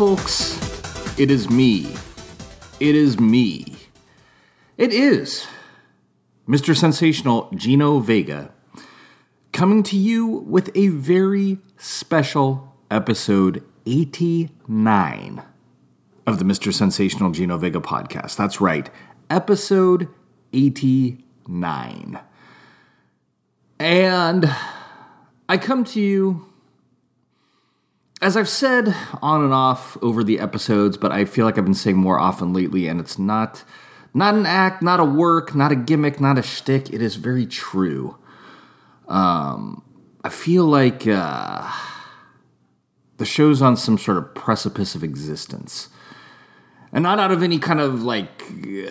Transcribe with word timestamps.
Folks? 0.00 0.56
It 1.18 1.30
is 1.30 1.50
me. 1.50 1.94
It 2.80 2.96
is 2.96 3.20
me. 3.20 3.76
It 4.78 4.94
is 4.94 5.46
Mr. 6.48 6.74
Sensational 6.74 7.50
Gino 7.54 7.98
Vega 7.98 8.50
coming 9.52 9.82
to 9.82 9.98
you 9.98 10.26
with 10.26 10.70
a 10.74 10.88
very 10.88 11.58
special 11.76 12.74
episode 12.90 13.62
89 13.84 15.42
of 16.26 16.38
the 16.38 16.46
Mr. 16.46 16.72
Sensational 16.72 17.30
Gino 17.30 17.58
Vega 17.58 17.80
podcast. 17.80 18.36
That's 18.36 18.58
right, 18.58 18.88
episode 19.28 20.08
89. 20.54 22.20
And 23.78 24.50
I 25.46 25.58
come 25.58 25.84
to 25.84 26.00
you 26.00 26.49
as 28.20 28.36
I've 28.36 28.48
said 28.48 28.94
on 29.22 29.42
and 29.42 29.52
off 29.52 29.96
over 30.02 30.22
the 30.22 30.40
episodes, 30.40 30.96
but 30.96 31.10
I 31.10 31.24
feel 31.24 31.46
like 31.46 31.56
I've 31.56 31.64
been 31.64 31.74
saying 31.74 31.96
more 31.96 32.18
often 32.18 32.52
lately, 32.52 32.86
and 32.86 33.00
it's 33.00 33.18
not 33.18 33.64
not 34.12 34.34
an 34.34 34.44
act, 34.44 34.82
not 34.82 35.00
a 35.00 35.04
work, 35.04 35.54
not 35.54 35.72
a 35.72 35.76
gimmick, 35.76 36.20
not 36.20 36.36
a 36.36 36.42
shtick. 36.42 36.92
It 36.92 37.00
is 37.00 37.16
very 37.16 37.46
true. 37.46 38.16
Um, 39.08 39.82
I 40.22 40.28
feel 40.28 40.64
like 40.64 41.06
uh, 41.06 41.70
the 43.16 43.24
show's 43.24 43.62
on 43.62 43.76
some 43.76 43.96
sort 43.96 44.18
of 44.18 44.34
precipice 44.34 44.94
of 44.94 45.02
existence, 45.02 45.88
and 46.92 47.02
not 47.02 47.18
out 47.18 47.32
of 47.32 47.42
any 47.42 47.58
kind 47.58 47.80
of 47.80 48.02
like, 48.02 48.42
uh, 48.42 48.90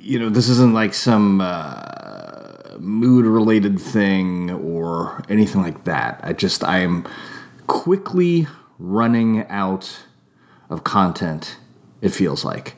you 0.00 0.18
know, 0.18 0.30
this 0.30 0.48
isn't 0.48 0.74
like 0.74 0.94
some 0.94 1.40
uh, 1.40 2.76
mood 2.78 3.24
related 3.24 3.78
thing 3.78 4.50
or 4.50 5.22
anything 5.28 5.62
like 5.62 5.84
that. 5.84 6.18
I 6.24 6.32
just 6.32 6.64
I 6.64 6.80
am 6.80 7.06
quickly 7.66 8.48
running 8.78 9.46
out 9.48 10.04
of 10.68 10.84
content, 10.84 11.56
it 12.00 12.10
feels 12.10 12.44
like. 12.44 12.76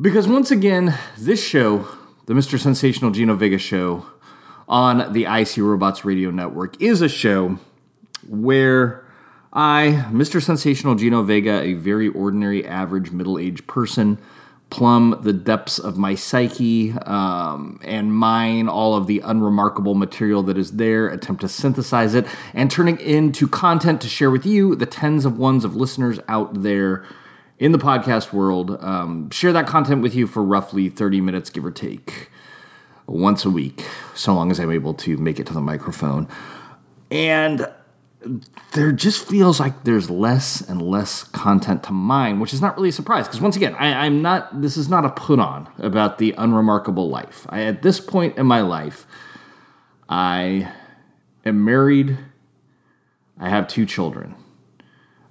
Because 0.00 0.28
once 0.28 0.50
again, 0.50 0.98
this 1.16 1.42
show, 1.42 1.88
the 2.26 2.34
Mr. 2.34 2.58
Sensational 2.58 3.10
Gino 3.10 3.34
Vega 3.34 3.58
show 3.58 4.06
on 4.68 5.12
the 5.12 5.24
IC 5.24 5.58
Robots 5.58 6.04
Radio 6.04 6.30
Network, 6.30 6.80
is 6.82 7.00
a 7.00 7.08
show 7.08 7.58
where 8.28 9.06
I, 9.52 10.06
Mr. 10.10 10.42
Sensational 10.42 10.96
Gino 10.96 11.22
Vega, 11.22 11.62
a 11.62 11.74
very 11.74 12.08
ordinary, 12.08 12.66
average, 12.66 13.10
middle 13.10 13.38
aged 13.38 13.66
person, 13.66 14.18
plumb 14.70 15.18
the 15.22 15.32
depths 15.32 15.78
of 15.78 15.96
my 15.96 16.14
psyche 16.14 16.92
um, 16.92 17.78
and 17.84 18.12
mine 18.12 18.68
all 18.68 18.94
of 18.94 19.06
the 19.06 19.20
unremarkable 19.20 19.94
material 19.94 20.42
that 20.42 20.58
is 20.58 20.72
there, 20.72 21.08
attempt 21.08 21.40
to 21.40 21.48
synthesize 21.48 22.14
it, 22.14 22.26
and 22.52 22.70
turn 22.70 22.88
it 22.88 23.00
into 23.00 23.46
content 23.46 24.00
to 24.00 24.08
share 24.08 24.30
with 24.30 24.44
you, 24.44 24.74
the 24.74 24.86
tens 24.86 25.24
of 25.24 25.38
ones 25.38 25.64
of 25.64 25.76
listeners 25.76 26.18
out 26.28 26.62
there 26.62 27.04
in 27.58 27.72
the 27.72 27.78
podcast 27.78 28.32
world. 28.32 28.76
Um, 28.82 29.30
share 29.30 29.52
that 29.52 29.66
content 29.66 30.02
with 30.02 30.14
you 30.14 30.26
for 30.26 30.42
roughly 30.42 30.88
30 30.88 31.20
minutes, 31.20 31.48
give 31.48 31.64
or 31.64 31.70
take, 31.70 32.30
once 33.06 33.44
a 33.44 33.50
week, 33.50 33.84
so 34.14 34.34
long 34.34 34.50
as 34.50 34.58
I'm 34.58 34.72
able 34.72 34.94
to 34.94 35.16
make 35.16 35.38
it 35.38 35.46
to 35.46 35.54
the 35.54 35.60
microphone. 35.60 36.28
And 37.10 37.70
there 38.72 38.92
just 38.92 39.26
feels 39.26 39.60
like 39.60 39.84
there's 39.84 40.10
less 40.10 40.60
and 40.60 40.82
less 40.82 41.24
content 41.24 41.82
to 41.84 41.92
mine, 41.92 42.40
which 42.40 42.52
is 42.52 42.60
not 42.60 42.76
really 42.76 42.90
a 42.90 42.92
surprise. 42.92 43.26
Because 43.26 43.40
once 43.40 43.56
again, 43.56 43.74
I, 43.74 44.06
am 44.06 44.22
not. 44.22 44.60
This 44.62 44.76
is 44.76 44.88
not 44.88 45.04
a 45.04 45.10
put 45.10 45.38
on 45.38 45.68
about 45.78 46.18
the 46.18 46.34
unremarkable 46.36 47.08
life. 47.08 47.46
I, 47.48 47.62
at 47.62 47.82
this 47.82 48.00
point 48.00 48.36
in 48.36 48.46
my 48.46 48.60
life, 48.60 49.06
I 50.08 50.72
am 51.44 51.64
married. 51.64 52.18
I 53.38 53.48
have 53.48 53.68
two 53.68 53.86
children. 53.86 54.34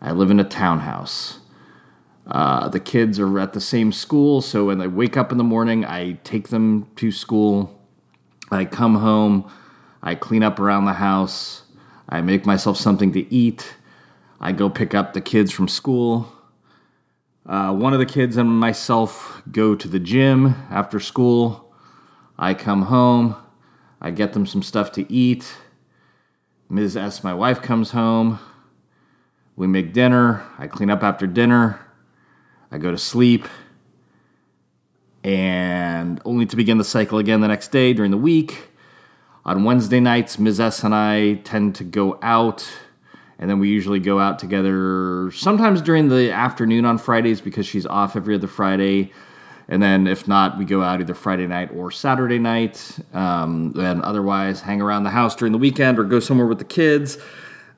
I 0.02 0.12
live 0.12 0.32
in 0.32 0.40
a 0.40 0.44
townhouse. 0.44 1.40
Uh, 2.28 2.68
the 2.70 2.80
kids 2.80 3.20
are 3.20 3.40
at 3.40 3.54
the 3.54 3.62
same 3.62 3.92
school, 3.92 4.42
so 4.42 4.66
when 4.66 4.80
they 4.80 4.88
wake 4.88 5.16
up 5.16 5.32
in 5.32 5.38
the 5.38 5.44
morning, 5.44 5.86
I 5.86 6.14
take 6.24 6.50
them 6.50 6.88
to 6.96 7.12
school. 7.12 7.80
I 8.52 8.66
come 8.66 8.96
home. 8.96 9.52
I 10.02 10.16
clean 10.16 10.44
up 10.44 10.60
around 10.60 10.86
the 10.86 10.94
house. 10.94 11.65
I 12.08 12.22
make 12.22 12.46
myself 12.46 12.78
something 12.78 13.12
to 13.14 13.34
eat. 13.34 13.76
I 14.40 14.52
go 14.52 14.70
pick 14.70 14.94
up 14.94 15.14
the 15.14 15.22
kids 15.22 15.52
from 15.52 15.68
school. 15.68 16.32
Uh, 17.46 17.74
one 17.74 17.94
of 17.94 18.00
the 18.00 18.06
kids 18.06 18.38
and 18.38 18.50
myself 18.50 19.42
go 19.52 19.76
to 19.76 19.88
the 19.88 20.00
gym 20.00 20.56
after 20.70 21.00
school. 21.00 21.74
I 22.38 22.54
come 22.54 22.84
home. 22.84 23.36
I 24.02 24.12
get 24.12 24.34
them 24.34 24.46
some 24.46 24.62
stuff 24.62 24.92
to 24.94 25.12
eat. 25.12 25.56
Ms. 26.70 26.98
S, 26.98 27.24
my 27.24 27.34
wife, 27.34 27.62
comes 27.62 27.92
home. 27.92 28.40
We 29.56 29.68
make 29.68 29.94
dinner. 29.94 30.44
I 30.58 30.68
clean 30.68 30.90
up 30.90 31.04
after 31.04 31.28
dinner. 31.28 31.80
I 32.72 32.78
go 32.78 32.92
to 32.92 32.98
sleep. 32.98 33.48
And 35.24 36.22
only 36.26 36.46
to 36.46 36.56
begin 36.56 36.78
the 36.78 36.84
cycle 36.84 37.18
again 37.18 37.42
the 37.42 37.48
next 37.48 37.72
day 37.72 37.94
during 37.94 38.12
the 38.12 38.18
week. 38.18 38.70
On 39.46 39.64
Wednesday 39.64 40.00
nights, 40.00 40.40
Ms. 40.40 40.60
S 40.60 40.84
and 40.84 40.96
I 40.96 41.36
tend 41.44 41.76
to 41.76 41.84
go 41.84 42.18
out, 42.24 42.68
and 43.38 43.48
then 43.48 43.60
we 43.60 43.70
usually 43.70 44.00
go 44.00 44.20
out 44.20 44.40
together 44.40 45.30
sometimes 45.36 45.84
during 45.84 46.10
the 46.10 46.32
afternoon 46.32 46.84
on 46.84 46.98
Fridays 46.98 47.42
because 47.42 47.68
she's 47.68 47.86
off 47.86 48.16
every 48.16 48.34
other 48.34 48.48
Friday. 48.48 49.12
And 49.68 49.84
then 49.84 50.08
if 50.08 50.28
not, 50.28 50.58
we 50.58 50.66
go 50.66 50.82
out 50.82 51.00
either 51.00 51.14
Friday 51.14 51.46
night 51.46 51.70
or 51.72 51.92
Saturday 51.92 52.40
night. 52.40 52.98
Um, 53.14 53.74
and 53.78 54.02
otherwise, 54.02 54.62
hang 54.62 54.82
around 54.82 55.04
the 55.04 55.12
house 55.12 55.36
during 55.36 55.52
the 55.52 55.60
weekend 55.60 56.00
or 56.00 56.06
go 56.06 56.20
somewhere 56.20 56.48
with 56.48 56.60
the 56.60 56.66
kids. 56.66 57.20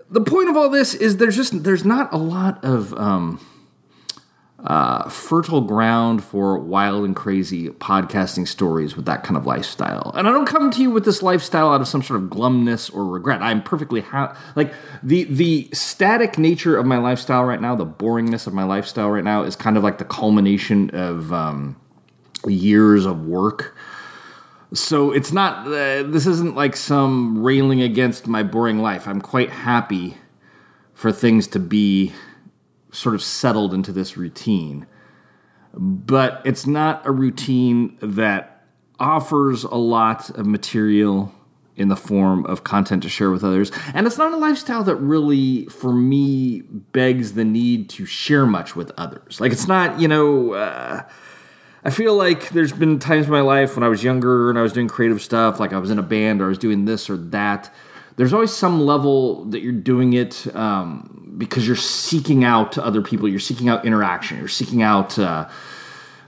The 0.10 0.22
point 0.22 0.50
of 0.50 0.56
all 0.56 0.70
this 0.70 0.94
is 0.94 1.18
there's 1.18 1.36
just 1.36 1.64
there's 1.66 1.84
not 1.84 2.14
a 2.14 2.18
lot 2.18 2.64
of 2.64 2.94
um, 2.94 3.46
uh, 4.68 5.08
fertile 5.08 5.62
ground 5.62 6.22
for 6.22 6.60
wild 6.60 7.06
and 7.06 7.16
crazy 7.16 7.70
podcasting 7.70 8.46
stories 8.46 8.98
with 8.98 9.06
that 9.06 9.24
kind 9.24 9.38
of 9.38 9.46
lifestyle. 9.46 10.12
And 10.14 10.28
I 10.28 10.34
don't 10.34 10.46
come 10.46 10.70
to 10.72 10.82
you 10.82 10.92
with 10.92 11.06
this 11.06 11.24
lifestyle 11.24 11.70
out 11.70 11.80
of 11.80 11.88
some 11.88 12.04
sort 12.04 12.22
of 12.22 12.30
glumness 12.30 12.94
or 12.94 13.06
regret. 13.06 13.42
I'm 13.42 13.64
perfectly 13.64 14.02
ha- 14.02 14.38
like 14.58 14.74
the 15.02 15.24
the 15.24 15.70
static 15.72 16.38
nature 16.38 16.78
of 16.78 16.86
my 16.86 16.98
lifestyle 16.98 17.46
right 17.46 17.62
now, 17.62 17.76
the 17.76 17.86
boringness 17.86 18.46
of 18.46 18.54
my 18.54 18.66
lifestyle 18.66 19.10
right 19.10 19.24
now 19.24 19.44
is 19.44 19.56
kind 19.56 19.78
of 19.78 19.84
like 19.84 20.00
the 20.00 20.06
culmination 20.06 20.90
of 20.90 21.32
um, 21.32 21.80
years 22.46 23.06
of 23.06 23.26
work. 23.26 23.74
So 24.74 25.14
it's 25.14 25.32
not 25.32 25.66
uh, 25.68 26.04
this 26.04 26.28
isn't 26.28 26.56
like 26.56 26.76
some 26.76 27.42
railing 27.42 27.82
against 27.82 28.28
my 28.28 28.44
boring 28.44 28.80
life. 28.80 29.08
I'm 29.08 29.22
quite 29.22 29.50
happy 29.50 30.18
for 30.94 31.14
things 31.14 31.48
to 31.48 31.60
be 31.60 32.12
sort 32.92 33.16
of 33.16 33.22
settled 33.22 33.74
into 33.74 33.92
this 33.92 34.18
routine. 34.18 34.88
But 35.74 36.42
it's 36.46 36.66
not 36.66 37.06
a 37.06 37.12
routine 37.12 37.98
that 38.02 38.66
offers 39.00 39.64
a 39.64 39.76
lot 39.76 40.30
of 40.32 40.46
material 40.46 41.34
in 41.76 41.90
the 41.90 41.96
form 41.96 42.44
of 42.48 42.64
content 42.64 43.04
to 43.04 43.10
share 43.10 43.30
with 43.30 43.44
others. 43.44 43.72
And 43.94 44.08
it's 44.08 44.18
not 44.18 44.34
a 44.34 44.38
lifestyle 44.38 44.84
that 44.84 44.96
really, 44.96 45.66
for 45.66 45.94
me, 45.94 46.62
begs 46.62 47.34
the 47.34 47.46
need 47.46 47.90
to 47.92 48.06
share 48.06 48.48
much 48.48 48.76
with 48.76 48.92
others. 48.98 49.40
Like, 49.40 49.52
it's 49.52 49.68
not, 49.68 50.00
you 50.00 50.08
know, 50.08 50.54
uh, 50.54 51.04
I 51.84 51.90
feel 51.92 52.16
like 52.16 52.50
there's 52.50 52.74
been 52.74 52.98
times 52.98 53.28
in 53.28 53.32
my 53.32 53.42
life 53.42 53.76
when 53.76 53.84
I 53.84 53.90
was 53.90 54.04
younger 54.04 54.50
and 54.50 54.58
I 54.58 54.64
was 54.64 54.74
doing 54.74 54.88
creative 54.88 55.22
stuff, 55.22 55.60
like 55.60 55.72
I 55.72 55.78
was 55.78 55.92
in 55.92 56.00
a 56.00 56.04
band 56.04 56.42
or 56.42 56.46
I 56.46 56.48
was 56.48 56.58
doing 56.58 56.86
this 56.86 57.10
or 57.10 57.18
that. 57.18 57.72
There's 58.18 58.34
always 58.34 58.52
some 58.52 58.82
level 58.82 59.46
that 59.46 59.62
you're 59.62 59.72
doing 59.72 60.14
it 60.14 60.54
um, 60.56 61.36
because 61.38 61.68
you're 61.68 61.76
seeking 61.76 62.44
out 62.44 62.78
other 62.78 63.02
people, 63.02 63.30
you're 63.30 63.40
seeking 63.40 63.70
out 63.70 63.86
interaction, 63.86 64.40
you're 64.40 64.48
seeking 64.48 64.82
out 64.82 65.20
uh, 65.20 65.48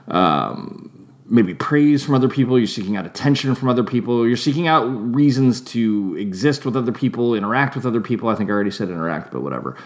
um, 0.06 0.90
maybe 1.26 1.52
praise 1.52 2.04
from 2.04 2.14
other 2.14 2.28
people, 2.28 2.56
you're 2.58 2.68
seeking 2.68 2.96
out 2.96 3.06
attention 3.06 3.56
from 3.56 3.68
other 3.68 3.82
people, 3.82 4.26
you're 4.26 4.36
seeking 4.36 4.68
out 4.68 4.84
reasons 4.84 5.60
to 5.60 6.16
exist 6.16 6.64
with 6.64 6.76
other 6.76 6.92
people, 6.92 7.34
interact 7.34 7.74
with 7.74 7.84
other 7.84 8.00
people. 8.00 8.28
I 8.28 8.36
think 8.36 8.50
I 8.50 8.52
already 8.52 8.70
said 8.70 8.88
interact, 8.88 9.32
but 9.32 9.42
whatever. 9.42 9.76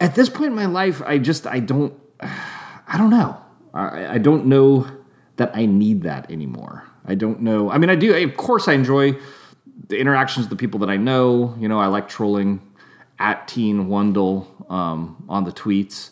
At 0.00 0.14
this 0.14 0.28
point 0.28 0.48
in 0.48 0.54
my 0.54 0.66
life, 0.66 1.00
I 1.06 1.16
just 1.16 1.46
I 1.46 1.60
don't 1.60 1.94
I 2.20 2.98
don't 2.98 3.10
know. 3.10 3.40
I, 3.72 4.14
I 4.14 4.18
don't 4.18 4.44
know 4.44 4.86
that 5.36 5.56
I 5.56 5.64
need 5.64 6.02
that 6.02 6.30
anymore. 6.30 6.84
I 7.06 7.14
don't 7.14 7.40
know. 7.40 7.70
I 7.70 7.78
mean, 7.78 7.88
I 7.88 7.94
do. 7.94 8.14
Of 8.14 8.36
course, 8.36 8.68
I 8.68 8.74
enjoy 8.74 9.16
the 9.88 9.98
interactions 9.98 10.44
with 10.44 10.50
the 10.50 10.60
people 10.60 10.80
that 10.80 10.90
I 10.90 10.96
know. 10.96 11.54
You 11.58 11.68
know, 11.68 11.78
I 11.78 11.86
like 11.86 12.08
trolling 12.08 12.60
at 13.18 13.48
Teen 13.48 13.88
Wendell 13.88 14.48
um, 14.68 15.24
on 15.28 15.44
the 15.44 15.52
tweets. 15.52 16.10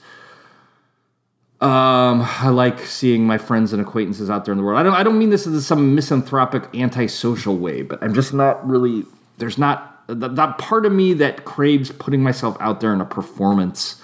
Um, 1.61 2.23
I 2.23 2.49
like 2.49 2.81
seeing 2.81 3.25
my 3.25 3.39
friends 3.39 3.73
and 3.73 3.81
acquaintances 3.81 4.29
out 4.29 4.45
there 4.45 4.53
in 4.53 4.59
the 4.59 4.65
world. 4.65 4.81
I 4.81 4.83
don't. 4.83 4.95
I 4.95 5.03
don't 5.03 5.19
mean 5.19 5.31
this 5.31 5.47
in 5.47 5.61
some 5.61 5.95
misanthropic, 5.95 6.69
antisocial 6.75 7.57
way, 7.57 7.83
but 7.83 8.03
I'm 8.03 8.15
just 8.15 8.35
not 8.35 8.67
really. 8.69 9.05
There's 9.39 9.59
not 9.59 10.05
that, 10.09 10.35
that 10.37 10.59
part 10.59 10.87
of 10.87 10.93
me 10.93 11.15
that 11.15 11.45
craves 11.45 11.93
putting 11.93 12.23
myself 12.23 12.57
out 12.61 12.81
there 12.81 12.93
in 12.93 13.01
a 13.01 13.05
performance 13.05 14.01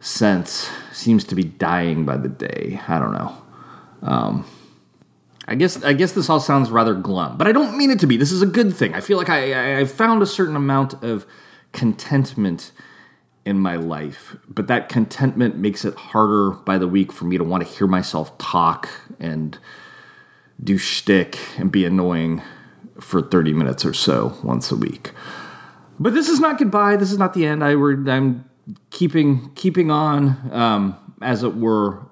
sense 0.00 0.70
seems 0.92 1.24
to 1.24 1.34
be 1.34 1.42
dying 1.42 2.04
by 2.04 2.16
the 2.16 2.28
day. 2.28 2.80
I 2.86 2.98
don't 2.98 3.12
know. 3.12 3.42
Um, 4.02 4.46
I 5.48 5.54
guess 5.54 5.82
I 5.82 5.94
guess 5.94 6.12
this 6.12 6.28
all 6.28 6.40
sounds 6.40 6.70
rather 6.70 6.94
glum, 6.94 7.38
but 7.38 7.46
I 7.46 7.52
don't 7.52 7.76
mean 7.76 7.90
it 7.90 7.98
to 8.00 8.06
be. 8.06 8.18
This 8.18 8.30
is 8.30 8.42
a 8.42 8.46
good 8.46 8.76
thing. 8.76 8.92
I 8.92 9.00
feel 9.00 9.16
like 9.16 9.30
I 9.30 9.80
I 9.80 9.84
found 9.86 10.22
a 10.22 10.26
certain 10.26 10.54
amount 10.54 11.02
of 11.02 11.26
contentment 11.72 12.70
in 13.46 13.58
my 13.58 13.76
life, 13.76 14.36
but 14.46 14.66
that 14.66 14.90
contentment 14.90 15.56
makes 15.56 15.86
it 15.86 15.94
harder 15.94 16.50
by 16.50 16.76
the 16.76 16.86
week 16.86 17.10
for 17.10 17.24
me 17.24 17.38
to 17.38 17.44
want 17.44 17.66
to 17.66 17.68
hear 17.68 17.86
myself 17.86 18.36
talk 18.36 18.90
and 19.18 19.58
do 20.62 20.76
shtick 20.76 21.38
and 21.56 21.72
be 21.72 21.86
annoying 21.86 22.42
for 23.00 23.22
30 23.22 23.54
minutes 23.54 23.86
or 23.86 23.94
so 23.94 24.36
once 24.42 24.70
a 24.70 24.76
week. 24.76 25.12
But 25.98 26.12
this 26.12 26.28
is 26.28 26.40
not 26.40 26.58
goodbye. 26.58 26.96
This 26.96 27.10
is 27.10 27.16
not 27.16 27.32
the 27.32 27.46
end. 27.46 27.64
I 27.64 27.70
I'm 27.70 28.44
keeping 28.90 29.50
keeping 29.54 29.90
on, 29.90 30.50
um, 30.52 31.14
as 31.22 31.42
it 31.42 31.56
were, 31.56 32.02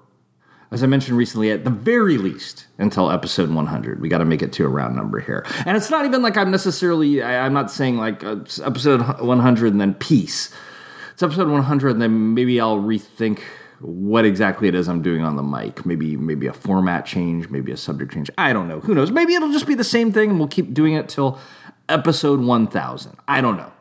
as 0.71 0.83
I 0.83 0.87
mentioned 0.87 1.17
recently, 1.17 1.51
at 1.51 1.63
the 1.63 1.69
very 1.69 2.17
least 2.17 2.67
until 2.77 3.09
episode 3.09 3.49
100. 3.49 4.01
We 4.01 4.09
got 4.09 4.17
to 4.17 4.25
make 4.25 4.41
it 4.41 4.51
to 4.53 4.65
a 4.65 4.67
round 4.67 4.95
number 4.95 5.19
here. 5.19 5.45
And 5.65 5.77
it's 5.77 5.89
not 5.89 6.05
even 6.05 6.21
like 6.21 6.35
I'm 6.35 6.51
necessarily, 6.51 7.21
I, 7.21 7.45
am 7.45 7.53
not 7.53 7.71
saying 7.71 7.97
like 7.97 8.23
uh, 8.23 8.37
episode 8.63 9.01
100 9.19 9.71
and 9.71 9.79
then 9.79 9.93
peace. 9.93 10.53
It's 11.13 11.23
episode 11.23 11.47
100 11.47 11.89
and 11.89 12.01
then 12.01 12.33
maybe 12.33 12.59
I'll 12.59 12.79
rethink 12.79 13.39
what 13.79 14.25
exactly 14.25 14.67
it 14.67 14.75
is 14.75 14.89
I'm 14.89 15.01
doing 15.01 15.23
on 15.23 15.35
the 15.35 15.43
mic. 15.43 15.85
Maybe 15.85 16.17
maybe 16.17 16.47
a 16.47 16.53
format 16.53 17.05
change, 17.05 17.49
maybe 17.49 17.71
a 17.71 17.77
subject 17.77 18.11
change. 18.11 18.29
I 18.37 18.51
don't 18.51 18.67
know. 18.67 18.79
Who 18.81 18.93
knows? 18.93 19.11
Maybe 19.11 19.35
it'll 19.35 19.51
just 19.51 19.67
be 19.67 19.75
the 19.75 19.83
same 19.83 20.11
thing 20.11 20.31
and 20.31 20.39
we'll 20.39 20.47
keep 20.47 20.73
doing 20.73 20.95
it 20.95 21.09
till 21.09 21.39
episode 21.87 22.41
1000. 22.41 23.15
I 23.27 23.41
don't 23.41 23.57
know. 23.57 23.71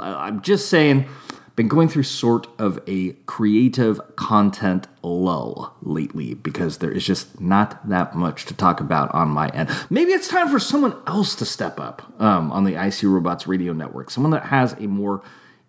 I'm 0.00 0.40
just 0.40 0.68
saying 0.68 1.06
been 1.60 1.68
going 1.68 1.88
through 1.88 2.04
sort 2.04 2.46
of 2.58 2.80
a 2.86 3.12
creative 3.26 4.00
content 4.16 4.86
lull 5.02 5.76
lately 5.82 6.32
because 6.32 6.78
there 6.78 6.90
is 6.90 7.04
just 7.04 7.38
not 7.38 7.86
that 7.86 8.14
much 8.14 8.46
to 8.46 8.54
talk 8.54 8.80
about 8.80 9.14
on 9.14 9.28
my 9.28 9.48
end. 9.50 9.68
Maybe 9.90 10.12
it's 10.12 10.26
time 10.26 10.48
for 10.48 10.58
someone 10.58 10.96
else 11.06 11.34
to 11.34 11.44
step 11.44 11.78
up 11.78 12.00
um, 12.18 12.50
on 12.50 12.64
the 12.64 12.82
IC 12.82 13.02
Robots 13.02 13.46
Radio 13.46 13.74
Network, 13.74 14.10
someone 14.10 14.30
that 14.30 14.44
has 14.44 14.72
a 14.72 14.86
more 14.86 15.22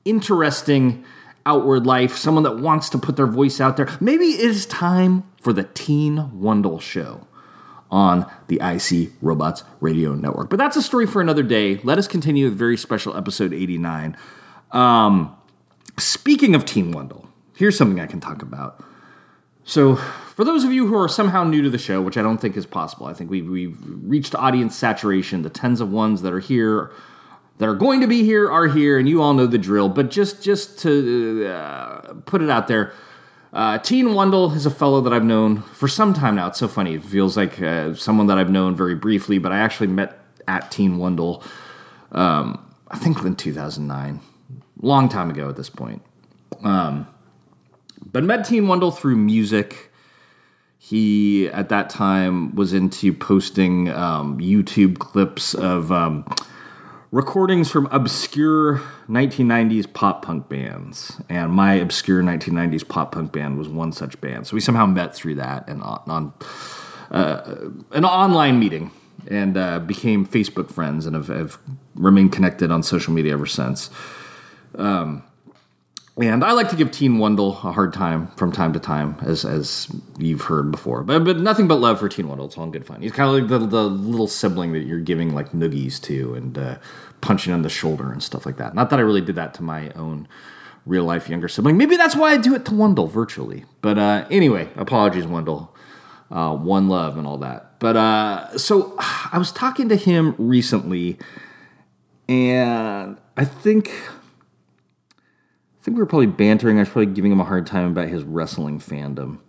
interesting 0.05 1.03
outward 1.45 1.85
life, 1.85 2.15
someone 2.15 2.43
that 2.43 2.57
wants 2.57 2.87
to 2.91 2.97
put 2.97 3.17
their 3.17 3.27
voice 3.27 3.59
out 3.59 3.75
there. 3.75 3.89
Maybe 3.99 4.27
it 4.27 4.39
is 4.39 4.65
time 4.65 5.23
for 5.41 5.51
the 5.51 5.63
Teen 5.63 6.39
Wendell 6.39 6.79
Show 6.79 7.27
on 7.89 8.31
the 8.47 8.61
IC 8.63 9.11
Robots 9.21 9.65
Radio 9.81 10.15
Network. 10.15 10.49
But 10.49 10.57
that's 10.57 10.77
a 10.77 10.81
story 10.81 11.05
for 11.05 11.21
another 11.21 11.43
day. 11.43 11.81
Let 11.83 11.97
us 11.97 12.07
continue 12.07 12.45
with 12.45 12.57
very 12.57 12.77
special 12.77 13.17
episode 13.17 13.51
89. 13.51 14.15
Um, 14.71 15.35
Speaking 16.01 16.55
of 16.55 16.65
Teen 16.65 16.91
Wendell, 16.91 17.29
here's 17.55 17.77
something 17.77 17.99
I 17.99 18.07
can 18.07 18.19
talk 18.19 18.41
about. 18.41 18.83
So, 19.63 19.95
for 19.95 20.43
those 20.43 20.63
of 20.63 20.73
you 20.73 20.87
who 20.87 20.95
are 20.95 21.07
somehow 21.07 21.43
new 21.43 21.61
to 21.61 21.69
the 21.69 21.77
show, 21.77 22.01
which 22.01 22.17
I 22.17 22.23
don't 22.23 22.39
think 22.39 22.57
is 22.57 22.65
possible, 22.65 23.05
I 23.05 23.13
think 23.13 23.29
we've, 23.29 23.47
we've 23.47 23.77
reached 23.81 24.33
audience 24.33 24.75
saturation. 24.75 25.43
The 25.43 25.51
tens 25.51 25.79
of 25.79 25.91
ones 25.91 26.23
that 26.23 26.33
are 26.33 26.39
here, 26.39 26.91
that 27.59 27.69
are 27.69 27.75
going 27.75 28.01
to 28.01 28.07
be 28.07 28.23
here, 28.23 28.49
are 28.49 28.67
here, 28.67 28.97
and 28.97 29.07
you 29.07 29.21
all 29.21 29.35
know 29.35 29.45
the 29.45 29.59
drill. 29.59 29.89
But 29.89 30.09
just 30.09 30.41
just 30.41 30.79
to 30.79 31.45
uh, 31.45 32.13
put 32.25 32.41
it 32.41 32.49
out 32.49 32.67
there, 32.67 32.93
uh, 33.53 33.77
Teen 33.77 34.15
Wendell 34.15 34.53
is 34.53 34.65
a 34.65 34.71
fellow 34.71 35.01
that 35.01 35.13
I've 35.13 35.23
known 35.23 35.61
for 35.61 35.87
some 35.87 36.15
time 36.15 36.35
now. 36.35 36.47
It's 36.47 36.57
so 36.57 36.67
funny. 36.67 36.95
It 36.95 37.03
feels 37.03 37.37
like 37.37 37.61
uh, 37.61 37.93
someone 37.93 38.25
that 38.27 38.39
I've 38.39 38.49
known 38.49 38.75
very 38.75 38.95
briefly, 38.95 39.37
but 39.37 39.51
I 39.51 39.59
actually 39.59 39.87
met 39.87 40.17
at 40.47 40.71
Teen 40.71 40.97
Wendell, 40.97 41.43
um, 42.11 42.73
I 42.87 42.97
think 42.97 43.21
in 43.23 43.35
2009 43.35 44.19
long 44.81 45.09
time 45.09 45.29
ago 45.29 45.49
at 45.49 45.55
this 45.55 45.69
point. 45.69 46.01
Um, 46.63 47.07
but 48.11 48.23
met 48.23 48.45
Teen 48.45 48.67
Wendell 48.67 48.91
through 48.91 49.15
music. 49.15 49.91
He 50.77 51.47
at 51.49 51.69
that 51.69 51.89
time 51.89 52.55
was 52.55 52.73
into 52.73 53.13
posting 53.13 53.89
um, 53.89 54.39
YouTube 54.39 54.97
clips 54.97 55.53
of 55.53 55.91
um, 55.91 56.25
recordings 57.11 57.69
from 57.69 57.87
obscure 57.91 58.81
1990s 59.07 59.91
pop 59.93 60.25
punk 60.25 60.49
bands, 60.49 61.21
and 61.29 61.51
my 61.51 61.75
obscure 61.75 62.23
1990s 62.23 62.87
pop 62.87 63.11
punk 63.11 63.31
band 63.31 63.57
was 63.57 63.69
one 63.69 63.91
such 63.91 64.19
band. 64.21 64.47
So 64.47 64.55
we 64.55 64.61
somehow 64.61 64.87
met 64.87 65.13
through 65.13 65.35
that 65.35 65.67
and 65.67 65.83
on, 65.83 66.01
on 66.07 66.33
uh, 67.11 67.69
an 67.91 68.05
online 68.05 68.59
meeting, 68.59 68.89
and 69.27 69.55
uh, 69.57 69.79
became 69.79 70.25
Facebook 70.25 70.71
friends, 70.71 71.05
and 71.05 71.15
have, 71.15 71.27
have 71.27 71.59
remained 71.93 72.31
connected 72.31 72.71
on 72.71 72.81
social 72.81 73.13
media 73.13 73.33
ever 73.33 73.45
since. 73.45 73.91
Um, 74.75 75.23
and 76.17 76.43
I 76.43 76.51
like 76.51 76.69
to 76.69 76.75
give 76.75 76.91
Teen 76.91 77.19
Wendell 77.19 77.49
a 77.49 77.71
hard 77.71 77.93
time 77.93 78.27
from 78.35 78.51
time 78.51 78.73
to 78.73 78.79
time, 78.79 79.15
as 79.21 79.45
as 79.45 79.87
you've 80.17 80.41
heard 80.41 80.69
before. 80.69 81.03
But 81.03 81.23
but 81.23 81.39
nothing 81.39 81.67
but 81.67 81.75
love 81.75 81.99
for 81.99 82.09
Teen 82.09 82.27
Wendell. 82.27 82.47
It's 82.47 82.57
all 82.57 82.67
good 82.67 82.85
fun. 82.85 83.01
He's 83.01 83.13
kind 83.13 83.29
of 83.29 83.35
like 83.35 83.47
the, 83.49 83.65
the 83.65 83.83
little 83.83 84.27
sibling 84.27 84.73
that 84.73 84.81
you're 84.81 84.99
giving 84.99 85.33
like 85.33 85.51
noogies 85.51 86.01
to 86.03 86.33
and 86.33 86.57
uh, 86.57 86.77
punching 87.21 87.53
on 87.53 87.61
the 87.61 87.69
shoulder 87.69 88.11
and 88.11 88.21
stuff 88.21 88.45
like 88.45 88.57
that. 88.57 88.75
Not 88.75 88.89
that 88.89 88.99
I 88.99 89.03
really 89.03 89.21
did 89.21 89.35
that 89.35 89.53
to 89.55 89.63
my 89.63 89.89
own 89.91 90.27
real 90.85 91.05
life 91.05 91.29
younger 91.29 91.47
sibling. 91.47 91.77
Maybe 91.77 91.95
that's 91.95 92.15
why 92.15 92.31
I 92.31 92.37
do 92.37 92.55
it 92.55 92.65
to 92.65 92.75
Wendell 92.75 93.07
virtually. 93.07 93.65
But 93.81 93.97
uh, 93.97 94.27
anyway, 94.29 94.69
apologies, 94.75 95.25
Wendell. 95.25 95.75
Uh, 96.29 96.55
one 96.55 96.87
love 96.87 97.17
and 97.17 97.27
all 97.27 97.37
that. 97.39 97.79
But 97.79 97.97
uh, 97.97 98.57
so 98.57 98.95
I 98.99 99.37
was 99.37 99.51
talking 99.51 99.89
to 99.89 99.95
him 99.95 100.35
recently, 100.37 101.19
and 102.29 103.17
I 103.35 103.43
think 103.43 103.91
I 105.81 105.83
think 105.83 105.97
we 105.97 106.01
were 106.01 106.07
probably 106.07 106.27
bantering. 106.27 106.77
I 106.77 106.81
was 106.81 106.89
probably 106.89 107.11
giving 107.11 107.31
him 107.31 107.39
a 107.39 107.43
hard 107.43 107.65
time 107.65 107.89
about 107.89 108.07
his 108.07 108.23
wrestling 108.23 108.79
fandom. 108.79 109.39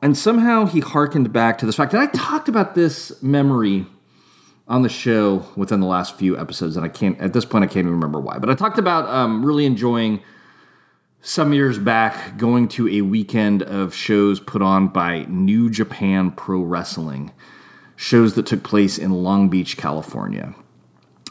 And 0.00 0.16
somehow 0.16 0.64
he 0.64 0.80
harkened 0.80 1.30
back 1.30 1.58
to 1.58 1.66
this 1.66 1.76
fact. 1.76 1.92
And 1.92 2.02
I 2.02 2.06
talked 2.06 2.48
about 2.48 2.74
this 2.74 3.22
memory 3.22 3.84
on 4.66 4.80
the 4.80 4.88
show 4.88 5.44
within 5.56 5.80
the 5.80 5.86
last 5.86 6.16
few 6.16 6.38
episodes, 6.38 6.76
and 6.76 6.86
I 6.86 6.88
can't, 6.88 7.20
at 7.20 7.34
this 7.34 7.44
point, 7.44 7.64
I 7.64 7.66
can't 7.66 7.78
even 7.80 7.92
remember 7.92 8.18
why. 8.18 8.38
But 8.38 8.48
I 8.48 8.54
talked 8.54 8.78
about 8.78 9.06
um, 9.10 9.44
really 9.44 9.66
enjoying 9.66 10.22
some 11.20 11.52
years 11.52 11.78
back 11.78 12.38
going 12.38 12.68
to 12.68 12.88
a 12.88 13.02
weekend 13.02 13.62
of 13.62 13.94
shows 13.94 14.40
put 14.40 14.62
on 14.62 14.88
by 14.88 15.26
New 15.28 15.68
Japan 15.68 16.30
Pro 16.30 16.62
Wrestling, 16.62 17.32
shows 17.94 18.34
that 18.36 18.46
took 18.46 18.62
place 18.62 18.96
in 18.96 19.22
Long 19.22 19.50
Beach, 19.50 19.76
California. 19.76 20.54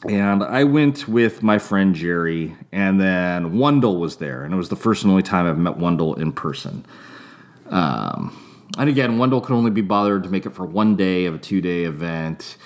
And 0.06 0.44
I 0.44 0.64
went 0.64 1.08
with 1.08 1.42
my 1.42 1.58
friend 1.58 1.96
Jerry, 1.96 2.56
and 2.72 3.00
then 3.00 3.58
Wendell 3.58 3.98
was 3.98 4.18
there, 4.18 4.44
and 4.44 4.54
it 4.54 4.58
was 4.58 4.70
the 4.70 4.76
first 4.76 5.04
and 5.04 5.10
only 5.10 5.24
time 5.24 5.48
I've 5.48 5.58
met 5.58 5.78
Wendell 5.78 6.14
in 6.16 6.32
person. 6.32 6.86
Um, 7.70 8.38
and 8.78 8.90
again, 8.90 9.18
Wendell 9.18 9.42
could 9.42 9.56
only 9.56 9.72
be 9.72 9.82
bothered 9.82 10.24
to 10.24 10.30
make 10.30 10.46
it 10.46 10.54
for 10.54 10.66
one 10.66 10.96
day 10.96 11.26
of 11.26 11.36
a 11.36 11.38
two 11.40 11.62
day 11.62 11.84
event. 11.84 12.58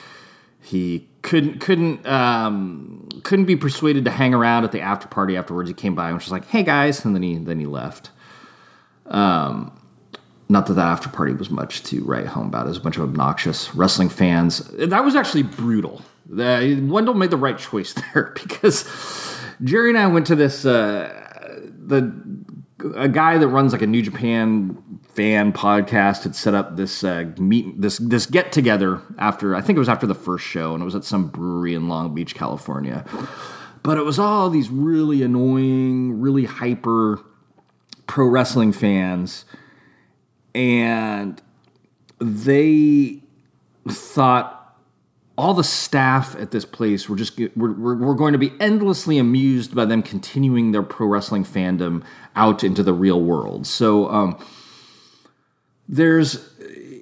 He 0.61 1.07
couldn't 1.21 1.59
couldn't 1.59 2.05
um, 2.05 3.07
couldn't 3.23 3.45
be 3.45 3.55
persuaded 3.55 4.05
to 4.05 4.11
hang 4.11 4.33
around 4.33 4.63
at 4.63 4.71
the 4.71 4.81
after 4.81 5.07
party 5.07 5.37
afterwards. 5.37 5.69
He 5.69 5.73
came 5.73 5.95
by 5.95 6.07
and 6.07 6.15
was 6.15 6.23
just 6.23 6.31
like, 6.31 6.47
"Hey 6.47 6.63
guys," 6.63 7.05
and 7.05 7.15
then 7.15 7.23
he 7.23 7.37
then 7.37 7.59
he 7.59 7.65
left. 7.65 8.11
Um, 9.07 9.71
not 10.49 10.67
that 10.67 10.73
that 10.73 10.87
after 10.87 11.07
party 11.07 11.33
was 11.33 11.49
much 11.49 11.81
to 11.83 12.03
write 12.03 12.27
home 12.27 12.47
about. 12.47 12.65
It 12.65 12.69
was 12.69 12.77
a 12.77 12.81
bunch 12.81 12.97
of 12.97 13.03
obnoxious 13.03 13.73
wrestling 13.73 14.09
fans. 14.09 14.59
That 14.77 15.05
was 15.05 15.15
actually 15.15 15.43
brutal. 15.43 16.01
The, 16.27 16.79
Wendell 16.83 17.13
made 17.13 17.31
the 17.31 17.37
right 17.37 17.57
choice 17.57 17.93
there 18.13 18.33
because 18.35 18.85
Jerry 19.63 19.89
and 19.89 19.97
I 19.97 20.07
went 20.07 20.27
to 20.27 20.35
this 20.35 20.65
uh, 20.65 21.61
the 21.63 22.13
a 22.95 23.07
guy 23.07 23.37
that 23.37 23.47
runs 23.47 23.73
like 23.73 23.81
a 23.81 23.87
New 23.87 24.01
Japan 24.01 24.77
fan 25.13 25.51
podcast 25.51 26.23
had 26.23 26.35
set 26.35 26.53
up 26.53 26.77
this 26.77 27.03
uh, 27.03 27.31
meet 27.37 27.79
this 27.79 27.97
this 27.97 28.25
get 28.25 28.51
together 28.51 29.01
after 29.17 29.55
I 29.55 29.61
think 29.61 29.75
it 29.77 29.79
was 29.79 29.89
after 29.89 30.07
the 30.07 30.15
first 30.15 30.45
show 30.45 30.73
and 30.73 30.81
it 30.81 30.85
was 30.85 30.95
at 30.95 31.03
some 31.03 31.27
brewery 31.27 31.73
in 31.75 31.87
Long 31.87 32.13
Beach, 32.13 32.33
California. 32.33 33.05
But 33.83 33.97
it 33.97 34.03
was 34.03 34.19
all 34.19 34.49
these 34.49 34.69
really 34.69 35.23
annoying, 35.23 36.21
really 36.21 36.45
hyper 36.45 37.19
pro 38.07 38.27
wrestling 38.27 38.71
fans 38.73 39.45
and 40.53 41.41
they 42.19 43.21
thought 43.87 44.60
all 45.41 45.55
the 45.55 45.63
staff 45.63 46.35
at 46.35 46.51
this 46.51 46.65
place 46.65 47.09
were 47.09 47.15
just 47.15 47.35
we're, 47.55 47.73
we're, 47.95 48.13
going 48.13 48.33
to 48.33 48.37
be 48.37 48.53
endlessly 48.59 49.17
amused 49.17 49.73
by 49.73 49.85
them 49.85 50.03
continuing 50.03 50.71
their 50.71 50.83
pro 50.83 51.07
wrestling 51.07 51.43
fandom 51.43 52.03
out 52.35 52.63
into 52.63 52.83
the 52.83 52.93
real 52.93 53.19
world. 53.19 53.65
So 53.65 54.07
um, 54.09 54.45
there's 55.89 56.47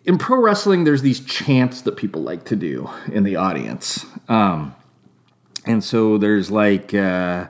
in 0.05 0.17
pro 0.17 0.39
wrestling 0.39 0.86
there's 0.86 1.01
these 1.01 1.19
chants 1.19 1.81
that 1.81 1.98
people 1.98 2.22
like 2.22 2.46
to 2.46 2.55
do 2.55 2.89
in 3.12 3.25
the 3.25 3.36
audience, 3.36 4.05
um, 4.29 4.74
and 5.65 5.84
so 5.84 6.17
there's 6.17 6.50
like. 6.50 6.93
Uh, 6.93 7.48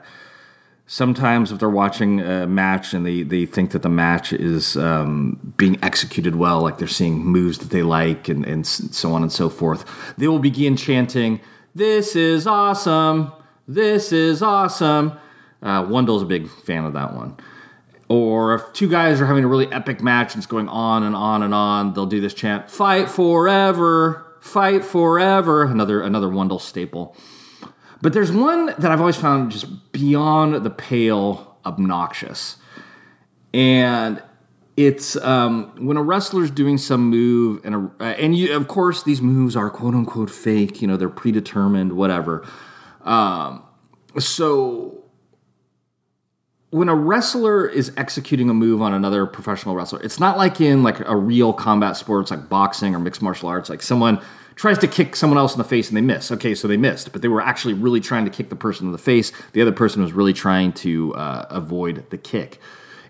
sometimes 0.90 1.52
if 1.52 1.60
they're 1.60 1.70
watching 1.70 2.20
a 2.20 2.48
match 2.48 2.94
and 2.94 3.06
they, 3.06 3.22
they 3.22 3.46
think 3.46 3.70
that 3.70 3.82
the 3.82 3.88
match 3.88 4.32
is 4.32 4.76
um, 4.76 5.54
being 5.56 5.78
executed 5.84 6.34
well, 6.34 6.62
like 6.62 6.78
they're 6.78 6.88
seeing 6.88 7.24
moves 7.24 7.58
that 7.58 7.70
they 7.70 7.80
like 7.80 8.28
and, 8.28 8.44
and 8.44 8.66
so 8.66 9.12
on 9.12 9.22
and 9.22 9.30
so 9.30 9.48
forth, 9.48 9.84
they 10.18 10.26
will 10.26 10.40
begin 10.40 10.76
chanting, 10.76 11.40
This 11.76 12.16
is 12.16 12.44
awesome! 12.44 13.32
This 13.68 14.10
is 14.10 14.42
awesome! 14.42 15.12
Uh, 15.62 15.86
Wendell's 15.88 16.22
a 16.22 16.26
big 16.26 16.50
fan 16.50 16.84
of 16.84 16.94
that 16.94 17.14
one. 17.14 17.36
Or 18.08 18.54
if 18.56 18.72
two 18.72 18.88
guys 18.88 19.20
are 19.20 19.26
having 19.26 19.44
a 19.44 19.48
really 19.48 19.72
epic 19.72 20.02
match 20.02 20.34
and 20.34 20.42
it's 20.42 20.50
going 20.50 20.68
on 20.68 21.04
and 21.04 21.14
on 21.14 21.44
and 21.44 21.54
on, 21.54 21.94
they'll 21.94 22.06
do 22.06 22.20
this 22.20 22.34
chant, 22.34 22.68
Fight 22.68 23.08
forever! 23.08 24.26
Fight 24.40 24.84
forever! 24.84 25.62
Another, 25.62 26.02
another 26.02 26.28
Wendell 26.28 26.58
staple. 26.58 27.16
But 28.02 28.12
there's 28.12 28.32
one 28.32 28.66
that 28.66 28.86
I've 28.86 29.00
always 29.00 29.16
found 29.16 29.52
just 29.52 29.92
beyond 29.92 30.64
the 30.64 30.70
pale 30.70 31.58
obnoxious. 31.64 32.56
And 33.52 34.22
it's 34.76 35.16
um, 35.16 35.72
when 35.84 35.96
a 35.96 36.02
wrestler's 36.02 36.50
doing 36.50 36.78
some 36.78 37.10
move, 37.10 37.60
and 37.64 37.74
a, 37.74 37.90
uh, 38.00 38.04
and 38.12 38.36
you, 38.36 38.56
of 38.56 38.68
course 38.68 39.02
these 39.02 39.20
moves 39.20 39.56
are 39.56 39.68
quote 39.68 39.94
unquote 39.94 40.30
fake. 40.30 40.80
You 40.80 40.88
know, 40.88 40.96
they're 40.96 41.08
predetermined, 41.10 41.92
whatever. 41.92 42.46
Um, 43.02 43.62
so 44.18 45.04
when 46.70 46.88
a 46.88 46.94
wrestler 46.94 47.66
is 47.66 47.92
executing 47.96 48.48
a 48.48 48.54
move 48.54 48.80
on 48.80 48.94
another 48.94 49.26
professional 49.26 49.74
wrestler, 49.74 50.00
it's 50.02 50.20
not 50.20 50.38
like 50.38 50.60
in 50.60 50.82
like 50.82 51.00
a 51.00 51.16
real 51.16 51.52
combat 51.52 51.96
sports 51.96 52.30
like 52.30 52.48
boxing 52.48 52.94
or 52.94 52.98
mixed 52.98 53.20
martial 53.20 53.48
arts. 53.48 53.68
Like 53.68 53.82
someone 53.82 54.20
tries 54.54 54.78
to 54.78 54.86
kick 54.86 55.16
someone 55.16 55.38
else 55.38 55.52
in 55.52 55.58
the 55.58 55.64
face 55.64 55.88
and 55.88 55.96
they 55.96 56.02
miss. 56.02 56.30
Okay, 56.30 56.54
so 56.54 56.68
they 56.68 56.76
missed, 56.76 57.12
but 57.12 57.22
they 57.22 57.28
were 57.28 57.40
actually 57.40 57.74
really 57.74 58.00
trying 58.00 58.24
to 58.24 58.30
kick 58.30 58.48
the 58.48 58.56
person 58.56 58.86
in 58.86 58.92
the 58.92 58.98
face. 58.98 59.32
The 59.52 59.62
other 59.62 59.72
person 59.72 60.02
was 60.02 60.12
really 60.12 60.32
trying 60.32 60.72
to 60.74 61.14
uh, 61.14 61.46
avoid 61.50 62.08
the 62.10 62.18
kick. 62.18 62.60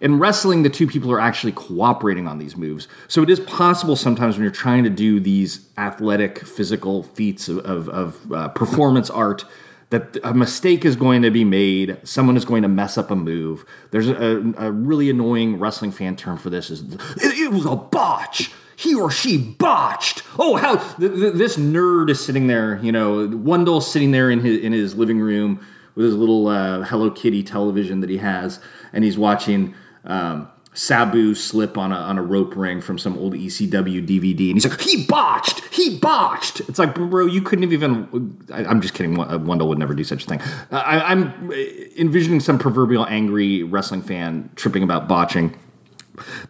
In 0.00 0.18
wrestling, 0.18 0.62
the 0.62 0.70
two 0.70 0.86
people 0.86 1.12
are 1.12 1.20
actually 1.20 1.52
cooperating 1.52 2.26
on 2.26 2.38
these 2.38 2.56
moves. 2.56 2.88
So 3.06 3.22
it 3.22 3.28
is 3.28 3.38
possible 3.40 3.96
sometimes 3.96 4.36
when 4.36 4.44
you're 4.44 4.52
trying 4.52 4.84
to 4.84 4.90
do 4.90 5.20
these 5.20 5.68
athletic, 5.76 6.38
physical 6.46 7.02
feats 7.02 7.48
of, 7.48 7.58
of, 7.58 7.88
of 7.90 8.32
uh, 8.32 8.48
performance 8.48 9.10
art 9.10 9.44
that 9.90 10.16
a 10.22 10.32
mistake 10.32 10.84
is 10.84 10.96
going 10.96 11.22
to 11.22 11.30
be 11.30 11.44
made. 11.44 11.98
Someone 12.04 12.36
is 12.36 12.44
going 12.44 12.62
to 12.62 12.68
mess 12.68 12.96
up 12.96 13.10
a 13.10 13.16
move. 13.16 13.64
There's 13.90 14.08
a, 14.08 14.54
a 14.56 14.70
really 14.70 15.10
annoying 15.10 15.58
wrestling 15.58 15.90
fan 15.90 16.16
term 16.16 16.38
for 16.38 16.48
this: 16.48 16.70
is 16.70 16.94
it, 17.16 17.38
it 17.38 17.52
was 17.52 17.66
a 17.66 17.76
botch. 17.76 18.52
He 18.80 18.94
or 18.94 19.10
she 19.10 19.36
botched. 19.36 20.22
Oh, 20.38 20.56
how 20.56 20.76
th- 20.76 21.12
th- 21.12 21.34
this 21.34 21.58
nerd 21.58 22.08
is 22.08 22.24
sitting 22.24 22.46
there. 22.46 22.80
You 22.82 22.92
know, 22.92 23.28
Wendell 23.28 23.82
sitting 23.82 24.10
there 24.10 24.30
in 24.30 24.40
his 24.40 24.58
in 24.58 24.72
his 24.72 24.94
living 24.94 25.20
room 25.20 25.62
with 25.94 26.06
his 26.06 26.14
little 26.14 26.48
uh, 26.48 26.80
Hello 26.84 27.10
Kitty 27.10 27.42
television 27.42 28.00
that 28.00 28.08
he 28.08 28.16
has, 28.16 28.58
and 28.94 29.04
he's 29.04 29.18
watching. 29.18 29.74
Um, 30.04 30.48
Sabu 30.72 31.34
slip 31.34 31.76
on 31.76 31.90
a 31.90 31.96
on 31.96 32.16
a 32.16 32.22
rope 32.22 32.56
ring 32.56 32.80
from 32.80 32.96
some 32.96 33.18
old 33.18 33.34
ECW 33.34 34.06
DVD, 34.06 34.46
and 34.46 34.54
he's 34.54 34.66
like, 34.66 34.80
"He 34.80 35.04
botched! 35.04 35.62
He 35.74 35.98
botched!" 35.98 36.60
It's 36.60 36.78
like, 36.78 36.94
bro, 36.94 37.26
you 37.26 37.42
couldn't 37.42 37.64
have 37.64 37.72
even. 37.72 38.38
I, 38.52 38.62
am 38.62 38.80
just 38.80 38.94
kidding. 38.94 39.16
Wendell 39.16 39.68
would 39.68 39.78
never 39.78 39.94
do 39.94 40.04
such 40.04 40.24
a 40.24 40.26
thing. 40.26 40.40
I, 40.70 41.00
I'm 41.00 41.50
envisioning 41.98 42.38
some 42.38 42.56
proverbial 42.56 43.04
angry 43.08 43.64
wrestling 43.64 44.00
fan 44.00 44.48
tripping 44.54 44.84
about 44.84 45.08
botching. 45.08 45.58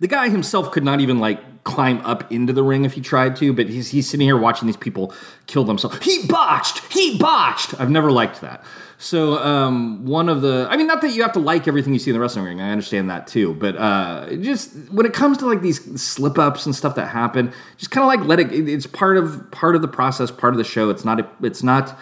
The 0.01 0.09
guy 0.09 0.29
himself 0.29 0.71
could 0.73 0.85
not 0.85 1.01
even 1.01 1.19
like 1.19 1.65
climb 1.65 1.99
up 1.99 2.31
into 2.33 2.53
the 2.53 2.63
ring 2.63 2.85
if 2.85 2.95
he 2.95 3.01
tried 3.01 3.37
to, 3.37 3.53
but 3.53 3.69
he's 3.69 3.89
he's 3.89 4.09
sitting 4.09 4.27
here 4.27 4.37
watching 4.37 4.67
these 4.67 4.77
people 4.77 5.13
kill 5.47 5.65
themselves. 5.65 5.99
He 6.05 6.27
botched! 6.27 6.93
He 6.93 7.19
botched! 7.19 7.79
I've 7.81 7.91
never 7.91 8.11
liked 8.11 8.41
that. 8.41 8.65
So 8.99 9.39
um, 9.39 10.05
one 10.05 10.29
of 10.29 10.43
the, 10.43 10.67
I 10.69 10.77
mean, 10.77 10.87
not 10.87 11.01
that 11.01 11.13
you 11.15 11.23
have 11.23 11.33
to 11.33 11.39
like 11.39 11.67
everything 11.67 11.95
you 11.95 11.99
see 11.99 12.11
in 12.11 12.15
the 12.15 12.21
wrestling 12.21 12.45
ring. 12.45 12.61
I 12.61 12.71
understand 12.71 13.09
that 13.09 13.27
too, 13.27 13.55
but 13.55 13.75
uh, 13.77 14.29
just 14.43 14.75
when 14.91 15.07
it 15.07 15.15
comes 15.15 15.39
to 15.39 15.47
like 15.47 15.63
these 15.63 16.01
slip 16.01 16.39
ups 16.39 16.67
and 16.67 16.75
stuff 16.75 16.97
that 16.97 17.07
happen, 17.07 17.51
just 17.79 17.91
kind 17.91 18.03
of 18.03 18.09
like 18.09 18.29
let 18.29 18.41
it. 18.41 18.53
It's 18.69 18.87
part 18.87 19.17
of 19.17 19.51
part 19.51 19.75
of 19.75 19.81
the 19.81 19.89
process, 19.89 20.31
part 20.31 20.53
of 20.53 20.59
the 20.59 20.65
show. 20.65 20.91
It's 20.91 21.05
not. 21.05 21.35
It's 21.43 21.63
not 21.63 21.99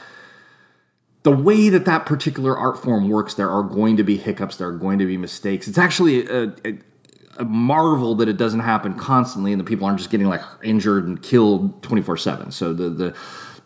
the 1.22 1.30
way 1.30 1.68
that 1.68 1.84
that 1.84 2.04
particular 2.04 2.56
art 2.56 2.82
form 2.82 3.08
works. 3.08 3.34
There 3.34 3.50
are 3.50 3.62
going 3.62 3.96
to 3.96 4.02
be 4.02 4.16
hiccups. 4.16 4.56
There 4.56 4.68
are 4.68 4.76
going 4.76 4.98
to 4.98 5.06
be 5.06 5.16
mistakes. 5.16 5.68
It's 5.68 5.78
actually 5.78 6.26
a, 6.26 6.48
a, 6.64 6.78
marvel 7.44 8.14
that 8.16 8.28
it 8.28 8.36
doesn't 8.36 8.60
happen 8.60 8.94
constantly, 8.94 9.52
and 9.52 9.60
the 9.60 9.64
people 9.64 9.86
aren't 9.86 9.98
just 9.98 10.10
getting 10.10 10.28
like 10.28 10.42
injured 10.62 11.06
and 11.06 11.22
killed 11.22 11.82
twenty 11.82 12.02
four 12.02 12.16
seven. 12.16 12.50
So 12.50 12.72
the 12.72 12.88
the 12.88 13.16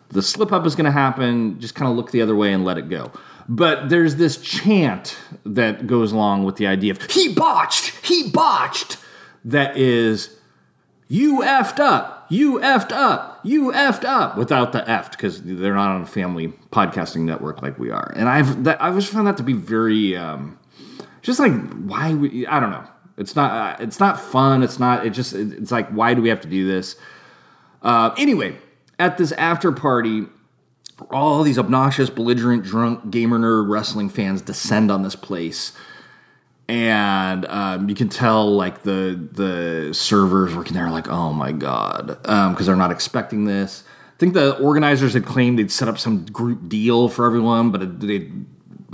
the 0.09 0.21
slip 0.21 0.51
up 0.51 0.65
is 0.65 0.75
going 0.75 0.85
to 0.85 0.91
happen. 0.91 1.59
Just 1.59 1.75
kind 1.75 1.89
of 1.89 1.97
look 1.97 2.11
the 2.11 2.21
other 2.21 2.35
way 2.35 2.53
and 2.53 2.63
let 2.63 2.77
it 2.77 2.89
go. 2.89 3.11
But 3.49 3.89
there's 3.89 4.15
this 4.15 4.37
chant 4.37 5.17
that 5.45 5.87
goes 5.87 6.11
along 6.11 6.45
with 6.45 6.55
the 6.55 6.67
idea 6.67 6.91
of 6.91 7.01
he 7.11 7.33
botched, 7.33 8.05
he 8.05 8.29
botched. 8.29 8.97
That 9.45 9.75
is, 9.75 10.37
you 11.09 11.41
effed 11.41 11.79
up, 11.79 12.25
you 12.29 12.59
effed 12.59 12.93
up, 12.93 13.41
you 13.43 13.73
effed 13.73 14.05
up 14.05 14.37
without 14.37 14.71
the 14.71 14.79
effed 14.81 15.11
because 15.11 15.41
they're 15.41 15.73
not 15.73 15.91
on 15.91 16.01
a 16.03 16.05
family 16.05 16.53
podcasting 16.71 17.21
network 17.21 17.61
like 17.61 17.77
we 17.77 17.91
are. 17.91 18.13
And 18.15 18.29
I've 18.29 18.63
that, 18.63 18.81
I've 18.81 18.95
just 18.95 19.11
found 19.11 19.27
that 19.27 19.35
to 19.37 19.43
be 19.43 19.51
very 19.51 20.15
um, 20.15 20.57
just 21.21 21.39
like 21.39 21.51
why 21.79 22.13
we 22.13 22.47
I 22.47 22.61
don't 22.61 22.71
know. 22.71 22.87
It's 23.17 23.35
not 23.35 23.79
uh, 23.79 23.83
it's 23.83 23.99
not 23.99 24.19
fun. 24.19 24.63
It's 24.63 24.79
not. 24.79 25.05
It 25.05 25.11
just 25.11 25.33
it's 25.33 25.71
like 25.71 25.89
why 25.89 26.13
do 26.13 26.21
we 26.21 26.29
have 26.29 26.41
to 26.41 26.47
do 26.47 26.67
this? 26.67 26.95
Uh, 27.81 28.13
anyway, 28.17 28.57
at 28.97 29.17
this 29.17 29.31
after 29.33 29.71
party, 29.71 30.25
all 31.11 31.43
these 31.43 31.59
obnoxious, 31.59 32.09
belligerent, 32.09 32.63
drunk, 32.63 33.11
gamer 33.11 33.37
nerd 33.37 33.69
wrestling 33.69 34.09
fans 34.09 34.41
descend 34.41 34.91
on 34.91 35.03
this 35.03 35.15
place. 35.15 35.73
And 36.69 37.45
um, 37.45 37.89
you 37.89 37.95
can 37.95 38.09
tell, 38.09 38.49
like 38.49 38.83
the 38.83 39.27
the 39.31 39.93
servers 39.93 40.55
working 40.55 40.73
there, 40.73 40.85
are 40.85 40.91
like, 40.91 41.09
"Oh 41.09 41.33
my 41.33 41.51
god," 41.51 42.07
because 42.07 42.59
um, 42.59 42.65
they're 42.65 42.75
not 42.75 42.91
expecting 42.91 43.45
this. 43.45 43.83
I 44.15 44.17
think 44.17 44.33
the 44.33 44.57
organizers 44.57 45.13
had 45.13 45.25
claimed 45.25 45.59
they'd 45.59 45.71
set 45.71 45.89
up 45.89 45.99
some 45.99 46.25
group 46.25 46.69
deal 46.69 47.09
for 47.09 47.25
everyone, 47.25 47.71
but 47.71 47.99
they 47.99 48.31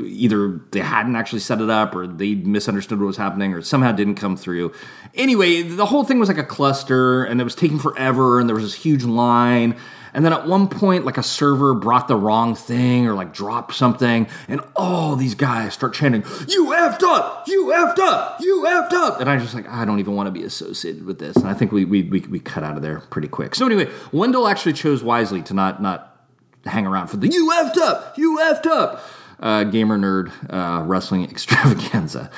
either 0.06 0.60
they 0.72 0.80
hadn't 0.80 1.16
actually 1.16 1.40
set 1.40 1.62
it 1.62 1.70
up, 1.70 1.96
or 1.96 2.08
they 2.08 2.36
misunderstood 2.36 3.00
what 3.00 3.08
was 3.08 3.18
happening, 3.18 3.54
or 3.54 3.62
somehow 3.62 3.92
didn't 3.92 4.16
come 4.16 4.36
through. 4.38 4.74
Anyway, 5.16 5.62
the 5.62 5.86
whole 5.86 6.04
thing 6.04 6.20
was 6.20 6.30
like 6.30 6.38
a 6.38 6.44
cluster, 6.44 7.24
and 7.24 7.40
it 7.40 7.44
was 7.44 7.56
taking 7.56 7.80
forever, 7.80 8.40
and 8.40 8.50
there 8.50 8.56
was 8.56 8.66
this 8.66 8.76
huge 8.76 9.04
line 9.04 9.76
and 10.14 10.26
then 10.26 10.34
at 10.34 10.48
one 10.48 10.68
point, 10.68 11.06
like 11.06 11.18
a 11.18 11.24
server 11.24 11.74
brought 11.74 12.08
the 12.08 12.16
wrong 12.16 12.56
thing 12.56 13.08
or 13.08 13.14
like 13.14 13.34
dropped 13.34 13.76
something, 13.76 14.28
and 14.48 14.62
all 14.76 15.16
these 15.16 15.36
guys 15.36 15.74
start 15.74 15.94
chanting, 15.94 16.24
You 16.48 16.68
effed 16.68 17.04
up! 17.04 17.48
You 17.48 17.66
effed 17.68 18.00
up! 18.00 18.38
You 18.40 18.64
effed 18.68 18.94
up! 18.94 19.20
And 19.20 19.30
I 19.30 19.38
just 19.38 19.54
like, 19.54 19.68
I 19.68 19.86
don't 19.86 20.00
even 20.00 20.16
want 20.16 20.28
to 20.28 20.32
be 20.32 20.44
associated 20.44 21.06
with 21.06 21.20
this. 21.20 21.36
And 21.36 21.48
I 21.48 21.54
think 21.54 21.72
we, 21.72 21.86
we, 21.86 22.04
we, 22.04 22.20
we 22.22 22.40
cut 22.40 22.64
out 22.64 22.76
of 22.76 22.82
there 22.82 23.02
pretty 23.10 23.28
quick. 23.28 23.56
So 23.56 23.66
anyway, 23.66 23.90
Wendell 24.12 24.48
actually 24.48 24.74
chose 24.74 25.04
wisely 25.04 25.42
to 25.44 25.54
not, 25.54 25.82
not 25.82 26.26
hang 26.66 26.86
around 26.86 27.08
for 27.08 27.18
the 27.18 27.28
You 27.28 27.52
effed 27.52 27.78
up! 27.78 28.18
You 28.18 28.40
effed 28.40 28.66
up! 28.66 29.04
Uh, 29.40 29.64
gamer 29.64 29.98
nerd 29.98 30.32
uh, 30.52 30.84
wrestling 30.84 31.24
extravaganza. 31.30 32.30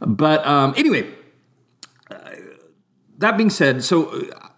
But 0.00 0.46
um, 0.46 0.74
anyway, 0.76 1.12
uh, 2.10 2.16
that 3.18 3.36
being 3.36 3.50
said, 3.50 3.82
so 3.82 4.10
uh, 4.10 4.48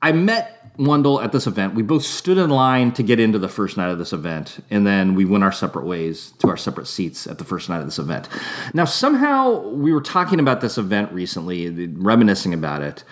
I 0.00 0.12
met 0.12 0.56
Wendell 0.78 1.20
at 1.20 1.32
this 1.32 1.46
event. 1.46 1.74
We 1.74 1.82
both 1.82 2.02
stood 2.02 2.38
in 2.38 2.50
line 2.50 2.92
to 2.92 3.02
get 3.02 3.20
into 3.20 3.38
the 3.38 3.48
first 3.48 3.76
night 3.76 3.90
of 3.90 3.98
this 3.98 4.12
event, 4.12 4.60
and 4.70 4.86
then 4.86 5.14
we 5.14 5.24
went 5.24 5.44
our 5.44 5.52
separate 5.52 5.86
ways 5.86 6.32
to 6.38 6.48
our 6.48 6.56
separate 6.56 6.86
seats 6.86 7.26
at 7.26 7.38
the 7.38 7.44
first 7.44 7.68
night 7.68 7.78
of 7.78 7.86
this 7.86 7.98
event. 7.98 8.28
Now, 8.74 8.84
somehow 8.84 9.68
we 9.68 9.92
were 9.92 10.00
talking 10.00 10.40
about 10.40 10.60
this 10.60 10.78
event 10.78 11.12
recently, 11.12 11.88
reminiscing 11.88 12.52
about 12.52 12.82
it, 12.82 13.04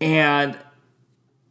and 0.00 0.58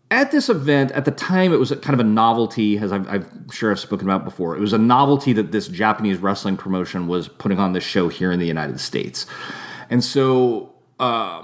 at 0.10 0.32
this 0.32 0.50
event, 0.50 0.92
at 0.92 1.06
the 1.06 1.12
time, 1.12 1.52
it 1.54 1.58
was 1.58 1.72
kind 1.82 1.94
of 1.94 2.00
a 2.00 2.04
novelty, 2.10 2.78
as 2.78 2.92
i 2.92 2.98
am 2.98 3.50
sure 3.52 3.72
I've 3.72 3.80
spoken 3.80 4.08
about 4.08 4.24
before. 4.24 4.56
It 4.56 4.62
was 4.62 4.74
a 4.74 4.78
novelty 4.78 5.34
that 5.34 5.52
this 5.52 5.68
Japanese 5.68 6.18
wrestling 6.18 6.58
promotion 6.58 7.08
was 7.08 7.28
putting 7.28 7.60
on 7.60 7.74
this 7.74 7.84
show 7.84 8.08
here 8.08 8.32
in 8.32 8.40
the 8.40 8.48
United 8.48 8.80
States, 8.80 9.26
and 9.90 10.04
so. 10.04 10.74
Uh, 11.00 11.44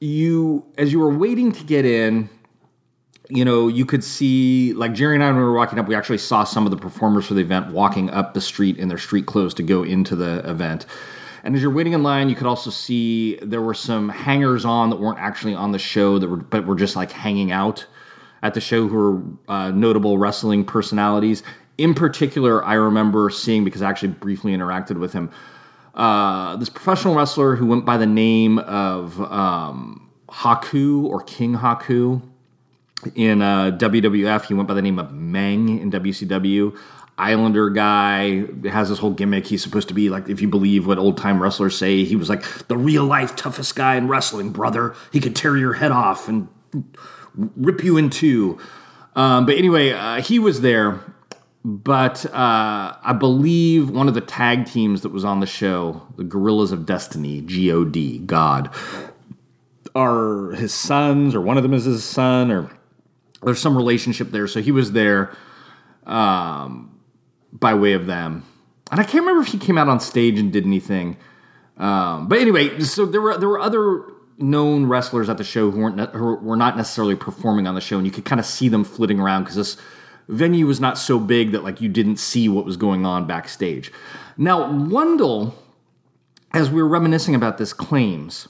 you, 0.00 0.66
as 0.76 0.92
you 0.92 0.98
were 0.98 1.14
waiting 1.16 1.52
to 1.52 1.64
get 1.64 1.84
in, 1.84 2.28
you 3.28 3.44
know, 3.44 3.68
you 3.68 3.84
could 3.84 4.04
see 4.04 4.72
like 4.74 4.92
Jerry 4.92 5.14
and 5.14 5.24
I 5.24 5.28
when 5.28 5.36
we 5.36 5.42
were 5.42 5.54
walking 5.54 5.78
up, 5.78 5.88
we 5.88 5.94
actually 5.94 6.18
saw 6.18 6.44
some 6.44 6.64
of 6.64 6.70
the 6.70 6.76
performers 6.76 7.26
for 7.26 7.34
the 7.34 7.40
event 7.40 7.72
walking 7.72 8.10
up 8.10 8.34
the 8.34 8.40
street 8.40 8.78
in 8.78 8.88
their 8.88 8.98
street 8.98 9.26
clothes 9.26 9.54
to 9.54 9.62
go 9.62 9.82
into 9.82 10.14
the 10.14 10.48
event. 10.48 10.86
And 11.46 11.54
as 11.54 11.62
you're 11.62 11.70
waiting 11.70 11.92
in 11.92 12.02
line, 12.02 12.28
you 12.28 12.34
could 12.34 12.48
also 12.48 12.70
see 12.70 13.36
there 13.36 13.62
were 13.62 13.72
some 13.72 14.08
hangers 14.08 14.64
on 14.64 14.90
that 14.90 14.96
weren't 14.96 15.20
actually 15.20 15.54
on 15.54 15.70
the 15.70 15.78
show 15.78 16.18
that 16.18 16.28
were 16.28 16.38
but 16.38 16.66
were 16.66 16.74
just 16.74 16.96
like 16.96 17.12
hanging 17.12 17.52
out 17.52 17.86
at 18.42 18.54
the 18.54 18.60
show 18.60 18.88
who 18.88 18.96
were 18.96 19.22
uh, 19.46 19.70
notable 19.70 20.18
wrestling 20.18 20.64
personalities. 20.64 21.44
In 21.78 21.94
particular, 21.94 22.64
I 22.64 22.74
remember 22.74 23.30
seeing 23.30 23.62
because 23.62 23.80
I 23.80 23.88
actually 23.88 24.08
briefly 24.08 24.50
interacted 24.50 24.98
with 24.98 25.12
him. 25.12 25.30
Uh, 25.94 26.56
this 26.56 26.68
professional 26.68 27.14
wrestler 27.14 27.54
who 27.54 27.66
went 27.66 27.84
by 27.84 27.96
the 27.96 28.06
name 28.06 28.58
of 28.58 29.20
um, 29.20 30.10
Haku 30.28 31.04
or 31.04 31.22
King 31.22 31.58
Haku 31.58 32.22
in 33.14 33.40
uh, 33.40 33.70
WWF, 33.70 34.46
he 34.46 34.54
went 34.54 34.66
by 34.66 34.74
the 34.74 34.82
name 34.82 34.98
of 34.98 35.12
Meng 35.12 35.78
in 35.78 35.92
WCW. 35.92 36.76
Islander 37.18 37.70
guy 37.70 38.44
has 38.68 38.90
this 38.90 38.98
whole 38.98 39.12
gimmick. 39.12 39.46
He's 39.46 39.62
supposed 39.62 39.88
to 39.88 39.94
be 39.94 40.10
like, 40.10 40.28
if 40.28 40.42
you 40.42 40.48
believe 40.48 40.86
what 40.86 40.98
old 40.98 41.16
time 41.16 41.42
wrestlers 41.42 41.76
say, 41.76 42.04
he 42.04 42.14
was 42.14 42.28
like 42.28 42.44
the 42.68 42.76
real 42.76 43.04
life 43.04 43.34
toughest 43.36 43.74
guy 43.74 43.96
in 43.96 44.06
wrestling, 44.06 44.50
brother. 44.50 44.94
He 45.12 45.20
could 45.20 45.34
tear 45.34 45.56
your 45.56 45.74
head 45.74 45.92
off 45.92 46.28
and 46.28 46.48
rip 47.34 47.82
you 47.82 47.96
in 47.96 48.10
two. 48.10 48.58
Um, 49.14 49.46
but 49.46 49.56
anyway, 49.56 49.92
uh, 49.92 50.20
he 50.20 50.38
was 50.38 50.60
there. 50.60 51.00
But 51.64 52.26
uh, 52.26 52.96
I 53.02 53.12
believe 53.18 53.90
one 53.90 54.06
of 54.06 54.14
the 54.14 54.20
tag 54.20 54.66
teams 54.66 55.00
that 55.00 55.08
was 55.08 55.24
on 55.24 55.40
the 55.40 55.46
show, 55.46 56.02
the 56.16 56.22
Guerrillas 56.22 56.70
of 56.70 56.86
Destiny, 56.86 57.40
G 57.40 57.72
O 57.72 57.82
D, 57.82 58.18
God, 58.18 58.72
are 59.94 60.50
his 60.50 60.72
sons, 60.72 61.34
or 61.34 61.40
one 61.40 61.56
of 61.56 61.64
them 61.64 61.74
is 61.74 61.84
his 61.84 62.04
son, 62.04 62.52
or 62.52 62.70
there's 63.42 63.58
some 63.58 63.76
relationship 63.76 64.30
there. 64.30 64.46
So 64.46 64.60
he 64.60 64.70
was 64.70 64.92
there. 64.92 65.34
Um, 66.04 66.95
by 67.58 67.74
way 67.74 67.92
of 67.92 68.06
them. 68.06 68.44
And 68.90 69.00
I 69.00 69.04
can't 69.04 69.24
remember 69.24 69.42
if 69.42 69.48
he 69.48 69.58
came 69.58 69.78
out 69.78 69.88
on 69.88 70.00
stage 70.00 70.38
and 70.38 70.52
did 70.52 70.64
anything. 70.64 71.16
Um, 71.76 72.28
but 72.28 72.38
anyway, 72.38 72.80
so 72.80 73.04
there 73.04 73.20
were 73.20 73.36
there 73.36 73.48
were 73.48 73.58
other 73.58 74.04
known 74.38 74.86
wrestlers 74.86 75.28
at 75.28 75.38
the 75.38 75.44
show 75.44 75.70
who 75.70 75.80
weren't 75.80 76.14
who 76.14 76.36
were 76.36 76.56
not 76.56 76.76
necessarily 76.76 77.16
performing 77.16 77.66
on 77.66 77.74
the 77.74 77.80
show, 77.80 77.96
and 77.96 78.06
you 78.06 78.12
could 78.12 78.24
kind 78.24 78.40
of 78.40 78.46
see 78.46 78.68
them 78.68 78.84
flitting 78.84 79.18
around 79.18 79.42
because 79.42 79.56
this 79.56 79.76
venue 80.28 80.66
was 80.66 80.80
not 80.80 80.98
so 80.98 81.18
big 81.18 81.52
that 81.52 81.64
like 81.64 81.80
you 81.80 81.88
didn't 81.88 82.16
see 82.16 82.48
what 82.48 82.64
was 82.64 82.76
going 82.76 83.04
on 83.04 83.26
backstage. 83.26 83.92
Now 84.36 84.70
Wendell, 84.70 85.54
as 86.52 86.70
we 86.70 86.82
were 86.82 86.88
reminiscing 86.88 87.34
about 87.34 87.58
this, 87.58 87.72
claims 87.72 88.48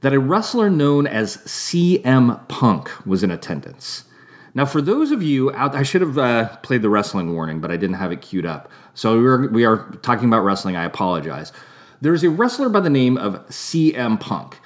that 0.00 0.14
a 0.14 0.18
wrestler 0.18 0.70
known 0.70 1.06
as 1.06 1.36
CM 1.38 2.46
Punk 2.48 2.90
was 3.06 3.22
in 3.22 3.30
attendance. 3.30 4.04
Now, 4.54 4.64
for 4.64 4.82
those 4.82 5.10
of 5.10 5.22
you 5.22 5.52
out, 5.52 5.74
I 5.74 5.82
should 5.82 6.00
have 6.00 6.18
uh, 6.18 6.56
played 6.58 6.82
the 6.82 6.90
wrestling 6.90 7.34
warning, 7.34 7.60
but 7.60 7.70
I 7.70 7.76
didn't 7.76 7.96
have 7.96 8.12
it 8.12 8.20
queued 8.20 8.46
up. 8.46 8.70
So 8.94 9.18
we 9.18 9.26
are, 9.26 9.48
we 9.48 9.64
are 9.64 9.90
talking 10.02 10.28
about 10.28 10.40
wrestling. 10.40 10.76
I 10.76 10.84
apologize. 10.84 11.52
There's 12.00 12.24
a 12.24 12.30
wrestler 12.30 12.68
by 12.68 12.80
the 12.80 12.90
name 12.90 13.16
of 13.18 13.46
CM 13.48 14.18
Punk, 14.18 14.58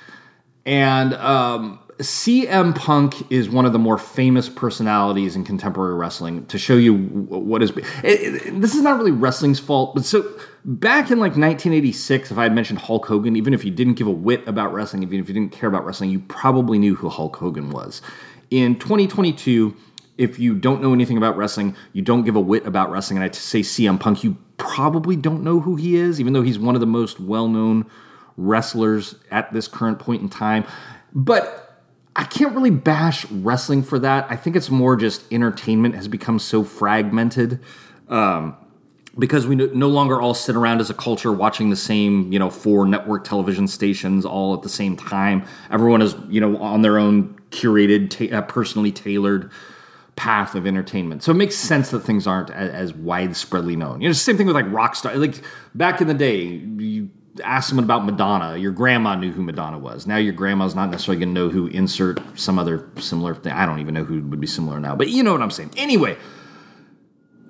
and 0.64 1.14
um, 1.14 1.80
CM 1.98 2.74
Punk 2.74 3.30
is 3.30 3.48
one 3.48 3.66
of 3.66 3.72
the 3.72 3.78
more 3.78 3.98
famous 3.98 4.48
personalities 4.48 5.36
in 5.36 5.44
contemporary 5.44 5.94
wrestling. 5.94 6.46
To 6.46 6.58
show 6.58 6.76
you 6.76 6.94
what 6.94 7.62
is 7.62 7.70
it, 7.70 7.84
it, 8.04 8.60
this 8.60 8.74
is 8.74 8.82
not 8.82 8.98
really 8.98 9.12
wrestling's 9.12 9.60
fault, 9.60 9.94
but 9.94 10.04
so 10.04 10.22
back 10.64 11.10
in 11.10 11.18
like 11.18 11.32
1986, 11.32 12.30
if 12.30 12.38
I 12.38 12.44
had 12.44 12.54
mentioned 12.54 12.80
Hulk 12.80 13.06
Hogan, 13.06 13.36
even 13.36 13.54
if 13.54 13.64
you 13.64 13.70
didn't 13.70 13.94
give 13.94 14.06
a 14.06 14.12
whit 14.12 14.46
about 14.48 14.72
wrestling, 14.72 15.02
even 15.02 15.20
if 15.20 15.28
you 15.28 15.34
didn't 15.34 15.52
care 15.52 15.68
about 15.68 15.84
wrestling, 15.84 16.10
you 16.10 16.20
probably 16.20 16.78
knew 16.78 16.96
who 16.96 17.08
Hulk 17.08 17.36
Hogan 17.36 17.70
was. 17.70 18.02
In 18.54 18.78
2022, 18.78 19.74
if 20.16 20.38
you 20.38 20.54
don't 20.54 20.80
know 20.80 20.92
anything 20.92 21.16
about 21.16 21.36
wrestling, 21.36 21.74
you 21.92 22.02
don't 22.02 22.22
give 22.22 22.36
a 22.36 22.40
whit 22.40 22.64
about 22.64 22.88
wrestling, 22.88 23.16
and 23.16 23.24
I 23.24 23.32
say 23.32 23.62
CM 23.62 23.98
Punk, 23.98 24.22
you 24.22 24.36
probably 24.58 25.16
don't 25.16 25.42
know 25.42 25.58
who 25.58 25.74
he 25.74 25.96
is, 25.96 26.20
even 26.20 26.34
though 26.34 26.42
he's 26.42 26.56
one 26.56 26.76
of 26.76 26.80
the 26.80 26.86
most 26.86 27.18
well 27.18 27.48
known 27.48 27.90
wrestlers 28.36 29.16
at 29.32 29.52
this 29.52 29.66
current 29.66 29.98
point 29.98 30.22
in 30.22 30.28
time. 30.28 30.64
But 31.12 31.82
I 32.14 32.22
can't 32.22 32.54
really 32.54 32.70
bash 32.70 33.28
wrestling 33.28 33.82
for 33.82 33.98
that. 33.98 34.30
I 34.30 34.36
think 34.36 34.54
it's 34.54 34.70
more 34.70 34.94
just 34.94 35.24
entertainment 35.32 35.96
has 35.96 36.06
become 36.06 36.38
so 36.38 36.62
fragmented. 36.62 37.58
Um, 38.06 38.56
because 39.18 39.46
we 39.46 39.56
no 39.56 39.88
longer 39.88 40.20
all 40.20 40.34
sit 40.34 40.56
around 40.56 40.80
as 40.80 40.90
a 40.90 40.94
culture 40.94 41.32
watching 41.32 41.70
the 41.70 41.76
same, 41.76 42.32
you 42.32 42.38
know, 42.38 42.50
four 42.50 42.86
network 42.86 43.24
television 43.24 43.68
stations 43.68 44.24
all 44.24 44.54
at 44.54 44.62
the 44.62 44.68
same 44.68 44.96
time. 44.96 45.44
Everyone 45.70 46.02
is, 46.02 46.16
you 46.28 46.40
know, 46.40 46.56
on 46.58 46.82
their 46.82 46.98
own 46.98 47.38
curated, 47.54 48.10
ta- 48.10 48.36
uh, 48.36 48.42
personally 48.42 48.92
tailored 48.92 49.50
path 50.16 50.54
of 50.54 50.66
entertainment. 50.66 51.22
So 51.22 51.32
it 51.32 51.36
makes 51.36 51.56
sense 51.56 51.90
that 51.90 52.00
things 52.00 52.26
aren't 52.26 52.50
as, 52.50 52.70
as 52.70 52.92
widespreadly 52.92 53.76
known. 53.76 54.00
You 54.00 54.08
know, 54.08 54.12
same 54.12 54.36
thing 54.36 54.46
with 54.46 54.56
like 54.56 54.70
rock 54.70 54.94
star. 54.94 55.14
Like 55.16 55.40
back 55.74 56.00
in 56.00 56.06
the 56.06 56.14
day, 56.14 56.42
you 56.42 57.10
ask 57.42 57.68
someone 57.68 57.84
about 57.84 58.04
Madonna, 58.04 58.56
your 58.56 58.70
grandma 58.72 59.16
knew 59.16 59.32
who 59.32 59.42
Madonna 59.42 59.78
was. 59.78 60.06
Now 60.06 60.16
your 60.16 60.32
grandma's 60.32 60.74
not 60.74 60.90
necessarily 60.90 61.24
going 61.24 61.34
to 61.34 61.40
know 61.40 61.48
who 61.48 61.66
insert 61.68 62.20
some 62.38 62.58
other 62.58 62.88
similar 62.98 63.34
thing. 63.34 63.52
I 63.52 63.66
don't 63.66 63.80
even 63.80 63.94
know 63.94 64.04
who 64.04 64.22
would 64.22 64.40
be 64.40 64.46
similar 64.46 64.78
now, 64.78 64.94
but 64.94 65.08
you 65.08 65.22
know 65.22 65.32
what 65.32 65.42
I'm 65.42 65.50
saying. 65.50 65.72
Anyway, 65.76 66.16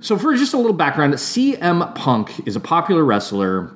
so 0.01 0.17
for 0.17 0.35
just 0.35 0.55
a 0.55 0.57
little 0.57 0.73
background, 0.73 1.15
CM 1.15 1.95
Punk 1.95 2.47
is 2.47 2.57
a 2.57 2.61
popular 2.61 3.05
wrestler. 3.05 3.75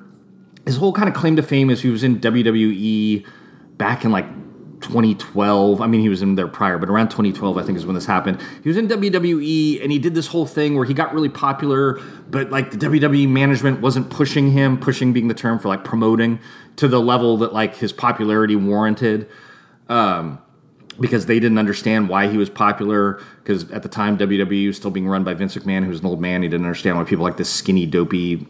His 0.65 0.77
whole 0.77 0.93
kind 0.93 1.07
of 1.07 1.15
claim 1.15 1.35
to 1.35 1.43
fame 1.43 1.69
is 1.69 1.81
he 1.81 1.89
was 1.89 2.03
in 2.03 2.19
WWE 2.19 3.25
back 3.77 4.03
in 4.03 4.11
like 4.11 4.25
2012. 4.81 5.81
I 5.81 5.87
mean, 5.87 6.01
he 6.01 6.09
was 6.09 6.21
in 6.21 6.35
there 6.35 6.47
prior, 6.47 6.77
but 6.77 6.89
around 6.89 7.09
2012, 7.09 7.57
I 7.57 7.63
think 7.63 7.77
is 7.77 7.85
when 7.85 7.95
this 7.95 8.05
happened. 8.05 8.41
He 8.63 8.69
was 8.69 8.77
in 8.77 8.87
WWE 8.87 9.81
and 9.81 9.91
he 9.91 9.99
did 9.99 10.15
this 10.15 10.27
whole 10.27 10.45
thing 10.45 10.75
where 10.75 10.85
he 10.85 10.93
got 10.93 11.13
really 11.13 11.29
popular, 11.29 11.99
but 12.29 12.49
like 12.49 12.71
the 12.71 12.77
WWE 12.77 13.27
management 13.29 13.81
wasn't 13.81 14.09
pushing 14.09 14.51
him, 14.51 14.79
pushing 14.79 15.13
being 15.13 15.27
the 15.27 15.33
term 15.33 15.59
for 15.59 15.67
like 15.67 15.83
promoting 15.83 16.39
to 16.77 16.87
the 16.87 16.99
level 16.99 17.37
that 17.37 17.53
like 17.53 17.75
his 17.75 17.91
popularity 17.91 18.55
warranted. 18.55 19.29
Um, 19.87 20.39
because 20.99 21.25
they 21.27 21.39
didn't 21.39 21.57
understand 21.57 22.09
why 22.09 22.27
he 22.27 22.37
was 22.37 22.49
popular. 22.49 23.21
Because 23.43 23.69
at 23.71 23.83
the 23.83 23.89
time, 23.89 24.17
WWE 24.17 24.67
was 24.67 24.77
still 24.77 24.91
being 24.91 25.07
run 25.07 25.23
by 25.23 25.33
Vince 25.33 25.55
McMahon, 25.55 25.83
who 25.83 25.89
was 25.89 26.01
an 26.01 26.05
old 26.05 26.21
man. 26.21 26.41
He 26.41 26.49
didn't 26.49 26.65
understand 26.65 26.97
why 26.97 27.03
people 27.03 27.23
like 27.23 27.37
this 27.37 27.49
skinny, 27.49 27.85
dopey 27.85 28.45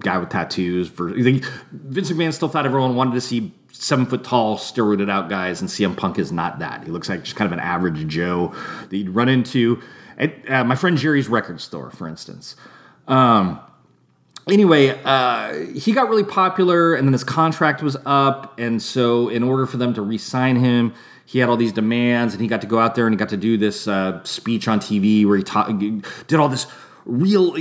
guy 0.00 0.18
with 0.18 0.30
tattoos. 0.30 0.88
For 0.88 1.08
Vince 1.10 2.10
McMahon 2.10 2.32
still 2.32 2.48
thought 2.48 2.66
everyone 2.66 2.96
wanted 2.96 3.14
to 3.14 3.20
see 3.20 3.52
seven 3.72 4.06
foot 4.06 4.24
tall, 4.24 4.58
steroided 4.58 5.10
out 5.10 5.28
guys, 5.28 5.60
and 5.60 5.70
CM 5.70 5.96
Punk 5.96 6.18
is 6.18 6.32
not 6.32 6.58
that. 6.58 6.84
He 6.84 6.90
looks 6.90 7.08
like 7.08 7.22
just 7.24 7.36
kind 7.36 7.46
of 7.46 7.52
an 7.52 7.64
average 7.64 8.06
Joe 8.08 8.54
that 8.88 8.96
you'd 8.96 9.10
run 9.10 9.28
into 9.28 9.80
at 10.18 10.50
uh, 10.50 10.64
my 10.64 10.74
friend 10.74 10.96
Jerry's 10.98 11.28
record 11.28 11.60
store, 11.60 11.90
for 11.90 12.06
instance. 12.06 12.56
Um, 13.08 13.60
anyway, 14.48 15.00
uh, 15.04 15.54
he 15.74 15.92
got 15.92 16.08
really 16.08 16.24
popular, 16.24 16.94
and 16.94 17.06
then 17.06 17.12
his 17.12 17.24
contract 17.24 17.82
was 17.82 17.96
up, 18.04 18.58
and 18.58 18.82
so 18.82 19.28
in 19.28 19.42
order 19.42 19.66
for 19.66 19.78
them 19.78 19.94
to 19.94 20.02
re-sign 20.02 20.56
him, 20.56 20.94
he 21.24 21.38
had 21.38 21.48
all 21.48 21.56
these 21.56 21.72
demands, 21.72 22.34
and 22.34 22.42
he 22.42 22.48
got 22.48 22.60
to 22.60 22.66
go 22.66 22.80
out 22.80 22.96
there 22.96 23.06
and 23.06 23.14
he 23.14 23.16
got 23.16 23.28
to 23.28 23.36
do 23.36 23.56
this 23.56 23.86
uh, 23.86 24.22
speech 24.24 24.66
on 24.66 24.80
TV 24.80 25.24
where 25.24 25.36
he 25.36 25.44
ta- 25.44 25.68
did 25.68 26.40
all 26.40 26.48
this 26.48 26.66
real 27.10 27.54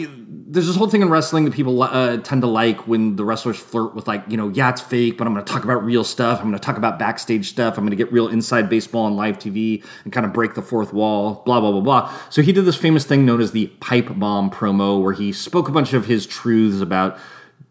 there's 0.52 0.66
this 0.66 0.76
whole 0.76 0.90
thing 0.90 1.04
in 1.04 1.10
wrestling 1.10 1.46
that 1.46 1.54
people 1.54 1.84
uh, 1.84 2.18
tend 2.18 2.42
to 2.42 2.48
like 2.48 2.88
when 2.88 3.16
the 3.16 3.24
wrestlers 3.24 3.58
flirt 3.58 3.94
with 3.94 4.08
like 4.08 4.24
you 4.28 4.36
know 4.36 4.50
yeah 4.50 4.70
it's 4.70 4.82
fake 4.82 5.18
but 5.18 5.28
i'm 5.28 5.34
going 5.34 5.46
to 5.46 5.52
talk 5.52 5.64
about 5.64 5.84
real 5.84 6.04
stuff 6.04 6.40
i'm 6.40 6.46
going 6.46 6.54
to 6.54 6.60
talk 6.60 6.78
about 6.78 6.98
backstage 6.98 7.50
stuff 7.50 7.78
i'm 7.78 7.84
going 7.84 7.92
to 7.92 7.96
get 7.96 8.12
real 8.12 8.28
inside 8.28 8.70
baseball 8.70 9.06
on 9.06 9.16
live 9.16 9.38
tv 9.38 9.84
and 10.04 10.14
kind 10.14 10.26
of 10.26 10.34
break 10.34 10.56
the 10.56 10.62
fourth 10.62 10.94
wall 10.94 11.42
blah 11.46 11.60
blah 11.60 11.72
blah 11.72 11.82
blah 11.82 12.14
so 12.30 12.42
he 12.42 12.52
did 12.52 12.66
this 12.66 12.76
famous 12.76 13.06
thing 13.06 13.26
known 13.26 13.42
as 13.42 13.52
the 13.52 13.68
pipe 13.80 14.10
bomb 14.18 14.50
promo 14.50 15.02
where 15.02 15.14
he 15.14 15.32
spoke 15.32 15.68
a 15.68 15.72
bunch 15.72 15.94
of 15.94 16.06
his 16.06 16.26
truths 16.26 16.82
about 16.82 17.18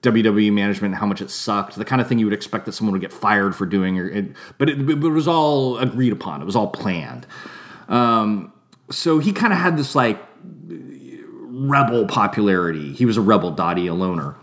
WWE 0.03 0.53
management 0.53 0.93
and 0.93 1.01
how 1.01 1.07
much 1.07 1.21
it 1.21 1.29
sucked, 1.29 1.75
the 1.75 1.85
kind 1.85 2.01
of 2.01 2.07
thing 2.07 2.21
you 2.21 2.27
would 2.27 2.33
expect 2.33 2.67
that 2.67 2.73
someone 2.73 2.93
would 2.93 3.01
get 3.01 3.13
fired 3.13 3.57
for 3.57 3.67
doing, 3.67 3.99
or 3.99 4.09
it, 4.09 4.27
but 4.57 4.71
it, 4.71 4.79
it 4.89 4.99
was 5.01 5.27
all 5.27 5.77
agreed 5.79 6.13
upon. 6.13 6.41
It 6.41 6.45
was 6.45 6.55
all 6.55 6.69
planned. 6.69 7.27
Um, 7.89 8.53
so 8.91 9.19
he 9.19 9.33
kind 9.33 9.53
of 9.53 9.59
had 9.59 9.77
this 9.77 9.97
like 9.97 10.21
rebel 11.59 12.07
popularity. 12.07 12.93
He 12.93 13.05
was 13.05 13.17
a 13.17 13.21
rebel, 13.21 13.51
Dottie, 13.51 13.87
a 13.87 13.95
loner. 13.95 14.37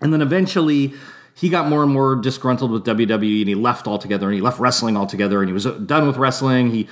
And 0.00 0.12
then 0.12 0.22
eventually 0.22 0.94
he 1.34 1.48
got 1.48 1.68
more 1.68 1.82
and 1.82 1.92
more 1.92 2.16
disgruntled 2.16 2.70
with 2.70 2.84
WWE 2.84 3.40
and 3.40 3.48
he 3.48 3.54
left 3.54 3.86
altogether 3.86 4.26
and 4.26 4.34
he 4.34 4.40
left 4.40 4.58
wrestling 4.58 4.96
altogether 4.96 5.40
and 5.40 5.48
he 5.48 5.52
was 5.52 5.64
done 5.64 6.06
with 6.06 6.16
wrestling. 6.16 6.70
He 6.70 6.88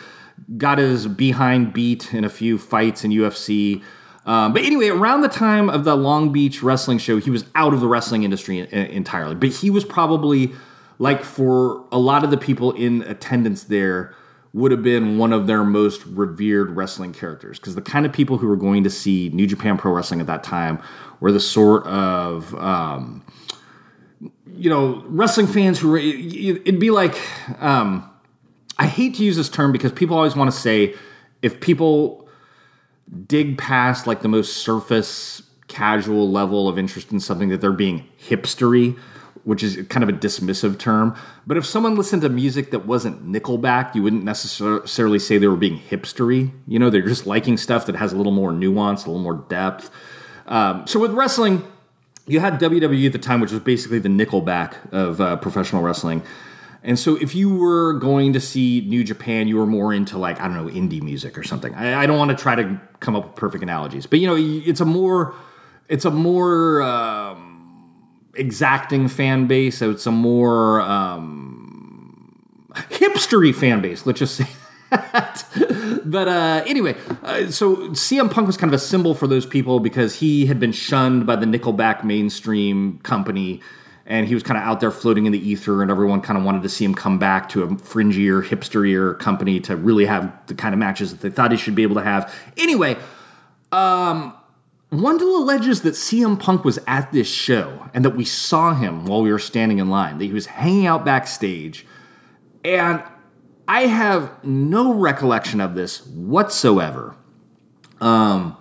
got 0.58 0.78
his 0.78 1.06
behind 1.06 1.72
beat 1.72 2.12
in 2.12 2.24
a 2.24 2.28
few 2.28 2.58
fights 2.58 3.04
in 3.04 3.10
UFC. 3.10 3.82
Um, 4.26 4.52
but 4.52 4.62
anyway, 4.62 4.88
around 4.88 5.22
the 5.22 5.28
time 5.28 5.68
of 5.70 5.84
the 5.84 5.96
Long 5.96 6.32
Beach 6.32 6.62
wrestling 6.62 6.98
show, 6.98 7.18
he 7.18 7.30
was 7.30 7.44
out 7.54 7.72
of 7.72 7.80
the 7.80 7.86
wrestling 7.86 8.22
industry 8.22 8.58
entirely. 8.72 9.34
But 9.34 9.50
he 9.50 9.70
was 9.70 9.84
probably 9.84 10.52
like 10.98 11.24
for 11.24 11.84
a 11.90 11.98
lot 11.98 12.24
of 12.24 12.30
the 12.30 12.36
people 12.36 12.72
in 12.72 13.02
attendance 13.02 13.64
there, 13.64 14.14
would 14.54 14.70
have 14.70 14.84
been 14.84 15.18
one 15.18 15.32
of 15.32 15.48
their 15.48 15.64
most 15.64 16.06
revered 16.06 16.70
wrestling 16.70 17.12
characters. 17.12 17.58
Because 17.58 17.74
the 17.74 17.82
kind 17.82 18.06
of 18.06 18.12
people 18.12 18.38
who 18.38 18.46
were 18.46 18.56
going 18.56 18.84
to 18.84 18.90
see 18.90 19.28
New 19.30 19.48
Japan 19.48 19.76
Pro 19.76 19.92
Wrestling 19.92 20.20
at 20.20 20.28
that 20.28 20.44
time 20.44 20.80
were 21.20 21.32
the 21.32 21.40
sort 21.40 21.84
of 21.86 22.54
um, 22.54 23.24
you 24.56 24.70
know 24.70 25.02
wrestling 25.08 25.48
fans 25.48 25.80
who 25.80 25.90
were 25.90 25.98
it'd 25.98 26.78
be 26.78 26.90
like 26.90 27.18
um, 27.60 28.08
I 28.78 28.86
hate 28.86 29.16
to 29.16 29.24
use 29.24 29.36
this 29.36 29.48
term 29.48 29.72
because 29.72 29.90
people 29.90 30.16
always 30.16 30.36
want 30.36 30.50
to 30.52 30.56
say 30.56 30.94
if 31.42 31.60
people 31.60 32.28
dig 33.26 33.58
past 33.58 34.06
like 34.06 34.22
the 34.22 34.28
most 34.28 34.58
surface 34.58 35.42
casual 35.66 36.30
level 36.30 36.68
of 36.68 36.78
interest 36.78 37.10
in 37.10 37.18
something 37.18 37.48
that 37.48 37.60
they're 37.60 37.72
being 37.72 38.06
hipstery 38.20 38.96
which 39.44 39.62
is 39.62 39.86
kind 39.88 40.02
of 40.02 40.08
a 40.08 40.12
dismissive 40.12 40.78
term. 40.78 41.16
But 41.46 41.56
if 41.56 41.66
someone 41.66 41.96
listened 41.96 42.22
to 42.22 42.28
music 42.28 42.70
that 42.70 42.86
wasn't 42.86 43.30
Nickelback, 43.30 43.94
you 43.94 44.02
wouldn't 44.02 44.24
necessarily 44.24 45.18
say 45.18 45.38
they 45.38 45.46
were 45.46 45.56
being 45.56 45.78
hipstery. 45.78 46.50
You 46.66 46.78
know, 46.78 46.90
they're 46.90 47.02
just 47.02 47.26
liking 47.26 47.56
stuff 47.56 47.86
that 47.86 47.96
has 47.96 48.12
a 48.12 48.16
little 48.16 48.32
more 48.32 48.52
nuance, 48.52 49.04
a 49.04 49.08
little 49.08 49.22
more 49.22 49.44
depth. 49.48 49.90
Um, 50.46 50.86
so 50.86 50.98
with 50.98 51.12
wrestling, 51.12 51.62
you 52.26 52.40
had 52.40 52.58
WWE 52.58 53.06
at 53.06 53.12
the 53.12 53.18
time, 53.18 53.40
which 53.40 53.52
was 53.52 53.60
basically 53.60 53.98
the 53.98 54.08
Nickelback 54.08 54.92
of 54.92 55.20
uh, 55.20 55.36
professional 55.36 55.82
wrestling. 55.82 56.22
And 56.82 56.98
so 56.98 57.16
if 57.16 57.34
you 57.34 57.54
were 57.54 57.94
going 57.94 58.34
to 58.34 58.40
see 58.40 58.82
New 58.86 59.04
Japan, 59.04 59.48
you 59.48 59.56
were 59.56 59.66
more 59.66 59.92
into 59.92 60.18
like, 60.18 60.40
I 60.40 60.48
don't 60.48 60.56
know, 60.56 60.70
indie 60.70 61.02
music 61.02 61.36
or 61.38 61.42
something. 61.42 61.74
I, 61.74 62.02
I 62.02 62.06
don't 62.06 62.18
want 62.18 62.30
to 62.30 62.36
try 62.36 62.54
to 62.54 62.80
come 63.00 63.16
up 63.16 63.24
with 63.26 63.34
perfect 63.36 63.62
analogies, 63.62 64.06
but 64.06 64.20
you 64.20 64.26
know, 64.26 64.36
it's 64.36 64.80
a 64.80 64.84
more, 64.84 65.34
it's 65.88 66.04
a 66.04 66.10
more, 66.10 66.82
um, 66.82 67.43
exacting 68.36 69.08
fan 69.08 69.46
base. 69.46 69.82
It's 69.82 70.06
a 70.06 70.12
more 70.12 70.80
um, 70.80 72.34
hipstery 72.74 73.54
fan 73.54 73.80
base. 73.80 74.06
Let's 74.06 74.18
just 74.18 74.36
say 74.36 74.46
but 76.04 76.28
uh, 76.28 76.62
anyway, 76.66 76.96
uh, 77.22 77.50
so 77.50 77.76
CM 77.90 78.30
Punk 78.30 78.46
was 78.46 78.56
kind 78.56 78.72
of 78.72 78.74
a 78.74 78.82
symbol 78.82 79.14
for 79.14 79.26
those 79.26 79.46
people 79.46 79.80
because 79.80 80.16
he 80.16 80.46
had 80.46 80.60
been 80.60 80.72
shunned 80.72 81.26
by 81.26 81.36
the 81.36 81.46
Nickelback 81.46 82.04
mainstream 82.04 82.98
company. 83.00 83.60
And 84.06 84.28
he 84.28 84.34
was 84.34 84.42
kind 84.42 84.58
of 84.58 84.64
out 84.64 84.80
there 84.80 84.90
floating 84.90 85.24
in 85.24 85.32
the 85.32 85.38
ether, 85.38 85.80
and 85.80 85.90
everyone 85.90 86.20
kind 86.20 86.38
of 86.38 86.44
wanted 86.44 86.62
to 86.64 86.68
see 86.68 86.84
him 86.84 86.94
come 86.94 87.18
back 87.18 87.48
to 87.50 87.62
a 87.62 87.68
fringier, 87.68 88.46
hipsterier 88.46 89.18
company 89.18 89.60
to 89.60 89.76
really 89.76 90.04
have 90.04 90.30
the 90.46 90.54
kind 90.54 90.74
of 90.74 90.78
matches 90.78 91.12
that 91.12 91.22
they 91.22 91.30
thought 91.30 91.50
he 91.50 91.56
should 91.56 91.74
be 91.74 91.84
able 91.84 91.94
to 91.94 92.02
have. 92.02 92.32
Anyway, 92.58 92.98
um, 93.72 94.34
Wendell 95.02 95.36
alleges 95.36 95.82
that 95.82 95.94
CM 95.94 96.38
Punk 96.38 96.64
was 96.64 96.78
at 96.86 97.12
this 97.12 97.28
show 97.28 97.88
and 97.94 98.04
that 98.04 98.16
we 98.16 98.24
saw 98.24 98.74
him 98.74 99.06
while 99.06 99.22
we 99.22 99.32
were 99.32 99.38
standing 99.38 99.78
in 99.78 99.88
line, 99.88 100.18
that 100.18 100.24
he 100.24 100.32
was 100.32 100.46
hanging 100.46 100.86
out 100.86 101.04
backstage. 101.04 101.86
And 102.64 103.02
I 103.66 103.82
have 103.82 104.44
no 104.44 104.92
recollection 104.94 105.60
of 105.60 105.74
this 105.74 106.06
whatsoever. 106.06 107.16
Um, 108.00 108.56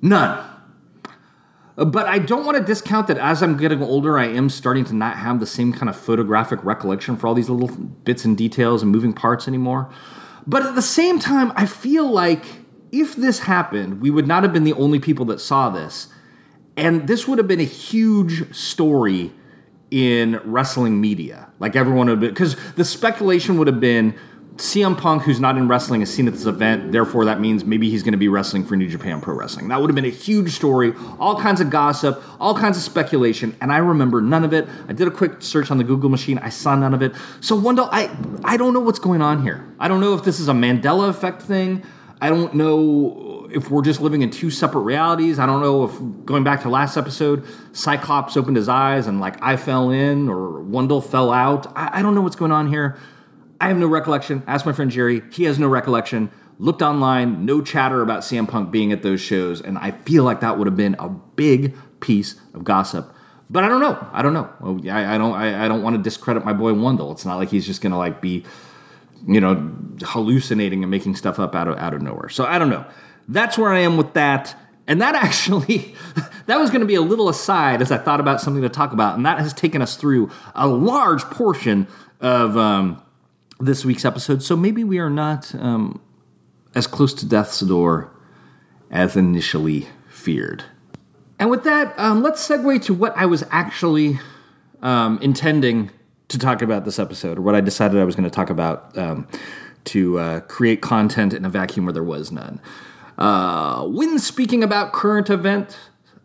none. 0.00 0.44
But 1.76 2.06
I 2.06 2.18
don't 2.18 2.44
want 2.44 2.58
to 2.58 2.64
discount 2.64 3.06
that 3.06 3.18
as 3.18 3.40
I'm 3.42 3.56
getting 3.56 3.82
older, 3.82 4.18
I 4.18 4.26
am 4.26 4.50
starting 4.50 4.84
to 4.86 4.94
not 4.94 5.16
have 5.18 5.38
the 5.38 5.46
same 5.46 5.72
kind 5.72 5.88
of 5.88 5.96
photographic 5.96 6.58
recollection 6.64 7.16
for 7.16 7.28
all 7.28 7.34
these 7.34 7.48
little 7.48 7.68
bits 7.76 8.24
and 8.24 8.36
details 8.36 8.82
and 8.82 8.90
moving 8.90 9.12
parts 9.12 9.46
anymore. 9.46 9.88
But 10.44 10.66
at 10.66 10.74
the 10.74 10.82
same 10.82 11.20
time, 11.20 11.52
I 11.54 11.66
feel 11.66 12.10
like 12.10 12.57
if 12.92 13.16
this 13.16 13.40
happened, 13.40 14.00
we 14.00 14.10
would 14.10 14.26
not 14.26 14.42
have 14.42 14.52
been 14.52 14.64
the 14.64 14.72
only 14.74 14.98
people 14.98 15.24
that 15.26 15.40
saw 15.40 15.70
this. 15.70 16.08
And 16.76 17.08
this 17.08 17.26
would 17.26 17.38
have 17.38 17.48
been 17.48 17.60
a 17.60 17.64
huge 17.64 18.54
story 18.54 19.32
in 19.90 20.40
wrestling 20.44 21.00
media. 21.00 21.50
Like 21.58 21.76
everyone 21.76 22.08
would 22.08 22.20
be, 22.20 22.28
because 22.28 22.56
the 22.74 22.84
speculation 22.84 23.58
would 23.58 23.66
have 23.66 23.80
been 23.80 24.14
CM 24.58 24.98
Punk, 24.98 25.22
who's 25.22 25.38
not 25.38 25.56
in 25.56 25.68
wrestling, 25.68 26.02
is 26.02 26.12
seen 26.12 26.26
at 26.26 26.32
this 26.32 26.44
event. 26.44 26.90
Therefore, 26.90 27.24
that 27.26 27.40
means 27.40 27.64
maybe 27.64 27.88
he's 27.90 28.02
going 28.02 28.12
to 28.12 28.18
be 28.18 28.26
wrestling 28.26 28.64
for 28.64 28.76
New 28.76 28.88
Japan 28.88 29.20
Pro 29.20 29.34
Wrestling. 29.34 29.68
That 29.68 29.80
would 29.80 29.88
have 29.88 29.94
been 29.94 30.04
a 30.04 30.10
huge 30.10 30.50
story, 30.50 30.94
all 31.20 31.40
kinds 31.40 31.60
of 31.60 31.70
gossip, 31.70 32.20
all 32.40 32.58
kinds 32.58 32.76
of 32.76 32.82
speculation, 32.82 33.56
and 33.60 33.72
I 33.72 33.78
remember 33.78 34.20
none 34.20 34.42
of 34.42 34.52
it. 34.52 34.68
I 34.88 34.92
did 34.92 35.06
a 35.06 35.12
quick 35.12 35.42
search 35.42 35.70
on 35.70 35.78
the 35.78 35.84
Google 35.84 36.10
machine. 36.10 36.38
I 36.38 36.48
saw 36.48 36.74
none 36.74 36.92
of 36.92 37.02
it. 37.02 37.12
So, 37.40 37.54
Wendell, 37.54 37.88
I 37.92 38.10
I 38.42 38.56
don't 38.56 38.74
know 38.74 38.80
what's 38.80 38.98
going 38.98 39.22
on 39.22 39.42
here. 39.42 39.64
I 39.78 39.86
don't 39.86 40.00
know 40.00 40.14
if 40.14 40.24
this 40.24 40.40
is 40.40 40.48
a 40.48 40.52
Mandela 40.52 41.08
effect 41.08 41.40
thing. 41.40 41.84
I 42.20 42.30
don't 42.30 42.54
know 42.54 43.48
if 43.52 43.70
we're 43.70 43.82
just 43.82 44.00
living 44.00 44.22
in 44.22 44.30
two 44.30 44.50
separate 44.50 44.82
realities. 44.82 45.38
I 45.38 45.46
don't 45.46 45.60
know 45.60 45.84
if 45.84 46.26
going 46.26 46.44
back 46.44 46.62
to 46.62 46.68
last 46.68 46.96
episode, 46.96 47.44
Cyclops 47.72 48.36
opened 48.36 48.56
his 48.56 48.68
eyes 48.68 49.06
and 49.06 49.20
like 49.20 49.36
I 49.42 49.56
fell 49.56 49.90
in 49.90 50.28
or 50.28 50.62
Wendell 50.62 51.00
fell 51.00 51.30
out. 51.32 51.66
I, 51.76 51.98
I 51.98 52.02
don't 52.02 52.14
know 52.14 52.20
what's 52.20 52.36
going 52.36 52.52
on 52.52 52.68
here. 52.68 52.98
I 53.60 53.68
have 53.68 53.76
no 53.76 53.86
recollection. 53.86 54.42
Ask 54.46 54.66
my 54.66 54.72
friend 54.72 54.90
Jerry. 54.90 55.22
He 55.32 55.44
has 55.44 55.58
no 55.58 55.68
recollection. 55.68 56.30
Looked 56.58 56.82
online, 56.82 57.44
no 57.44 57.62
chatter 57.62 58.02
about 58.02 58.20
CM 58.20 58.48
Punk 58.48 58.70
being 58.70 58.92
at 58.92 59.02
those 59.02 59.20
shows, 59.20 59.60
and 59.60 59.78
I 59.78 59.92
feel 59.92 60.24
like 60.24 60.40
that 60.40 60.58
would 60.58 60.66
have 60.66 60.76
been 60.76 60.96
a 60.98 61.08
big 61.08 61.76
piece 62.00 62.34
of 62.52 62.64
gossip. 62.64 63.12
But 63.50 63.64
I 63.64 63.68
don't 63.68 63.80
know. 63.80 64.06
I 64.12 64.22
don't 64.22 64.34
know. 64.34 64.90
I, 64.90 65.14
I 65.14 65.18
don't. 65.18 65.34
I, 65.34 65.64
I, 65.64 65.68
don't 65.68 65.82
want 65.82 65.96
to 65.96 66.02
discredit 66.02 66.44
my 66.44 66.52
boy 66.52 66.74
Wendell. 66.74 67.12
It's 67.12 67.24
not 67.24 67.36
like 67.36 67.48
he's 67.48 67.64
just 67.64 67.80
going 67.80 67.92
to 67.92 67.96
like 67.96 68.20
be, 68.20 68.44
you 69.26 69.40
know, 69.40 69.72
hallucinating 70.02 70.82
and 70.82 70.90
making 70.90 71.16
stuff 71.16 71.38
up 71.38 71.54
out 71.54 71.68
of 71.68 71.78
out 71.78 71.94
of 71.94 72.02
nowhere. 72.02 72.28
So 72.28 72.44
I 72.44 72.58
don't 72.58 72.70
know. 72.70 72.84
That's 73.28 73.58
where 73.58 73.72
I 73.72 73.80
am 73.80 73.96
with 73.96 74.14
that. 74.14 74.56
And 74.86 75.00
that 75.02 75.14
actually, 75.24 75.94
that 76.46 76.58
was 76.58 76.70
going 76.70 76.80
to 76.80 76.86
be 76.86 76.94
a 76.94 77.02
little 77.02 77.28
aside 77.28 77.82
as 77.82 77.92
I 77.92 77.98
thought 77.98 78.20
about 78.20 78.40
something 78.40 78.62
to 78.62 78.68
talk 78.68 78.92
about, 78.92 79.16
and 79.16 79.26
that 79.26 79.38
has 79.38 79.52
taken 79.52 79.82
us 79.82 79.96
through 79.96 80.30
a 80.54 80.66
large 80.66 81.22
portion 81.24 81.86
of. 82.20 82.56
Um, 82.56 83.02
this 83.60 83.84
week's 83.84 84.04
episode. 84.04 84.42
So 84.42 84.56
maybe 84.56 84.84
we 84.84 84.98
are 84.98 85.10
not 85.10 85.54
um, 85.54 86.00
as 86.74 86.86
close 86.86 87.12
to 87.14 87.26
death's 87.26 87.60
door 87.60 88.10
as 88.90 89.16
initially 89.16 89.88
feared. 90.08 90.64
And 91.38 91.50
with 91.50 91.64
that, 91.64 91.96
um, 91.98 92.22
let's 92.22 92.46
segue 92.46 92.82
to 92.84 92.94
what 92.94 93.16
I 93.16 93.26
was 93.26 93.44
actually 93.50 94.18
um, 94.82 95.18
intending 95.22 95.90
to 96.28 96.38
talk 96.38 96.62
about 96.62 96.84
this 96.84 96.98
episode, 96.98 97.38
or 97.38 97.42
what 97.42 97.54
I 97.54 97.60
decided 97.60 97.98
I 97.98 98.04
was 98.04 98.14
going 98.14 98.28
to 98.28 98.34
talk 98.34 98.50
about 98.50 98.96
um, 98.96 99.26
to 99.84 100.18
uh, 100.18 100.40
create 100.40 100.80
content 100.80 101.32
in 101.32 101.44
a 101.44 101.48
vacuum 101.48 101.86
where 101.86 101.92
there 101.92 102.04
was 102.04 102.30
none. 102.30 102.60
Uh, 103.16 103.86
when 103.86 104.18
speaking 104.18 104.62
about 104.62 104.92
current 104.92 105.30
event, 105.30 105.78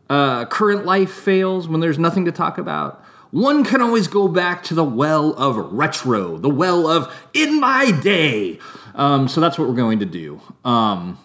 uh, 0.09 0.45
current 0.45 0.85
life 0.85 1.11
fails, 1.11 1.67
when 1.67 1.79
there's 1.79 1.97
nothing 1.97 2.25
to 2.25 2.31
talk 2.31 2.57
about, 2.57 3.03
one 3.31 3.63
can 3.63 3.81
always 3.81 4.07
go 4.07 4.27
back 4.27 4.61
to 4.63 4.75
the 4.75 4.83
well 4.83 5.33
of 5.33 5.57
retro, 5.73 6.37
the 6.37 6.49
well 6.49 6.85
of 6.85 7.11
in 7.33 7.59
my 7.59 7.89
day. 7.89 8.59
Um, 8.93 9.27
so 9.27 9.41
that's 9.41 9.57
what 9.57 9.67
we're 9.67 9.73
going 9.73 9.99
to 9.99 10.05
do. 10.05 10.39
Um, 10.63 11.17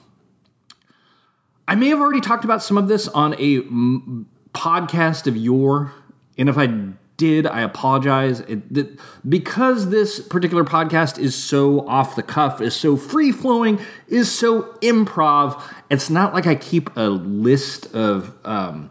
I 1.66 1.74
may 1.74 1.88
have 1.88 2.00
already 2.00 2.22
talked 2.22 2.44
about 2.44 2.62
some 2.62 2.78
of 2.78 2.88
this 2.88 3.08
on 3.08 3.34
a 3.34 3.56
m- 3.56 4.26
podcast 4.54 5.26
of 5.26 5.36
yore, 5.36 5.92
and 6.38 6.48
if 6.48 6.56
I 6.56 6.94
did, 7.18 7.46
I 7.46 7.60
apologize. 7.60 8.40
It, 8.40 8.62
it, 8.74 8.98
because 9.28 9.90
this 9.90 10.20
particular 10.20 10.64
podcast 10.64 11.18
is 11.18 11.34
so 11.34 11.86
off 11.86 12.16
the 12.16 12.22
cuff, 12.22 12.62
is 12.62 12.74
so 12.74 12.96
free 12.96 13.30
flowing, 13.30 13.78
is 14.06 14.32
so 14.32 14.62
improv. 14.80 15.62
It's 15.90 16.08
not 16.08 16.32
like 16.32 16.46
I 16.46 16.54
keep 16.54 16.96
a 16.96 17.10
list 17.10 17.94
of. 17.94 18.34
Um, 18.46 18.90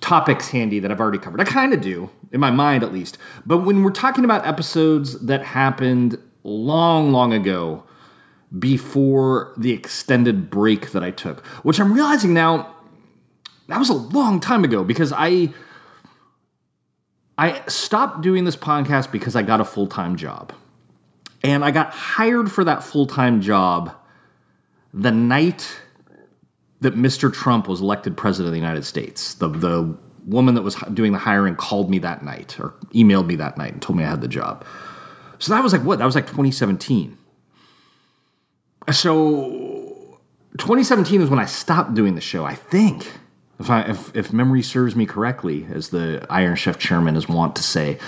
topics 0.00 0.48
handy 0.48 0.78
that 0.78 0.90
I've 0.90 1.00
already 1.00 1.18
covered. 1.18 1.40
I 1.40 1.44
kind 1.44 1.74
of 1.74 1.82
do, 1.82 2.08
in 2.32 2.40
my 2.40 2.50
mind 2.50 2.82
at 2.82 2.94
least. 2.94 3.18
But 3.44 3.58
when 3.58 3.82
we're 3.82 3.90
talking 3.90 4.24
about 4.24 4.46
episodes 4.46 5.20
that 5.20 5.44
happened 5.44 6.18
long, 6.44 7.12
long 7.12 7.34
ago, 7.34 7.84
before 8.58 9.52
the 9.58 9.72
extended 9.72 10.48
break 10.48 10.92
that 10.92 11.04
I 11.04 11.10
took, 11.10 11.44
which 11.62 11.78
I'm 11.78 11.92
realizing 11.92 12.32
now 12.32 12.74
that 13.66 13.78
was 13.78 13.90
a 13.90 13.94
long 13.94 14.40
time 14.40 14.64
ago 14.64 14.82
because 14.82 15.12
I 15.12 15.52
I 17.38 17.62
stopped 17.68 18.20
doing 18.20 18.44
this 18.44 18.56
podcast 18.56 19.12
because 19.12 19.36
I 19.36 19.42
got 19.42 19.60
a 19.60 19.64
full-time 19.64 20.16
job. 20.16 20.52
And 21.44 21.64
I 21.64 21.70
got 21.70 21.92
hired 21.92 22.50
for 22.50 22.64
that 22.64 22.82
full-time 22.82 23.40
job 23.40 23.94
the 24.92 25.12
night 25.12 25.80
that 26.80 26.94
Mr. 26.94 27.32
Trump 27.32 27.68
was 27.68 27.80
elected 27.80 28.16
president 28.16 28.48
of 28.48 28.52
the 28.52 28.58
United 28.58 28.84
States. 28.84 29.34
The 29.34 29.48
the 29.48 29.96
woman 30.26 30.54
that 30.54 30.62
was 30.62 30.74
doing 30.92 31.12
the 31.12 31.18
hiring 31.18 31.56
called 31.56 31.88
me 31.88 31.98
that 32.00 32.22
night 32.22 32.58
or 32.60 32.74
emailed 32.92 33.26
me 33.26 33.36
that 33.36 33.56
night 33.56 33.72
and 33.72 33.80
told 33.80 33.96
me 33.96 34.04
I 34.04 34.10
had 34.10 34.20
the 34.20 34.28
job. 34.28 34.64
So 35.38 35.54
that 35.54 35.62
was 35.62 35.72
like 35.72 35.82
what? 35.82 35.98
That 35.98 36.04
was 36.04 36.14
like 36.14 36.26
2017. 36.26 37.16
So 38.92 40.18
2017 40.58 41.22
is 41.22 41.30
when 41.30 41.38
I 41.38 41.46
stopped 41.46 41.94
doing 41.94 42.14
the 42.14 42.20
show, 42.20 42.44
I 42.44 42.54
think. 42.54 43.10
If, 43.58 43.70
I, 43.70 43.82
if, 43.82 44.14
if 44.14 44.32
memory 44.32 44.62
serves 44.62 44.94
me 44.94 45.04
correctly, 45.04 45.66
as 45.72 45.88
the 45.88 46.24
Iron 46.30 46.54
Chef 46.54 46.78
chairman 46.78 47.16
is 47.16 47.28
wont 47.28 47.56
to 47.56 47.62
say, 47.62 47.98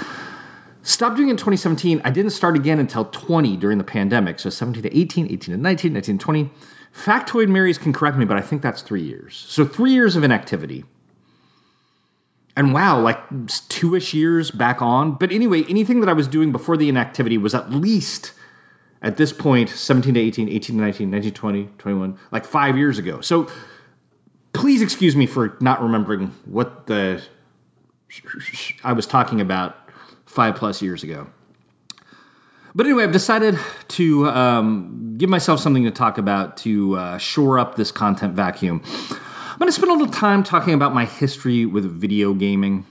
Stopped 0.82 1.16
doing 1.16 1.28
it 1.28 1.32
in 1.32 1.36
2017. 1.36 2.00
I 2.04 2.10
didn't 2.10 2.30
start 2.30 2.56
again 2.56 2.78
until 2.78 3.04
20 3.04 3.56
during 3.58 3.78
the 3.78 3.84
pandemic. 3.84 4.38
So 4.38 4.48
17 4.48 4.82
to 4.84 4.98
18, 4.98 5.26
18 5.26 5.38
to 5.38 5.56
19, 5.56 5.92
19 5.92 6.18
to 6.18 6.24
20. 6.24 6.50
Factoid 6.94 7.48
Marys 7.48 7.78
can 7.78 7.92
correct 7.92 8.16
me, 8.16 8.24
but 8.24 8.36
I 8.36 8.40
think 8.40 8.62
that's 8.62 8.82
three 8.82 9.02
years. 9.02 9.36
So 9.48 9.64
three 9.64 9.92
years 9.92 10.16
of 10.16 10.24
inactivity. 10.24 10.84
And 12.56 12.72
wow, 12.72 13.00
like 13.00 13.18
two 13.68 13.94
ish 13.94 14.14
years 14.14 14.50
back 14.50 14.80
on. 14.82 15.12
But 15.12 15.32
anyway, 15.32 15.64
anything 15.68 16.00
that 16.00 16.08
I 16.08 16.14
was 16.14 16.26
doing 16.26 16.50
before 16.50 16.76
the 16.76 16.88
inactivity 16.88 17.38
was 17.38 17.54
at 17.54 17.70
least 17.70 18.32
at 19.02 19.16
this 19.16 19.32
point 19.32 19.68
17 19.68 20.14
to 20.14 20.20
18, 20.20 20.48
18 20.48 20.76
to 20.76 20.82
19, 20.82 21.10
19 21.10 21.30
to 21.30 21.34
20, 21.34 21.68
21, 21.78 22.18
like 22.32 22.44
five 22.44 22.76
years 22.76 22.98
ago. 22.98 23.20
So 23.20 23.50
please 24.52 24.82
excuse 24.82 25.16
me 25.16 25.26
for 25.26 25.56
not 25.60 25.82
remembering 25.82 26.34
what 26.44 26.86
the 26.86 27.22
I 28.82 28.92
was 28.92 29.06
talking 29.06 29.40
about 29.40 29.76
five 30.26 30.56
plus 30.56 30.82
years 30.82 31.02
ago. 31.02 31.28
But 32.74 32.86
anyway, 32.86 33.04
I've 33.04 33.12
decided 33.12 33.58
to 33.88 34.28
um, 34.28 35.14
give 35.18 35.28
myself 35.28 35.60
something 35.60 35.84
to 35.84 35.90
talk 35.90 36.18
about 36.18 36.56
to 36.58 36.96
uh, 36.96 37.18
shore 37.18 37.58
up 37.58 37.74
this 37.74 37.90
content 37.90 38.34
vacuum. 38.34 38.82
I'm 39.10 39.58
going 39.58 39.68
to 39.68 39.72
spend 39.72 39.90
a 39.90 39.94
little 39.94 40.12
time 40.12 40.42
talking 40.42 40.72
about 40.72 40.94
my 40.94 41.04
history 41.04 41.66
with 41.66 41.84
video 41.84 42.32
gaming. 42.32 42.86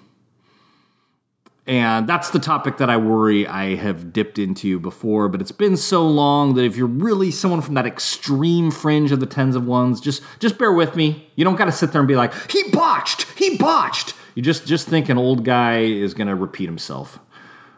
And 1.70 2.10
that's 2.10 2.32
the 2.32 2.40
topic 2.40 2.78
that 2.78 2.90
I 2.90 2.98
worry 2.98 3.46
I 3.46 3.76
have 3.76 4.12
dipped 4.12 4.40
into 4.40 4.80
before, 4.80 5.30
but 5.30 5.40
it's 5.40 5.52
been 5.52 5.78
so 5.78 6.04
long 6.04 6.56
that 6.56 6.64
if 6.64 6.76
you're 6.76 6.88
really 6.88 7.30
someone 7.30 7.62
from 7.62 7.76
that 7.76 7.86
extreme 7.86 8.72
fringe 8.72 9.12
of 9.12 9.20
the 9.20 9.28
tens 9.28 9.56
of 9.56 9.68
ones, 9.68 10.02
just 10.02 10.24
just 10.40 10.58
bear 10.58 10.74
with 10.74 10.96
me. 10.96 11.30
You 11.36 11.46
don't 11.46 11.58
got 11.58 11.66
to 11.66 11.72
sit 11.72 11.92
there 11.92 12.02
and 12.02 12.08
be 12.08 12.16
like, 12.16 12.34
"He 12.52 12.64
botched, 12.72 13.28
he 13.38 13.56
botched." 13.56 14.16
You 14.34 14.42
just 14.42 14.66
just 14.66 14.88
think 14.88 15.10
an 15.10 15.20
old 15.20 15.46
guy 15.46 15.82
is 15.82 16.16
going 16.16 16.28
to 16.28 16.34
repeat 16.34 16.66
himself 16.66 17.20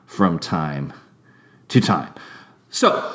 from 0.06 0.39
time 0.39 0.93
to 1.67 1.82
time. 1.82 2.13
So, 2.69 3.13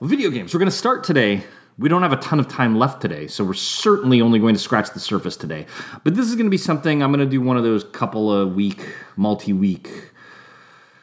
video 0.00 0.30
games. 0.30 0.54
We're 0.54 0.60
going 0.60 0.70
to 0.70 0.76
start 0.76 1.02
today. 1.02 1.42
We 1.78 1.88
don't 1.88 2.02
have 2.02 2.12
a 2.12 2.16
ton 2.18 2.38
of 2.38 2.46
time 2.46 2.78
left 2.78 3.02
today, 3.02 3.26
so 3.26 3.42
we're 3.42 3.54
certainly 3.54 4.20
only 4.20 4.38
going 4.38 4.54
to 4.54 4.60
scratch 4.60 4.90
the 4.90 5.00
surface 5.00 5.36
today. 5.36 5.66
But 6.04 6.14
this 6.14 6.28
is 6.28 6.36
going 6.36 6.46
to 6.46 6.50
be 6.50 6.58
something 6.58 7.02
I'm 7.02 7.10
going 7.10 7.24
to 7.24 7.30
do 7.30 7.40
one 7.40 7.56
of 7.56 7.64
those 7.64 7.82
couple 7.82 8.32
of 8.32 8.54
week, 8.54 8.86
multi 9.16 9.52
week 9.52 10.11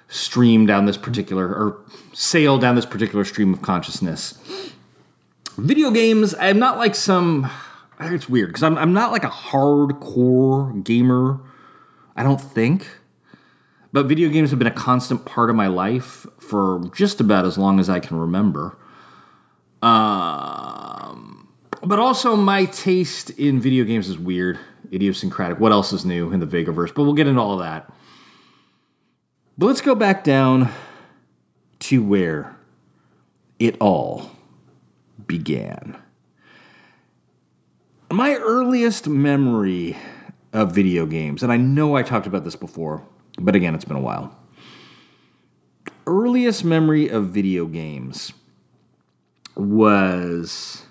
stream 0.10 0.66
down 0.66 0.86
this 0.86 0.98
particular, 0.98 1.48
or 1.48 1.80
sail 2.14 2.58
down 2.58 2.76
this 2.76 2.86
particular 2.86 3.24
stream 3.24 3.54
of 3.54 3.62
consciousness. 3.62 4.38
Video 5.58 5.92
games, 5.92 6.36
I'm 6.40 6.60
not 6.60 6.78
like 6.78 6.96
some. 6.96 7.50
It's 8.02 8.28
weird 8.28 8.50
because 8.50 8.64
I'm, 8.64 8.78
I'm 8.78 8.94
not 8.94 9.12
like 9.12 9.24
a 9.24 9.30
hardcore 9.30 10.84
gamer, 10.84 11.40
I 12.16 12.24
don't 12.24 12.42
think. 12.42 12.88
But 13.92 14.06
video 14.06 14.30
games 14.30 14.52
have 14.52 14.60
been 14.60 14.68
a 14.68 14.72
constant 14.72 15.26
part 15.26 15.50
of 15.50 15.56
my 15.56 15.68
life 15.68 16.26
for 16.40 16.90
just 16.94 17.20
about 17.20 17.46
as 17.46 17.58
long 17.58 17.80
as 17.80 17.90
I 17.90 18.00
can 18.00 18.18
remember. 18.18 18.78
Um, 19.82 21.50
but 21.84 21.98
also, 21.98 22.36
my 22.36 22.66
taste 22.66 23.32
in 23.32 23.60
video 23.60 23.84
games 23.84 24.08
is 24.08 24.18
weird. 24.18 24.60
idiosyncratic. 24.94 25.60
What 25.60 25.72
else 25.72 25.94
is 25.94 26.06
new 26.06 26.32
in 26.32 26.40
the 26.40 26.46
Vegaverse? 26.46 26.94
But 26.94 27.04
we'll 27.04 27.14
get 27.14 27.28
into 27.28 27.42
all 27.42 27.58
that. 27.58 27.92
But 29.60 29.66
let's 29.66 29.82
go 29.82 29.94
back 29.94 30.24
down 30.24 30.72
to 31.80 32.02
where 32.02 32.56
it 33.60 33.76
all 33.82 34.32
began. 35.28 35.98
My 38.10 38.36
earliest 38.36 39.10
memory 39.10 39.98
of 40.54 40.74
video 40.74 41.06
games, 41.06 41.44
and 41.44 41.52
I 41.52 41.58
know 41.58 41.98
I 41.98 42.04
talked 42.04 42.26
about 42.26 42.46
this 42.46 42.56
before, 42.56 43.06
but 43.38 43.54
again, 43.54 43.76
it's 43.76 43.84
been 43.84 43.98
a 43.98 44.02
while. 44.02 44.34
Earliest 46.08 46.64
memory 46.64 47.10
of 47.10 47.26
video 47.26 47.66
games 47.66 48.32
was 49.58 50.86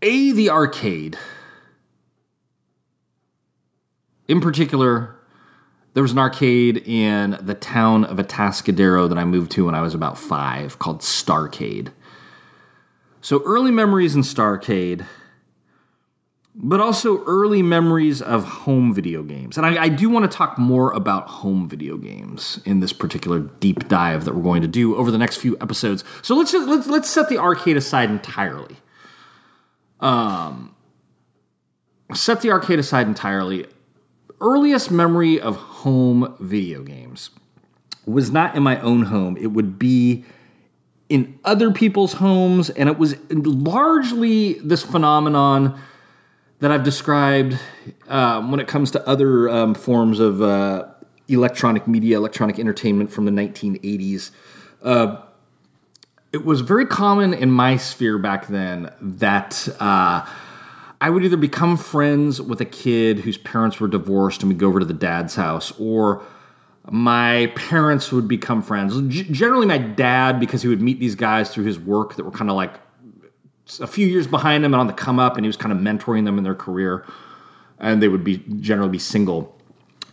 A, 0.00 0.30
the 0.30 0.48
arcade. 0.48 1.18
In 4.28 4.40
particular, 4.40 5.17
there 5.98 6.02
was 6.04 6.12
an 6.12 6.18
arcade 6.20 6.76
in 6.86 7.36
the 7.40 7.54
town 7.54 8.04
of 8.04 8.18
Atascadero 8.18 9.08
that 9.08 9.18
I 9.18 9.24
moved 9.24 9.50
to 9.50 9.66
when 9.66 9.74
I 9.74 9.80
was 9.80 9.94
about 9.94 10.16
five 10.16 10.78
called 10.78 11.00
Starcade. 11.00 11.88
So 13.20 13.42
early 13.44 13.72
memories 13.72 14.14
in 14.14 14.22
Starcade, 14.22 15.04
but 16.54 16.78
also 16.78 17.24
early 17.24 17.62
memories 17.62 18.22
of 18.22 18.44
home 18.44 18.94
video 18.94 19.24
games. 19.24 19.56
And 19.56 19.66
I, 19.66 19.82
I, 19.82 19.88
do 19.88 20.08
want 20.08 20.30
to 20.30 20.36
talk 20.36 20.56
more 20.56 20.92
about 20.92 21.26
home 21.26 21.68
video 21.68 21.96
games 21.96 22.60
in 22.64 22.78
this 22.78 22.92
particular 22.92 23.40
deep 23.40 23.88
dive 23.88 24.24
that 24.24 24.36
we're 24.36 24.42
going 24.44 24.62
to 24.62 24.68
do 24.68 24.94
over 24.94 25.10
the 25.10 25.18
next 25.18 25.38
few 25.38 25.56
episodes. 25.60 26.04
So 26.22 26.36
let's 26.36 26.52
just, 26.52 26.68
let's 26.68 26.86
let's 26.86 27.10
set 27.10 27.28
the 27.28 27.38
arcade 27.38 27.76
aside 27.76 28.08
entirely. 28.08 28.76
Um, 29.98 30.76
set 32.14 32.40
the 32.40 32.52
arcade 32.52 32.78
aside 32.78 33.08
entirely. 33.08 33.66
Earliest 34.40 34.92
memory 34.92 35.40
of 35.40 35.56
home 35.82 36.36
video 36.40 36.82
games 36.82 37.30
was 38.04 38.30
not 38.30 38.56
in 38.56 38.62
my 38.62 38.80
own 38.80 39.02
home. 39.04 39.36
It 39.36 39.48
would 39.48 39.78
be 39.78 40.24
in 41.08 41.38
other 41.44 41.70
people's 41.70 42.14
homes, 42.14 42.70
and 42.70 42.88
it 42.88 42.98
was 42.98 43.16
largely 43.30 44.54
this 44.54 44.82
phenomenon 44.82 45.80
that 46.60 46.70
I've 46.70 46.84
described 46.84 47.58
um, 48.08 48.50
when 48.50 48.60
it 48.60 48.66
comes 48.66 48.90
to 48.92 49.08
other 49.08 49.48
um, 49.48 49.74
forms 49.74 50.20
of 50.20 50.42
uh, 50.42 50.86
electronic 51.28 51.86
media, 51.86 52.16
electronic 52.16 52.58
entertainment 52.58 53.12
from 53.12 53.24
the 53.24 53.30
1980s. 53.30 54.30
Uh, 54.82 55.22
it 56.32 56.44
was 56.44 56.60
very 56.60 56.86
common 56.86 57.32
in 57.32 57.50
my 57.50 57.76
sphere 57.76 58.18
back 58.18 58.48
then 58.48 58.92
that 59.00 59.68
uh, 59.80 60.26
I 61.00 61.10
would 61.10 61.24
either 61.24 61.36
become 61.36 61.76
friends 61.76 62.40
with 62.42 62.60
a 62.60 62.64
kid 62.64 63.20
whose 63.20 63.38
parents 63.38 63.78
were 63.78 63.88
divorced 63.88 64.42
and 64.42 64.48
we'd 64.48 64.58
go 64.58 64.68
over 64.68 64.80
to 64.80 64.86
the 64.86 64.94
dad's 64.94 65.36
house, 65.36 65.72
or 65.78 66.24
my 66.90 67.52
parents 67.54 68.10
would 68.10 68.26
become 68.26 68.62
friends. 68.62 69.00
G- 69.12 69.30
generally, 69.30 69.66
my 69.66 69.78
dad, 69.78 70.40
because 70.40 70.62
he 70.62 70.68
would 70.68 70.82
meet 70.82 70.98
these 70.98 71.14
guys 71.14 71.52
through 71.52 71.64
his 71.64 71.78
work 71.78 72.16
that 72.16 72.24
were 72.24 72.30
kind 72.30 72.50
of 72.50 72.56
like 72.56 72.74
a 73.80 73.86
few 73.86 74.06
years 74.06 74.26
behind 74.26 74.64
him 74.64 74.72
and 74.72 74.80
on 74.80 74.86
the 74.86 74.92
come 74.92 75.18
up, 75.18 75.36
and 75.36 75.44
he 75.44 75.48
was 75.48 75.56
kind 75.56 75.72
of 75.72 75.78
mentoring 75.78 76.24
them 76.24 76.38
in 76.38 76.44
their 76.44 76.54
career, 76.54 77.06
and 77.78 78.02
they 78.02 78.08
would 78.08 78.24
be 78.24 78.38
generally 78.60 78.90
be 78.90 78.98
single. 78.98 79.54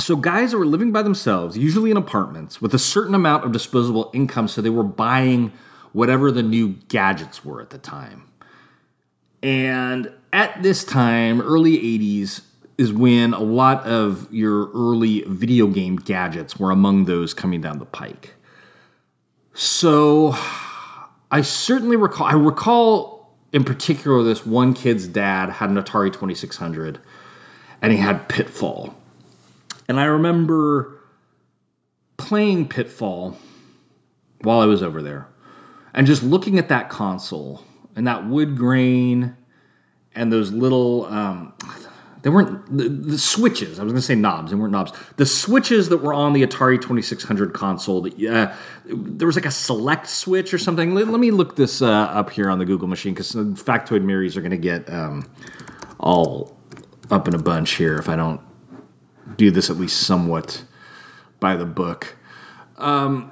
So, 0.01 0.17
guys 0.17 0.51
that 0.51 0.57
were 0.57 0.65
living 0.65 0.91
by 0.91 1.01
themselves, 1.01 1.57
usually 1.57 1.89
in 1.89 1.97
apartments, 1.97 2.61
with 2.61 2.73
a 2.73 2.79
certain 2.79 3.15
amount 3.15 3.45
of 3.45 3.51
disposable 3.51 4.11
income, 4.13 4.47
so 4.47 4.61
they 4.61 4.69
were 4.69 4.83
buying 4.83 5.53
whatever 5.93 6.31
the 6.31 6.43
new 6.43 6.75
gadgets 6.89 7.45
were 7.45 7.61
at 7.61 7.69
the 7.69 7.77
time. 7.77 8.29
And 9.41 10.11
at 10.35 10.61
this 10.61 10.83
time, 10.83 11.39
early 11.39 11.77
80s, 11.77 12.41
is 12.77 12.91
when 12.91 13.33
a 13.33 13.39
lot 13.39 13.85
of 13.85 14.31
your 14.33 14.69
early 14.71 15.21
video 15.21 15.67
game 15.67 15.95
gadgets 15.95 16.59
were 16.59 16.71
among 16.71 17.05
those 17.05 17.33
coming 17.33 17.61
down 17.61 17.79
the 17.79 17.85
pike. 17.85 18.33
So 19.53 20.35
I 21.31 21.41
certainly 21.41 21.95
recall, 21.95 22.27
I 22.27 22.33
recall 22.33 23.33
in 23.53 23.63
particular 23.63 24.23
this 24.23 24.45
one 24.45 24.73
kid's 24.73 25.07
dad 25.07 25.51
had 25.51 25.69
an 25.69 25.77
Atari 25.77 26.11
2600 26.11 26.99
and 27.81 27.93
he 27.93 27.97
had 27.97 28.27
Pitfall. 28.27 28.93
And 29.87 30.01
I 30.01 30.03
remember 30.03 30.99
playing 32.17 32.67
Pitfall 32.67 33.37
while 34.41 34.59
I 34.59 34.65
was 34.65 34.83
over 34.83 35.01
there 35.01 35.29
and 35.93 36.05
just 36.05 36.23
looking 36.23 36.59
at 36.59 36.67
that 36.67 36.89
console 36.89 37.63
and 37.95 38.05
that 38.05 38.27
wood 38.27 38.57
grain 38.57 39.37
and 40.15 40.31
those 40.31 40.51
little 40.51 41.05
um, 41.05 41.53
they 42.25 42.31
weren't 42.31 42.75
the, 42.75 42.89
the, 42.89 43.17
switches. 43.19 43.79
I 43.79 43.83
was 43.83 43.93
going 43.93 44.01
to 44.01 44.05
say 44.05 44.15
knobs. 44.15 44.49
They 44.49 44.57
weren't 44.57 44.71
knobs. 44.71 44.91
The 45.17 45.27
switches 45.27 45.89
that 45.89 45.99
were 45.99 46.11
on 46.11 46.33
the 46.33 46.41
Atari 46.41 46.81
2600 46.81 47.53
console. 47.53 48.01
That 48.01 48.13
uh, 48.19 48.55
there 48.85 49.27
was 49.27 49.35
like 49.35 49.45
a 49.45 49.51
select 49.51 50.07
switch 50.07 50.51
or 50.51 50.57
something. 50.57 50.95
Let, 50.95 51.07
let 51.07 51.19
me 51.19 51.29
look 51.29 51.55
this 51.55 51.83
uh, 51.83 51.87
up 51.87 52.31
here 52.31 52.49
on 52.49 52.57
the 52.57 52.65
Google 52.65 52.87
machine 52.87 53.13
because 53.13 53.33
factoid 53.33 54.01
Marys 54.01 54.35
are 54.35 54.41
going 54.41 54.49
to 54.49 54.57
get 54.57 54.91
um, 54.91 55.29
all 55.99 56.57
up 57.11 57.27
in 57.27 57.35
a 57.35 57.37
bunch 57.37 57.73
here 57.73 57.95
if 57.99 58.09
I 58.09 58.15
don't 58.15 58.41
do 59.37 59.51
this 59.51 59.69
at 59.69 59.77
least 59.77 60.01
somewhat 60.01 60.63
by 61.39 61.55
the 61.55 61.65
book. 61.65 62.15
Um, 62.77 63.31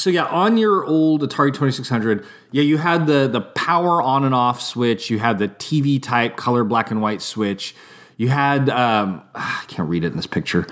so 0.00 0.08
yeah, 0.08 0.24
on 0.24 0.56
your 0.56 0.84
old 0.86 1.20
Atari 1.20 1.52
2600, 1.52 2.24
yeah, 2.52 2.62
you 2.62 2.78
had 2.78 3.06
the 3.06 3.28
the 3.28 3.42
power 3.42 4.00
on 4.00 4.24
and 4.24 4.34
off 4.34 4.62
switch. 4.62 5.10
You 5.10 5.18
had 5.18 5.38
the 5.38 5.48
TV 5.48 6.02
type 6.02 6.36
color 6.36 6.64
black 6.64 6.90
and 6.90 7.02
white 7.02 7.20
switch. 7.20 7.74
You 8.16 8.28
had 8.28 8.70
um, 8.70 9.22
I 9.34 9.62
can't 9.68 9.88
read 9.88 10.04
it 10.04 10.08
in 10.08 10.16
this 10.16 10.26
picture. 10.26 10.66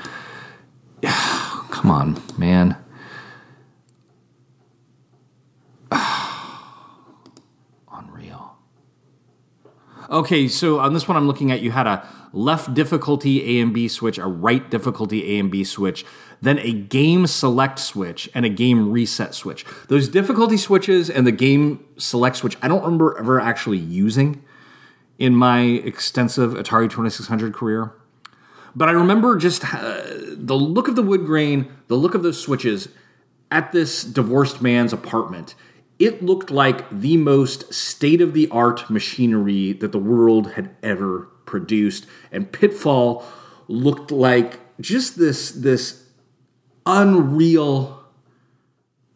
Come 1.03 1.91
on, 1.91 2.23
man. 2.39 2.79
Unreal. 7.93 8.57
Okay, 10.09 10.49
so 10.49 10.81
on 10.81 10.95
this 10.95 11.07
one 11.07 11.19
I'm 11.19 11.27
looking 11.27 11.53
at, 11.53 11.61
you 11.61 11.71
had 11.71 11.87
a 11.87 12.09
left 12.33 12.73
difficulty 12.73 13.59
A 13.59 13.63
and 13.63 13.75
B 13.75 13.89
switch, 13.89 14.17
a 14.17 14.27
right 14.27 14.71
difficulty 14.71 15.37
A 15.37 15.39
and 15.39 15.51
B 15.51 15.65
switch 15.65 16.07
then 16.41 16.59
a 16.59 16.73
game 16.73 17.27
select 17.27 17.79
switch 17.79 18.29
and 18.35 18.45
a 18.45 18.49
game 18.49 18.93
reset 18.93 19.35
switch. 19.35 19.65
Those 19.89 20.09
difficulty 20.09 20.57
switches 20.57 21.11
and 21.11 21.27
the 21.27 21.33
game 21.33 21.85
select 21.97 22.37
switch, 22.37 22.57
I 22.63 22.69
don't 22.69 22.83
remember 22.83 23.19
ever 23.19 23.41
actually 23.41 23.79
using 23.79 24.43
in 25.19 25.35
my 25.35 25.61
extensive 25.61 26.53
Atari 26.53 26.89
2600 26.89 27.53
career. 27.53 27.93
But 28.75 28.89
I 28.89 28.93
remember 28.93 29.37
just 29.37 29.65
uh, 29.75 30.03
the 30.31 30.55
look 30.55 30.89
of 30.89 30.95
the 30.95 31.03
wood 31.03 31.27
grain, 31.27 31.73
the 31.89 31.97
look 31.97 32.15
of 32.15 32.23
those 32.23 32.41
switches 32.41 32.89
at 33.51 33.73
this 33.73 34.05
divorced 34.05 34.63
man's 34.63 34.93
apartment. 34.93 35.55
It 35.99 36.23
looked 36.23 36.51
like 36.51 36.89
the 36.91 37.17
most 37.17 37.75
state 37.75 38.21
of 38.21 38.35
the 38.35 38.49
art 38.51 38.89
machinery 38.89 39.73
that 39.73 39.91
the 39.91 39.99
world 39.99 40.53
had 40.53 40.77
ever 40.83 41.29
produced. 41.45 42.07
And 42.31 42.53
Pitfall 42.53 43.25
looked 43.67 44.13
like 44.13 44.61
just 44.81 45.19
this, 45.19 45.51
this 45.51 46.05
unreal 46.89 47.99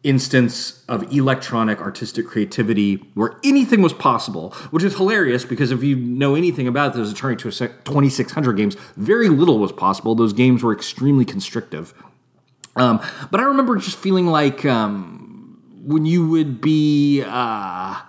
instance 0.03 0.83
of 0.87 1.11
electronic 1.13 1.79
artistic 1.79 2.27
creativity 2.27 2.95
where 3.15 3.37
anything 3.43 3.81
was 3.81 3.93
possible, 3.93 4.51
which 4.69 4.83
is 4.83 4.95
hilarious 4.95 5.43
because 5.45 5.71
if 5.71 5.81
you 5.81 5.95
know 5.95 6.35
anything 6.35 6.67
about 6.67 6.93
those 6.93 7.13
Atari 7.13 7.37
2600 7.39 8.53
games, 8.53 8.75
very 8.95 9.29
little 9.29 9.59
was 9.59 9.71
possible. 9.71 10.13
Those 10.13 10.33
games 10.33 10.61
were 10.61 10.73
extremely 10.73 11.25
constrictive. 11.25 11.93
Um, 12.75 13.01
but 13.31 13.39
I 13.39 13.43
remember 13.43 13.77
just 13.77 13.97
feeling 13.97 14.27
like 14.27 14.65
um, 14.65 15.61
when 15.83 16.05
you 16.05 16.27
would 16.27 16.59
be 16.59 17.23
uh, 17.25 18.01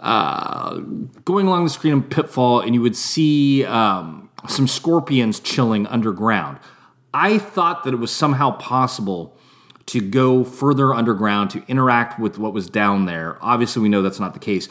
uh, 0.00 0.78
going 1.24 1.46
along 1.46 1.64
the 1.64 1.70
screen 1.70 1.92
in 1.92 2.02
Pitfall 2.02 2.60
and 2.60 2.74
you 2.74 2.82
would 2.82 2.96
see 2.96 3.64
um, 3.64 4.30
some 4.48 4.66
scorpions 4.66 5.38
chilling 5.38 5.86
underground 5.86 6.58
I 7.12 7.38
thought 7.38 7.84
that 7.84 7.94
it 7.94 7.98
was 7.98 8.10
somehow 8.10 8.52
possible 8.52 9.36
to 9.86 10.00
go 10.00 10.44
further 10.44 10.94
underground 10.94 11.50
to 11.50 11.64
interact 11.66 12.20
with 12.20 12.38
what 12.38 12.52
was 12.52 12.68
down 12.68 13.06
there. 13.06 13.38
Obviously, 13.40 13.82
we 13.82 13.88
know 13.88 14.02
that's 14.02 14.20
not 14.20 14.34
the 14.34 14.40
case. 14.40 14.68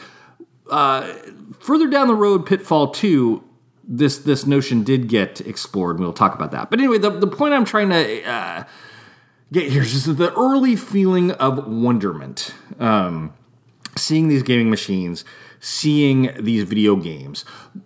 Uh, 0.70 1.12
further 1.58 1.88
down 1.88 2.06
the 2.06 2.14
road, 2.14 2.46
Pitfall 2.46 2.92
2, 2.92 3.42
this 3.90 4.18
this 4.18 4.46
notion 4.46 4.84
did 4.84 5.08
get 5.08 5.40
explored, 5.40 5.96
and 5.96 6.04
we'll 6.04 6.12
talk 6.12 6.34
about 6.34 6.50
that. 6.52 6.70
But 6.70 6.78
anyway, 6.78 6.98
the, 6.98 7.10
the 7.10 7.26
point 7.26 7.54
I'm 7.54 7.64
trying 7.64 7.88
to 7.88 8.24
uh, 8.24 8.64
get 9.50 9.72
here 9.72 9.82
is 9.82 9.92
just 9.92 10.18
the 10.18 10.32
early 10.34 10.76
feeling 10.76 11.32
of 11.32 11.66
wonderment. 11.66 12.54
Um, 12.78 13.32
seeing 13.96 14.28
these 14.28 14.42
gaming 14.42 14.70
machines, 14.70 15.24
seeing 15.60 16.30
these 16.38 16.64
video 16.64 16.96
games. 16.96 17.44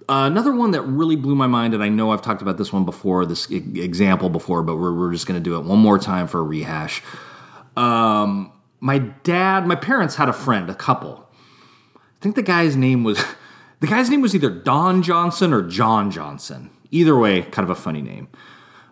Uh, 0.09 0.29
another 0.31 0.53
one 0.53 0.73
that 0.73 0.83
really 0.83 1.17
blew 1.17 1.35
my 1.35 1.47
mind, 1.47 1.75
and 1.75 1.83
I 1.83 1.89
know 1.89 2.13
I've 2.13 2.23
talked 2.23 2.43
about 2.43 2.59
this 2.59 2.73
one 2.73 2.85
before, 2.85 3.25
this 3.27 3.51
example 3.51 4.29
before, 4.29 4.63
but 4.63 4.77
we're, 4.77 4.95
we're 4.95 5.13
just 5.13 5.27
going 5.27 5.41
to 5.41 5.45
do 5.45 5.57
it 5.57 5.65
one 5.65 5.79
more 5.79 5.99
time 5.99 6.27
for 6.27 6.41
a 6.41 6.43
rehash. 6.43 7.03
Um, 7.77 8.53
my 8.81 8.99
dad, 8.99 9.67
my 9.67 9.77
parents 9.77 10.17
had 10.17 10.29
a 10.29 10.33
friend, 10.33 10.69
a 10.69 10.75
couple. 10.75 11.29
I 11.97 12.21
think 12.21 12.35
the 12.35 12.43
guy's 12.43 12.77
name 12.77 13.05
was 13.05 13.25
The 13.83 13.89
guy's 13.89 14.09
name 14.09 14.21
was 14.21 14.33
either 14.33 14.49
Don 14.49 15.03
Johnson 15.03 15.53
or 15.53 15.61
John 15.61 16.13
Johnson. 16.13 16.71
Either 16.93 17.19
way, 17.19 17.43
kind 17.43 17.69
of 17.69 17.71
a 17.71 17.75
funny 17.75 18.01
name. 18.01 18.29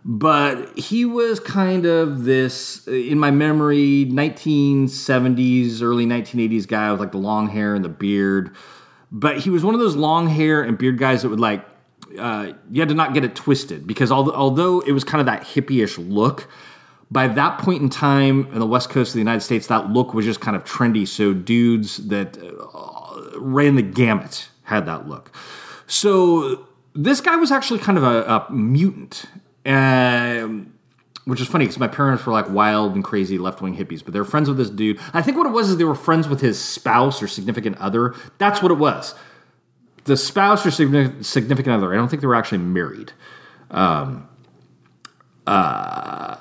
But 0.05 0.79
he 0.79 1.05
was 1.05 1.41
kind 1.41 1.85
of 1.85 2.25
this, 2.25 2.87
in 2.89 3.19
my 3.19 3.31
memory, 3.31 4.07
1970s, 4.07 5.83
early 5.83 6.07
1980s 6.07 6.67
guy 6.67 6.91
with 6.91 7.01
like 7.01 7.13
the 7.13 7.19
long 7.19 7.49
hair 7.49 7.75
and 7.75 7.85
the 7.85 7.91
beard. 7.91 8.55
But 9.13 9.39
he 9.39 9.51
was 9.51 9.63
one 9.63 9.75
of 9.75 9.81
those 9.81 9.97
long 9.97 10.29
hair 10.29 10.63
and 10.63 10.79
beard 10.79 10.99
guys 10.99 11.23
that 11.23 11.29
would 11.29 11.41
like, 11.41 11.65
uh, 12.19 12.53
you 12.71 12.81
had 12.81 12.89
to 12.89 12.95
not 12.95 13.13
get 13.13 13.25
it 13.25 13.35
twisted 13.35 13.87
because 13.87 14.11
although, 14.11 14.33
although 14.33 14.81
it 14.81 14.93
was 14.93 15.05
kind 15.05 15.21
of 15.21 15.27
that 15.27 15.43
hippie-ish 15.43 15.99
look, 15.99 16.49
by 17.11 17.27
that 17.27 17.59
point 17.59 17.83
in 17.83 17.91
time 17.91 18.49
in 18.53 18.59
the 18.59 18.67
west 18.67 18.89
coast 18.89 19.11
of 19.11 19.15
the 19.15 19.21
United 19.21 19.41
States, 19.41 19.67
that 19.67 19.91
look 19.91 20.15
was 20.15 20.25
just 20.25 20.41
kind 20.41 20.57
of 20.57 20.65
trendy. 20.65 21.07
So 21.07 21.35
dudes 21.35 22.09
that 22.09 22.39
uh, 22.39 23.39
ran 23.39 23.75
the 23.75 23.83
gamut 23.83 24.49
had 24.65 24.87
that 24.87 25.09
look. 25.09 25.33
So 25.87 26.69
this 26.95 27.21
guy 27.21 27.37
was 27.37 27.51
actually 27.51 27.81
kind 27.81 27.99
of 27.99 28.05
a, 28.05 28.23
a 28.25 28.53
mutant. 28.53 29.25
Um, 29.67 30.73
which 31.25 31.41
is 31.41 31.49
funny 31.49 31.65
because 31.65 31.79
my 31.79 31.89
parents 31.89 32.25
were 32.25 32.33
like 32.33 32.49
wild 32.49 32.95
and 32.95 33.05
crazy 33.05 33.39
left 33.39 33.61
wing 33.61 33.77
hippies, 33.77 34.05
but 34.05 34.13
they 34.13 34.19
were 34.19 34.25
friends 34.25 34.49
with 34.49 34.59
this 34.59 34.71
dude. 34.71 34.99
I 35.13 35.23
think 35.23 35.37
what 35.37 35.47
it 35.47 35.53
was 35.53 35.69
is 35.71 35.77
they 35.77 35.85
were 35.85 35.95
friends 35.95 36.29
with 36.29 36.41
his 36.41 36.59
spouse 36.59 37.23
or 37.23 37.29
significant 37.29 37.77
other. 37.79 38.15
That's 38.39 38.63
what 38.63 38.73
it 38.73 38.79
was. 38.79 39.15
The 40.05 40.17
spouse 40.17 40.65
or 40.65 40.71
significant 40.71 41.69
other. 41.69 41.93
I 41.93 41.97
don't 41.97 42.09
think 42.09 42.23
they 42.23 42.27
were 42.27 42.35
actually 42.35 42.59
married. 42.59 43.13
Um, 43.71 44.29
uh, 45.47 46.37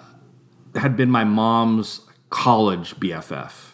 had 0.75 0.95
been 0.95 1.11
my 1.11 1.23
mom's 1.23 2.01
college 2.29 2.95
BFF. 2.95 3.71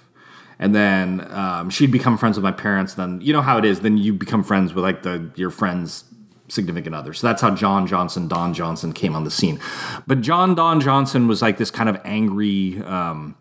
And 0.57 0.73
then 0.73 1.29
um, 1.31 1.69
she'd 1.69 1.91
become 1.91 2.17
friends 2.17 2.37
with 2.37 2.43
my 2.43 2.51
parents. 2.51 2.93
Then 2.93 3.19
you 3.21 3.33
know 3.33 3.41
how 3.41 3.57
it 3.57 3.65
is. 3.65 3.81
Then 3.81 3.97
you 3.97 4.13
become 4.13 4.43
friends 4.43 4.73
with 4.73 4.83
like 4.83 5.03
the 5.03 5.29
your 5.35 5.49
friends' 5.49 6.05
significant 6.47 6.95
other. 6.95 7.13
So 7.13 7.27
that's 7.27 7.41
how 7.41 7.51
John 7.55 7.87
Johnson, 7.87 8.27
Don 8.27 8.53
Johnson 8.53 8.93
came 8.93 9.15
on 9.15 9.23
the 9.23 9.31
scene. 9.31 9.59
But 10.07 10.21
John 10.21 10.55
Don 10.55 10.79
Johnson 10.79 11.27
was 11.27 11.41
like 11.41 11.57
this 11.57 11.71
kind 11.71 11.89
of 11.89 11.99
angry, 12.05 12.81
um, 12.85 13.35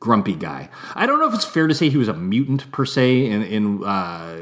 grumpy 0.00 0.34
guy. 0.34 0.68
I 0.94 1.06
don't 1.06 1.18
know 1.18 1.28
if 1.28 1.34
it's 1.34 1.44
fair 1.44 1.66
to 1.66 1.74
say 1.74 1.88
he 1.88 1.96
was 1.96 2.08
a 2.08 2.14
mutant 2.14 2.70
per 2.72 2.84
se 2.84 3.26
in, 3.26 3.42
in 3.42 3.84
uh, 3.84 4.36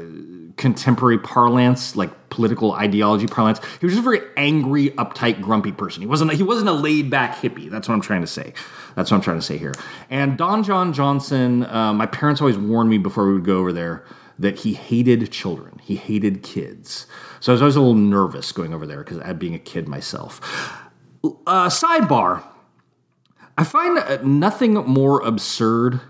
contemporary 0.57 1.17
parlance, 1.17 1.95
like 1.95 2.29
political 2.29 2.73
ideology 2.73 3.27
parlance. 3.27 3.59
He 3.79 3.85
was 3.85 3.93
just 3.93 4.05
a 4.05 4.09
very 4.09 4.21
angry, 4.35 4.89
uptight, 4.91 5.41
grumpy 5.41 5.71
person. 5.71 6.01
He 6.01 6.07
wasn't. 6.07 6.31
He 6.33 6.43
wasn't 6.43 6.69
a 6.69 6.73
laid 6.73 7.09
back 7.09 7.37
hippie. 7.37 7.69
That's 7.69 7.87
what 7.87 7.95
I'm 7.95 8.01
trying 8.01 8.21
to 8.21 8.27
say. 8.27 8.53
That's 8.95 9.11
what 9.11 9.17
I'm 9.17 9.23
trying 9.23 9.39
to 9.39 9.45
say 9.45 9.57
here. 9.57 9.73
And 10.09 10.37
Don 10.37 10.63
John 10.63 10.93
Johnson, 10.93 11.65
uh, 11.65 11.93
my 11.93 12.05
parents 12.05 12.41
always 12.41 12.57
warned 12.57 12.89
me 12.89 12.97
before 12.97 13.27
we 13.27 13.33
would 13.33 13.45
go 13.45 13.57
over 13.57 13.73
there 13.73 14.03
that 14.39 14.59
he 14.59 14.73
hated 14.73 15.31
children. 15.31 15.79
He 15.83 15.95
hated 15.95 16.43
kids. 16.43 17.07
So 17.39 17.51
I 17.51 17.53
was 17.53 17.61
always 17.61 17.75
a 17.75 17.79
little 17.79 17.95
nervous 17.95 18.51
going 18.51 18.73
over 18.73 18.85
there 18.85 19.03
because 19.03 19.21
being 19.35 19.55
a 19.55 19.59
kid 19.59 19.87
myself. 19.87 20.39
Uh, 21.23 21.69
sidebar. 21.69 22.43
I 23.57 23.63
find 23.63 23.97
uh, 23.97 24.19
nothing 24.23 24.75
more 24.75 25.21
absurd 25.21 26.01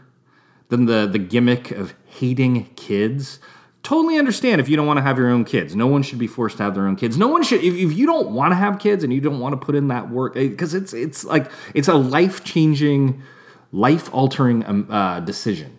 than 0.69 0.85
the 0.85 1.07
the 1.07 1.19
gimmick 1.19 1.71
of 1.71 1.93
hating 2.05 2.65
kids 2.75 3.39
totally 3.87 4.17
understand 4.17 4.59
if 4.59 4.67
you 4.67 4.75
don't 4.75 4.85
want 4.85 4.97
to 4.97 5.01
have 5.01 5.17
your 5.17 5.29
own 5.29 5.45
kids. 5.45 5.73
No 5.73 5.87
one 5.87 6.03
should 6.03 6.19
be 6.19 6.27
forced 6.27 6.57
to 6.57 6.63
have 6.63 6.75
their 6.75 6.85
own 6.85 6.97
kids. 6.97 7.17
No 7.17 7.29
one 7.29 7.41
should 7.41 7.63
if, 7.63 7.73
if 7.73 7.97
you 7.97 8.05
don't 8.05 8.31
want 8.31 8.51
to 8.51 8.55
have 8.55 8.79
kids 8.79 9.01
and 9.01 9.13
you 9.13 9.21
don't 9.21 9.39
want 9.39 9.53
to 9.53 9.65
put 9.65 9.75
in 9.75 9.87
that 9.87 10.09
work 10.09 10.33
because 10.33 10.75
eh, 10.75 10.79
it's 10.79 10.93
it's 10.93 11.23
like 11.23 11.49
it's 11.73 11.87
a 11.87 11.93
life 11.95 12.43
changing, 12.43 13.23
life 13.71 14.13
altering 14.13 14.65
um, 14.65 14.87
uh, 14.91 15.21
decision. 15.21 15.76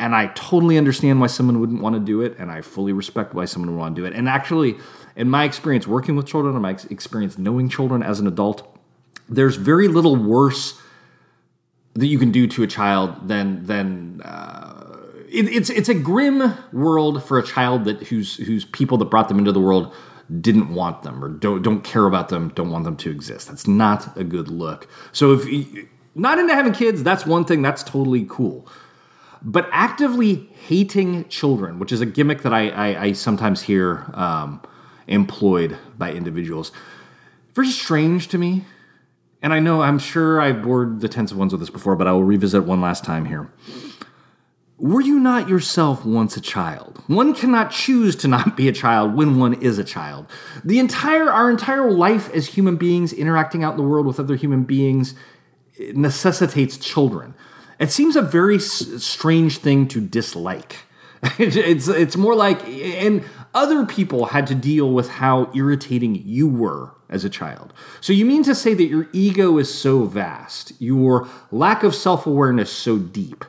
And 0.00 0.14
I 0.14 0.28
totally 0.28 0.78
understand 0.78 1.20
why 1.20 1.26
someone 1.26 1.60
wouldn't 1.60 1.82
want 1.82 1.94
to 1.94 2.00
do 2.00 2.22
it, 2.22 2.34
and 2.38 2.50
I 2.50 2.62
fully 2.62 2.92
respect 2.92 3.34
why 3.34 3.44
someone 3.44 3.70
would 3.72 3.78
want 3.78 3.96
to 3.96 4.00
do 4.00 4.06
it. 4.06 4.14
And 4.14 4.30
actually, 4.30 4.76
in 5.14 5.28
my 5.28 5.44
experience 5.44 5.86
working 5.86 6.16
with 6.16 6.26
children, 6.26 6.54
and 6.54 6.62
my 6.62 6.76
experience 6.88 7.36
knowing 7.36 7.68
children 7.68 8.02
as 8.02 8.18
an 8.18 8.26
adult, 8.26 8.66
there's 9.28 9.56
very 9.56 9.88
little 9.88 10.16
worse 10.16 10.80
that 11.94 12.06
you 12.06 12.18
can 12.18 12.32
do 12.32 12.46
to 12.46 12.62
a 12.62 12.66
child 12.66 13.28
than 13.28 13.66
than 13.66 14.22
uh, 14.22 14.96
it, 15.28 15.48
it's 15.48 15.68
it's 15.68 15.90
a 15.90 15.94
grim 15.94 16.54
world 16.72 17.22
for 17.22 17.38
a 17.38 17.42
child 17.42 17.84
that 17.84 18.04
whose 18.04 18.36
whose 18.36 18.64
people 18.64 18.96
that 18.98 19.06
brought 19.06 19.28
them 19.28 19.38
into 19.38 19.52
the 19.52 19.60
world 19.60 19.94
didn't 20.40 20.72
want 20.72 21.02
them 21.02 21.22
or 21.22 21.28
don't 21.28 21.62
don't 21.62 21.82
care 21.84 22.06
about 22.06 22.30
them, 22.30 22.48
don't 22.54 22.70
want 22.70 22.84
them 22.84 22.96
to 22.96 23.10
exist. 23.10 23.48
That's 23.48 23.68
not 23.68 24.16
a 24.16 24.24
good 24.24 24.48
look. 24.48 24.88
So 25.12 25.34
if 25.34 25.46
not 26.14 26.38
into 26.38 26.54
having 26.54 26.72
kids, 26.72 27.02
that's 27.02 27.26
one 27.26 27.44
thing. 27.44 27.60
That's 27.60 27.82
totally 27.82 28.24
cool. 28.28 28.66
But 29.42 29.68
actively 29.72 30.50
hating 30.66 31.28
children, 31.28 31.78
which 31.78 31.92
is 31.92 32.00
a 32.00 32.06
gimmick 32.06 32.42
that 32.42 32.52
I, 32.52 32.68
I, 32.68 33.02
I 33.04 33.12
sometimes 33.12 33.62
hear 33.62 34.10
um, 34.14 34.60
employed 35.06 35.78
by 35.96 36.12
individuals, 36.12 36.72
very 37.54 37.70
strange 37.70 38.28
to 38.28 38.38
me. 38.38 38.64
And 39.42 39.54
I 39.54 39.58
know 39.58 39.82
I'm 39.82 39.98
sure 39.98 40.40
I've 40.40 40.62
bored 40.62 41.00
the 41.00 41.08
tens 41.08 41.32
of 41.32 41.38
ones 41.38 41.52
with 41.52 41.60
this 41.60 41.70
before, 41.70 41.96
but 41.96 42.06
I 42.06 42.12
will 42.12 42.24
revisit 42.24 42.64
one 42.64 42.80
last 42.80 43.04
time 43.04 43.24
here. 43.24 43.50
Were 44.80 45.02
you 45.02 45.18
not 45.18 45.46
yourself 45.48 46.06
once 46.06 46.38
a 46.38 46.40
child? 46.40 47.02
One 47.06 47.34
cannot 47.34 47.70
choose 47.70 48.16
to 48.16 48.28
not 48.28 48.56
be 48.56 48.66
a 48.66 48.72
child 48.72 49.14
when 49.14 49.38
one 49.38 49.54
is 49.62 49.78
a 49.78 49.84
child. 49.84 50.26
The 50.64 50.78
entire 50.78 51.30
our 51.30 51.50
entire 51.50 51.90
life 51.90 52.30
as 52.32 52.46
human 52.46 52.76
beings 52.76 53.12
interacting 53.12 53.62
out 53.62 53.72
in 53.72 53.76
the 53.76 53.86
world 53.86 54.06
with 54.06 54.18
other 54.18 54.36
human 54.36 54.64
beings 54.64 55.14
necessitates 55.78 56.78
children. 56.78 57.34
It 57.80 57.90
seems 57.90 58.14
a 58.14 58.22
very 58.22 58.56
s- 58.56 59.02
strange 59.02 59.58
thing 59.58 59.88
to 59.88 60.00
dislike. 60.00 60.76
it's 61.38 61.88
it's 61.88 62.16
more 62.16 62.34
like 62.34 62.66
and 62.68 63.24
other 63.54 63.84
people 63.84 64.26
had 64.26 64.46
to 64.46 64.54
deal 64.54 64.92
with 64.92 65.08
how 65.08 65.50
irritating 65.54 66.22
you 66.24 66.48
were 66.48 66.94
as 67.08 67.24
a 67.24 67.30
child. 67.30 67.72
So 68.00 68.12
you 68.12 68.24
mean 68.24 68.42
to 68.44 68.54
say 68.54 68.74
that 68.74 68.84
your 68.84 69.08
ego 69.12 69.58
is 69.58 69.72
so 69.72 70.04
vast, 70.04 70.72
your 70.78 71.26
lack 71.50 71.82
of 71.82 71.94
self-awareness 71.94 72.70
so 72.70 72.98
deep 72.98 73.44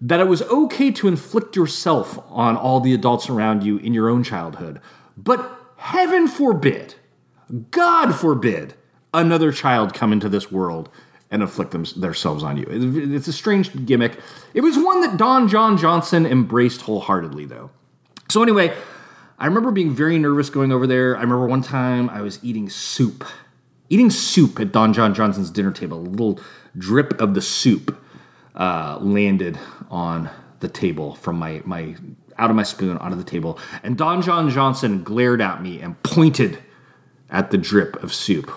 that 0.00 0.20
it 0.20 0.28
was 0.28 0.42
okay 0.42 0.90
to 0.92 1.08
inflict 1.08 1.56
yourself 1.56 2.18
on 2.30 2.56
all 2.56 2.80
the 2.80 2.94
adults 2.94 3.28
around 3.28 3.62
you 3.64 3.76
in 3.78 3.92
your 3.92 4.08
own 4.08 4.22
childhood. 4.22 4.80
But 5.16 5.58
heaven 5.76 6.26
forbid, 6.26 6.94
God 7.70 8.14
forbid, 8.14 8.74
another 9.12 9.52
child 9.52 9.92
come 9.92 10.12
into 10.12 10.28
this 10.28 10.50
world 10.50 10.88
and 11.30 11.42
inflict 11.42 11.70
them, 11.70 11.84
themselves 11.96 12.42
on 12.42 12.56
you. 12.56 12.66
It's 12.68 13.28
a 13.28 13.32
strange 13.32 13.86
gimmick. 13.86 14.18
It 14.52 14.62
was 14.62 14.76
one 14.76 15.00
that 15.02 15.16
Don 15.16 15.48
John 15.48 15.76
Johnson 15.76 16.26
embraced 16.26 16.82
wholeheartedly, 16.82 17.44
though. 17.46 17.70
So, 18.28 18.42
anyway, 18.42 18.74
I 19.38 19.46
remember 19.46 19.70
being 19.70 19.94
very 19.94 20.18
nervous 20.18 20.50
going 20.50 20.72
over 20.72 20.86
there. 20.86 21.16
I 21.16 21.20
remember 21.20 21.46
one 21.46 21.62
time 21.62 22.10
I 22.10 22.20
was 22.20 22.42
eating 22.42 22.68
soup, 22.68 23.24
eating 23.88 24.10
soup 24.10 24.58
at 24.60 24.72
Don 24.72 24.92
John 24.92 25.14
Johnson's 25.14 25.50
dinner 25.50 25.72
table, 25.72 25.98
a 25.98 26.02
little 26.02 26.40
drip 26.76 27.20
of 27.20 27.34
the 27.34 27.42
soup 27.42 27.96
uh, 28.54 28.98
landed 29.00 29.58
on 29.90 30.30
the 30.58 30.68
table 30.68 31.14
from 31.14 31.38
my 31.38 31.62
my 31.64 31.96
out 32.38 32.50
of 32.50 32.56
my 32.56 32.62
spoon 32.62 32.98
onto 32.98 33.16
the 33.16 33.24
table, 33.24 33.58
and 33.82 33.96
Don 33.96 34.20
John 34.20 34.50
Johnson 34.50 35.02
glared 35.02 35.40
at 35.40 35.62
me 35.62 35.80
and 35.80 36.00
pointed 36.02 36.58
at 37.30 37.50
the 37.50 37.58
drip 37.58 38.02
of 38.02 38.12
soup 38.12 38.50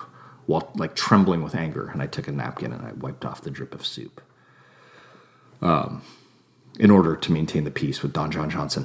while 0.46 0.70
like 0.74 0.94
trembling 0.94 1.42
with 1.42 1.54
anger. 1.54 1.88
And 1.88 2.02
I 2.02 2.06
took 2.06 2.28
a 2.28 2.32
napkin 2.32 2.72
and 2.72 2.84
I 2.84 2.92
wiped 2.92 3.24
off 3.24 3.42
the 3.42 3.50
drip 3.50 3.74
of 3.74 3.84
soup. 3.84 4.20
Um, 5.62 6.02
in 6.78 6.90
order 6.90 7.16
to 7.16 7.32
maintain 7.32 7.64
the 7.64 7.70
peace 7.70 8.02
with 8.02 8.12
Don 8.12 8.30
John 8.30 8.50
Johnson. 8.50 8.84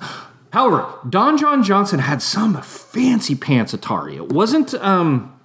However, 0.51 0.87
Don 1.07 1.37
John 1.37 1.63
Johnson 1.63 1.99
had 1.99 2.21
some 2.21 2.59
fancy 2.61 3.35
pants 3.35 3.73
Atari. 3.73 4.15
It 4.15 4.31
wasn't 4.31 4.73
um, 4.75 5.39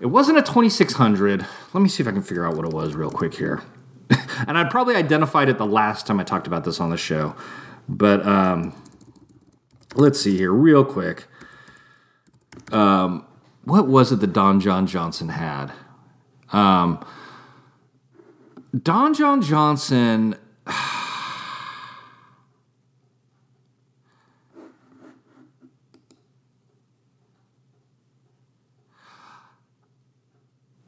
it 0.00 0.06
wasn't 0.06 0.38
a 0.38 0.42
2600. 0.42 1.46
Let 1.72 1.80
me 1.80 1.88
see 1.88 2.02
if 2.02 2.08
I 2.08 2.12
can 2.12 2.22
figure 2.22 2.46
out 2.46 2.56
what 2.56 2.66
it 2.66 2.72
was 2.72 2.94
real 2.94 3.10
quick 3.10 3.34
here. 3.34 3.62
and 4.46 4.58
I 4.58 4.64
probably 4.64 4.96
identified 4.96 5.48
it 5.48 5.58
the 5.58 5.66
last 5.66 6.06
time 6.06 6.20
I 6.20 6.24
talked 6.24 6.46
about 6.46 6.64
this 6.64 6.80
on 6.80 6.90
the 6.90 6.96
show. 6.96 7.34
But 7.88 8.24
um, 8.26 8.74
let's 9.94 10.20
see 10.20 10.36
here, 10.36 10.52
real 10.52 10.84
quick. 10.84 11.26
Um, 12.70 13.26
what 13.64 13.86
was 13.86 14.12
it 14.12 14.20
that 14.20 14.32
Don 14.32 14.60
John 14.60 14.86
Johnson 14.86 15.28
had? 15.28 15.72
Um, 16.52 17.04
Don 18.80 19.14
John 19.14 19.42
Johnson. 19.42 20.36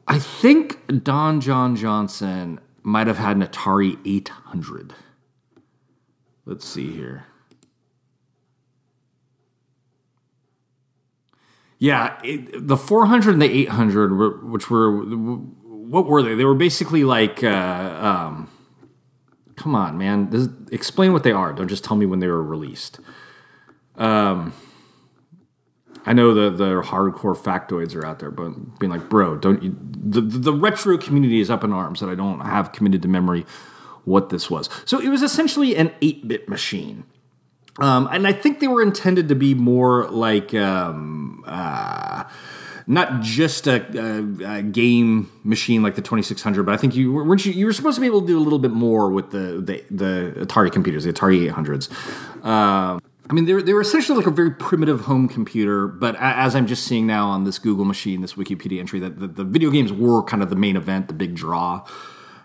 I 0.07 0.19
think 0.19 1.03
Don 1.03 1.41
John 1.41 1.75
Johnson 1.75 2.59
might 2.83 3.07
have 3.07 3.17
had 3.17 3.37
an 3.37 3.43
Atari 3.43 3.97
800. 4.05 4.93
Let's 6.45 6.67
see 6.67 6.91
here. 6.91 7.25
Yeah, 11.77 12.17
it, 12.23 12.67
the 12.67 12.77
400 12.77 13.33
and 13.33 13.41
the 13.41 13.51
800, 13.51 14.17
were, 14.17 14.37
which 14.45 14.69
were 14.69 14.91
what 15.85 16.07
were 16.07 16.23
they? 16.23 16.35
They 16.35 16.45
were 16.45 16.55
basically 16.55 17.03
like, 17.03 17.43
uh, 17.43 17.47
um, 18.01 18.49
come 19.55 19.75
on, 19.75 19.97
man, 19.97 20.29
this, 20.29 20.47
explain 20.71 21.13
what 21.13 21.23
they 21.23 21.31
are. 21.31 21.53
Don't 21.53 21.67
just 21.67 21.83
tell 21.83 21.95
me 21.95 22.05
when 22.05 22.19
they 22.19 22.27
were 22.27 22.43
released. 22.43 22.99
Um, 23.95 24.53
I 26.05 26.13
know 26.13 26.33
the 26.33 26.49
the 26.55 26.81
hardcore 26.81 27.35
factoids 27.35 27.95
are 27.95 28.05
out 28.05 28.19
there, 28.19 28.31
but 28.31 28.79
being 28.79 28.91
like, 28.91 29.09
bro, 29.09 29.37
don't 29.37 29.63
you, 29.63 29.75
the 29.79 30.21
the 30.21 30.53
retro 30.53 30.97
community 30.97 31.39
is 31.39 31.49
up 31.49 31.63
in 31.63 31.71
arms 31.71 31.99
that 31.99 32.09
I 32.09 32.15
don't 32.15 32.41
have 32.41 32.71
committed 32.71 33.01
to 33.03 33.07
memory 33.07 33.45
what 34.03 34.29
this 34.29 34.49
was. 34.49 34.69
So 34.85 34.99
it 34.99 35.09
was 35.09 35.23
essentially 35.23 35.75
an 35.75 35.91
eight 36.01 36.27
bit 36.27 36.47
machine. 36.47 37.05
Um, 37.79 38.07
and 38.11 38.25
I 38.25 38.31
think 38.31 38.59
they 38.59 38.67
were 38.67 38.81
intended 38.81 39.27
to 39.29 39.35
be 39.35 39.53
more 39.53 40.07
like 40.09 40.53
um, 40.53 41.43
uh, 41.45 42.23
not 42.87 43.21
just 43.21 43.67
a, 43.67 43.83
a, 43.99 44.59
a, 44.59 44.63
game 44.63 45.29
machine 45.43 45.83
like 45.83 45.95
the 45.95 46.01
2600, 46.01 46.63
but 46.63 46.73
I 46.73 46.77
think 46.77 46.95
you 46.95 47.11
weren't 47.11 47.45
you, 47.45 47.51
you 47.51 47.65
were 47.65 47.73
supposed 47.73 47.95
to 47.95 48.01
be 48.01 48.07
able 48.07 48.21
to 48.21 48.27
do 48.27 48.37
a 48.37 48.39
little 48.39 48.59
bit 48.59 48.71
more 48.71 49.09
with 49.09 49.31
the 49.31 49.61
the, 49.61 49.83
the 49.91 50.45
Atari 50.45 50.71
computers, 50.71 51.03
the 51.03 51.11
Atari 51.11 51.51
800s. 51.51 51.91
Uh, 52.43 52.99
I 53.27 53.33
mean, 53.33 53.45
they 53.45 53.53
were, 53.53 53.61
they 53.61 53.73
were 53.73 53.81
essentially 53.81 54.17
like 54.17 54.27
a 54.27 54.31
very 54.31 54.51
primitive 54.51 55.01
home 55.01 55.27
computer, 55.27 55.87
but 55.87 56.15
as 56.19 56.55
I'm 56.55 56.67
just 56.67 56.85
seeing 56.85 57.07
now 57.07 57.27
on 57.27 57.43
this 57.43 57.57
Google 57.57 57.83
machine, 57.83 58.21
this 58.21 58.35
Wikipedia 58.35 58.79
entry, 58.79 58.99
that 58.99 59.19
the, 59.19 59.27
the 59.27 59.43
video 59.43 59.71
games 59.71 59.91
were 59.91 60.21
kind 60.23 60.43
of 60.43 60.51
the 60.51 60.55
main 60.55 60.75
event, 60.75 61.07
the 61.07 61.15
big 61.15 61.33
draw. 61.33 61.87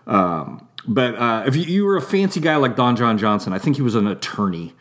Um, 0.07 0.67
but 0.87 1.15
uh, 1.15 1.43
if 1.45 1.55
you, 1.55 1.63
you, 1.63 1.85
were 1.85 1.97
a 1.97 2.01
fancy 2.01 2.39
guy 2.39 2.55
like 2.55 2.75
Don 2.75 2.95
John 2.95 3.19
Johnson, 3.19 3.53
I 3.53 3.59
think 3.59 3.75
he 3.75 3.83
was 3.83 3.93
an 3.93 4.07
attorney. 4.07 4.73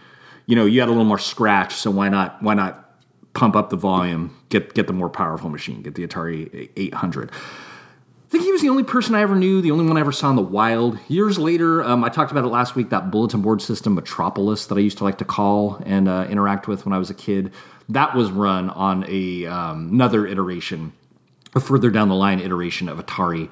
You 0.50 0.56
know, 0.56 0.66
you 0.66 0.80
had 0.80 0.88
a 0.88 0.92
little 0.92 1.04
more 1.04 1.18
scratch, 1.18 1.74
so 1.74 1.92
why 1.92 2.08
not? 2.08 2.42
Why 2.42 2.54
not 2.54 2.90
pump 3.34 3.54
up 3.56 3.70
the 3.70 3.76
volume, 3.76 4.36
get 4.48 4.74
get 4.74 4.86
the 4.86 4.92
more 4.92 5.08
powerful 5.08 5.48
machine, 5.48 5.82
get 5.82 5.94
the 5.94 6.06
Atari 6.06 6.70
800. 6.76 7.30
I 7.32 8.32
think 8.32 8.44
he 8.44 8.52
was 8.52 8.62
the 8.62 8.68
only 8.68 8.84
person 8.84 9.14
I 9.14 9.22
ever 9.22 9.34
knew, 9.34 9.60
the 9.60 9.72
only 9.72 9.86
one 9.86 9.96
I 9.96 10.00
ever 10.00 10.12
saw 10.12 10.30
in 10.30 10.36
the 10.36 10.42
wild. 10.42 10.98
Years 11.08 11.36
later, 11.38 11.82
um, 11.82 12.04
I 12.04 12.08
talked 12.08 12.30
about 12.30 12.44
it 12.44 12.48
last 12.48 12.76
week. 12.76 12.90
That 12.90 13.10
bulletin 13.10 13.42
board 13.42 13.60
system, 13.60 13.94
Metropolis, 13.94 14.66
that 14.66 14.76
I 14.76 14.80
used 14.80 14.98
to 14.98 15.04
like 15.04 15.18
to 15.18 15.24
call 15.24 15.82
and 15.84 16.08
uh, 16.08 16.26
interact 16.28 16.68
with 16.68 16.84
when 16.84 16.92
I 16.92 16.98
was 16.98 17.10
a 17.10 17.14
kid, 17.14 17.52
that 17.88 18.14
was 18.14 18.30
run 18.30 18.70
on 18.70 19.04
a 19.08 19.46
um, 19.46 19.90
another 19.92 20.26
iteration, 20.26 20.92
a 21.54 21.60
further 21.60 21.90
down 21.90 22.08
the 22.08 22.14
line 22.14 22.40
iteration 22.40 22.88
of 22.88 22.98
Atari 22.98 23.50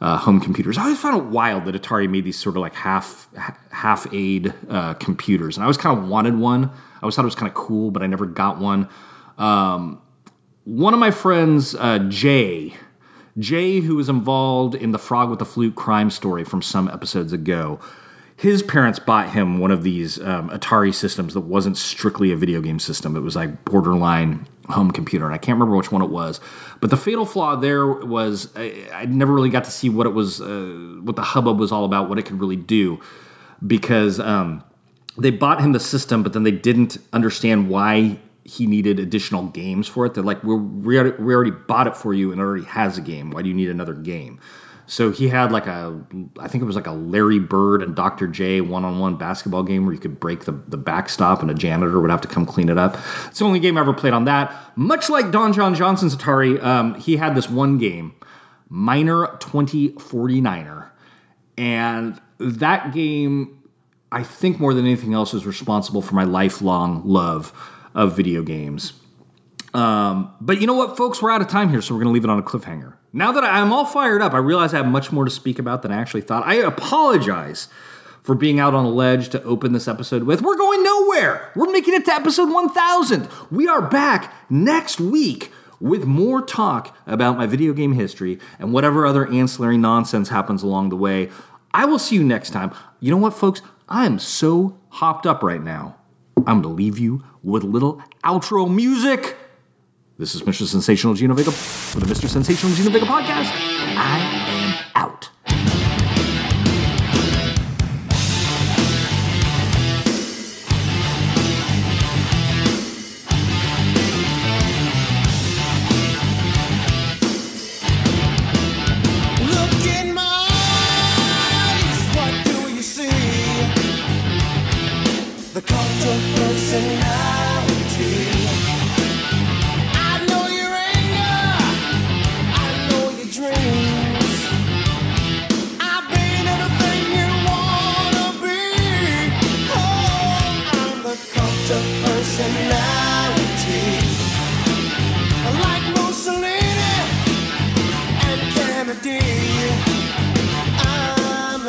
uh, 0.00 0.16
home 0.16 0.40
computers. 0.40 0.78
I 0.78 0.84
always 0.84 0.98
found 0.98 1.16
it 1.16 1.24
wild 1.24 1.66
that 1.66 1.74
Atari 1.74 2.08
made 2.08 2.24
these 2.24 2.38
sort 2.38 2.56
of 2.56 2.62
like 2.62 2.74
half 2.74 3.28
half 3.70 4.06
aid 4.12 4.54
uh, 4.68 4.94
computers, 4.94 5.56
and 5.56 5.62
I 5.62 5.66
always 5.66 5.76
kind 5.76 5.98
of 5.98 6.08
wanted 6.08 6.38
one. 6.38 6.64
I 6.64 7.02
always 7.02 7.14
thought 7.14 7.22
it 7.22 7.26
was 7.26 7.34
kind 7.34 7.48
of 7.48 7.54
cool, 7.54 7.90
but 7.90 8.02
I 8.02 8.06
never 8.06 8.26
got 8.26 8.58
one. 8.58 8.88
Um, 9.38 10.00
one 10.64 10.94
of 10.94 11.00
my 11.00 11.10
friends, 11.10 11.74
uh, 11.74 11.98
Jay, 12.08 12.74
Jay, 13.38 13.80
who 13.80 13.96
was 13.96 14.08
involved 14.08 14.74
in 14.74 14.92
the 14.92 14.98
Frog 14.98 15.30
with 15.30 15.38
the 15.38 15.44
Flute 15.44 15.74
crime 15.74 16.10
story 16.10 16.44
from 16.44 16.62
some 16.62 16.88
episodes 16.88 17.32
ago, 17.32 17.80
his 18.40 18.62
parents 18.62 18.98
bought 18.98 19.28
him 19.28 19.58
one 19.58 19.70
of 19.70 19.82
these 19.82 20.18
um, 20.18 20.48
Atari 20.48 20.94
systems 20.94 21.34
that 21.34 21.42
wasn't 21.42 21.76
strictly 21.76 22.32
a 22.32 22.36
video 22.36 22.62
game 22.62 22.78
system. 22.78 23.14
It 23.14 23.20
was 23.20 23.36
like 23.36 23.66
borderline 23.66 24.48
home 24.70 24.92
computer, 24.92 25.26
and 25.26 25.34
I 25.34 25.36
can't 25.36 25.56
remember 25.56 25.76
which 25.76 25.92
one 25.92 26.00
it 26.00 26.08
was. 26.08 26.40
But 26.80 26.88
the 26.88 26.96
fatal 26.96 27.26
flaw 27.26 27.56
there 27.56 27.86
was 27.86 28.50
I, 28.56 28.88
I 28.94 29.04
never 29.04 29.34
really 29.34 29.50
got 29.50 29.64
to 29.64 29.70
see 29.70 29.90
what 29.90 30.06
it 30.06 30.14
was, 30.14 30.40
uh, 30.40 31.00
what 31.02 31.16
the 31.16 31.22
hubbub 31.22 31.58
was 31.58 31.70
all 31.70 31.84
about, 31.84 32.08
what 32.08 32.18
it 32.18 32.24
could 32.24 32.40
really 32.40 32.56
do, 32.56 32.98
because 33.66 34.18
um, 34.18 34.64
they 35.18 35.30
bought 35.30 35.60
him 35.60 35.72
the 35.72 35.80
system, 35.80 36.22
but 36.22 36.32
then 36.32 36.42
they 36.42 36.50
didn't 36.50 36.96
understand 37.12 37.68
why 37.68 38.18
he 38.44 38.64
needed 38.64 38.98
additional 38.98 39.48
games 39.48 39.86
for 39.86 40.06
it. 40.06 40.14
They're 40.14 40.24
like, 40.24 40.42
we 40.42 40.54
we 40.54 40.96
already 40.98 41.50
bought 41.50 41.86
it 41.88 41.94
for 41.94 42.14
you, 42.14 42.32
and 42.32 42.40
it 42.40 42.44
already 42.44 42.64
has 42.64 42.96
a 42.96 43.02
game. 43.02 43.32
Why 43.32 43.42
do 43.42 43.50
you 43.50 43.54
need 43.54 43.68
another 43.68 43.92
game? 43.92 44.40
So 44.90 45.12
he 45.12 45.28
had 45.28 45.52
like 45.52 45.68
a, 45.68 46.04
I 46.40 46.48
think 46.48 46.62
it 46.62 46.64
was 46.64 46.74
like 46.74 46.88
a 46.88 46.92
Larry 46.92 47.38
Bird 47.38 47.80
and 47.80 47.94
Dr. 47.94 48.26
J 48.26 48.60
one 48.60 48.84
on 48.84 48.98
one 48.98 49.14
basketball 49.14 49.62
game 49.62 49.84
where 49.86 49.94
you 49.94 50.00
could 50.00 50.18
break 50.18 50.46
the, 50.46 50.52
the 50.66 50.76
backstop 50.76 51.40
and 51.42 51.48
a 51.48 51.54
janitor 51.54 52.00
would 52.00 52.10
have 52.10 52.20
to 52.22 52.28
come 52.28 52.44
clean 52.44 52.68
it 52.68 52.76
up. 52.76 52.98
It's 53.26 53.38
the 53.38 53.44
only 53.44 53.60
game 53.60 53.78
I 53.78 53.82
ever 53.82 53.94
played 53.94 54.14
on 54.14 54.24
that. 54.24 54.52
Much 54.74 55.08
like 55.08 55.30
Don 55.30 55.52
John 55.52 55.76
Johnson's 55.76 56.16
Atari, 56.16 56.60
um, 56.60 56.96
he 56.96 57.18
had 57.18 57.36
this 57.36 57.48
one 57.48 57.78
game, 57.78 58.16
Miner 58.68 59.28
2049er. 59.38 60.90
And 61.56 62.20
that 62.38 62.92
game, 62.92 63.62
I 64.10 64.24
think 64.24 64.58
more 64.58 64.74
than 64.74 64.86
anything 64.86 65.14
else, 65.14 65.34
is 65.34 65.46
responsible 65.46 66.02
for 66.02 66.16
my 66.16 66.24
lifelong 66.24 67.02
love 67.04 67.52
of 67.94 68.16
video 68.16 68.42
games. 68.42 68.94
Um, 69.72 70.34
but 70.40 70.60
you 70.60 70.66
know 70.66 70.74
what, 70.74 70.96
folks? 70.96 71.22
We're 71.22 71.30
out 71.30 71.42
of 71.42 71.48
time 71.48 71.68
here, 71.68 71.80
so 71.80 71.94
we're 71.94 72.00
going 72.02 72.12
to 72.12 72.14
leave 72.14 72.24
it 72.24 72.30
on 72.30 72.40
a 72.40 72.42
cliffhanger. 72.42 72.94
Now 73.12 73.32
that 73.32 73.42
I'm 73.42 73.72
all 73.72 73.86
fired 73.86 74.22
up, 74.22 74.34
I 74.34 74.38
realize 74.38 74.72
I 74.72 74.78
have 74.78 74.86
much 74.86 75.10
more 75.10 75.24
to 75.24 75.30
speak 75.30 75.58
about 75.58 75.82
than 75.82 75.90
I 75.90 76.00
actually 76.00 76.20
thought. 76.20 76.46
I 76.46 76.54
apologize 76.54 77.68
for 78.22 78.36
being 78.36 78.60
out 78.60 78.72
on 78.74 78.84
a 78.84 78.90
ledge 78.90 79.30
to 79.30 79.42
open 79.42 79.72
this 79.72 79.88
episode 79.88 80.22
with. 80.24 80.42
We're 80.42 80.56
going 80.56 80.84
nowhere. 80.84 81.50
We're 81.56 81.72
making 81.72 81.94
it 81.94 82.04
to 82.04 82.14
episode 82.14 82.52
1000. 82.52 83.28
We 83.50 83.66
are 83.66 83.82
back 83.82 84.32
next 84.48 85.00
week 85.00 85.50
with 85.80 86.04
more 86.04 86.40
talk 86.40 86.96
about 87.06 87.36
my 87.36 87.46
video 87.46 87.72
game 87.72 87.94
history 87.94 88.38
and 88.60 88.72
whatever 88.72 89.06
other 89.06 89.26
ancillary 89.26 89.78
nonsense 89.78 90.28
happens 90.28 90.62
along 90.62 90.90
the 90.90 90.96
way. 90.96 91.30
I 91.72 91.86
will 91.86 91.98
see 91.98 92.14
you 92.14 92.22
next 92.22 92.50
time. 92.50 92.72
You 93.00 93.10
know 93.10 93.16
what, 93.16 93.34
folks? 93.34 93.60
I 93.88 94.06
am 94.06 94.20
so 94.20 94.78
hopped 94.90 95.26
up 95.26 95.42
right 95.42 95.62
now. 95.62 95.96
I'm 96.36 96.62
going 96.62 96.62
to 96.62 96.68
leave 96.68 96.98
you 96.98 97.24
with 97.42 97.64
a 97.64 97.66
little 97.66 98.00
outro 98.22 98.72
music. 98.72 99.36
This 100.20 100.34
is 100.34 100.42
Mr. 100.42 100.66
Sensational 100.66 101.14
Gino 101.14 101.32
Vega 101.32 101.50
for 101.50 101.98
the 102.00 102.04
Mr. 102.04 102.28
Sensational 102.28 102.76
Gino 102.76 102.90
Vega 102.90 103.06
podcast. 103.06 103.50
I 103.96 104.18
am 104.48 104.84
out. 104.94 105.30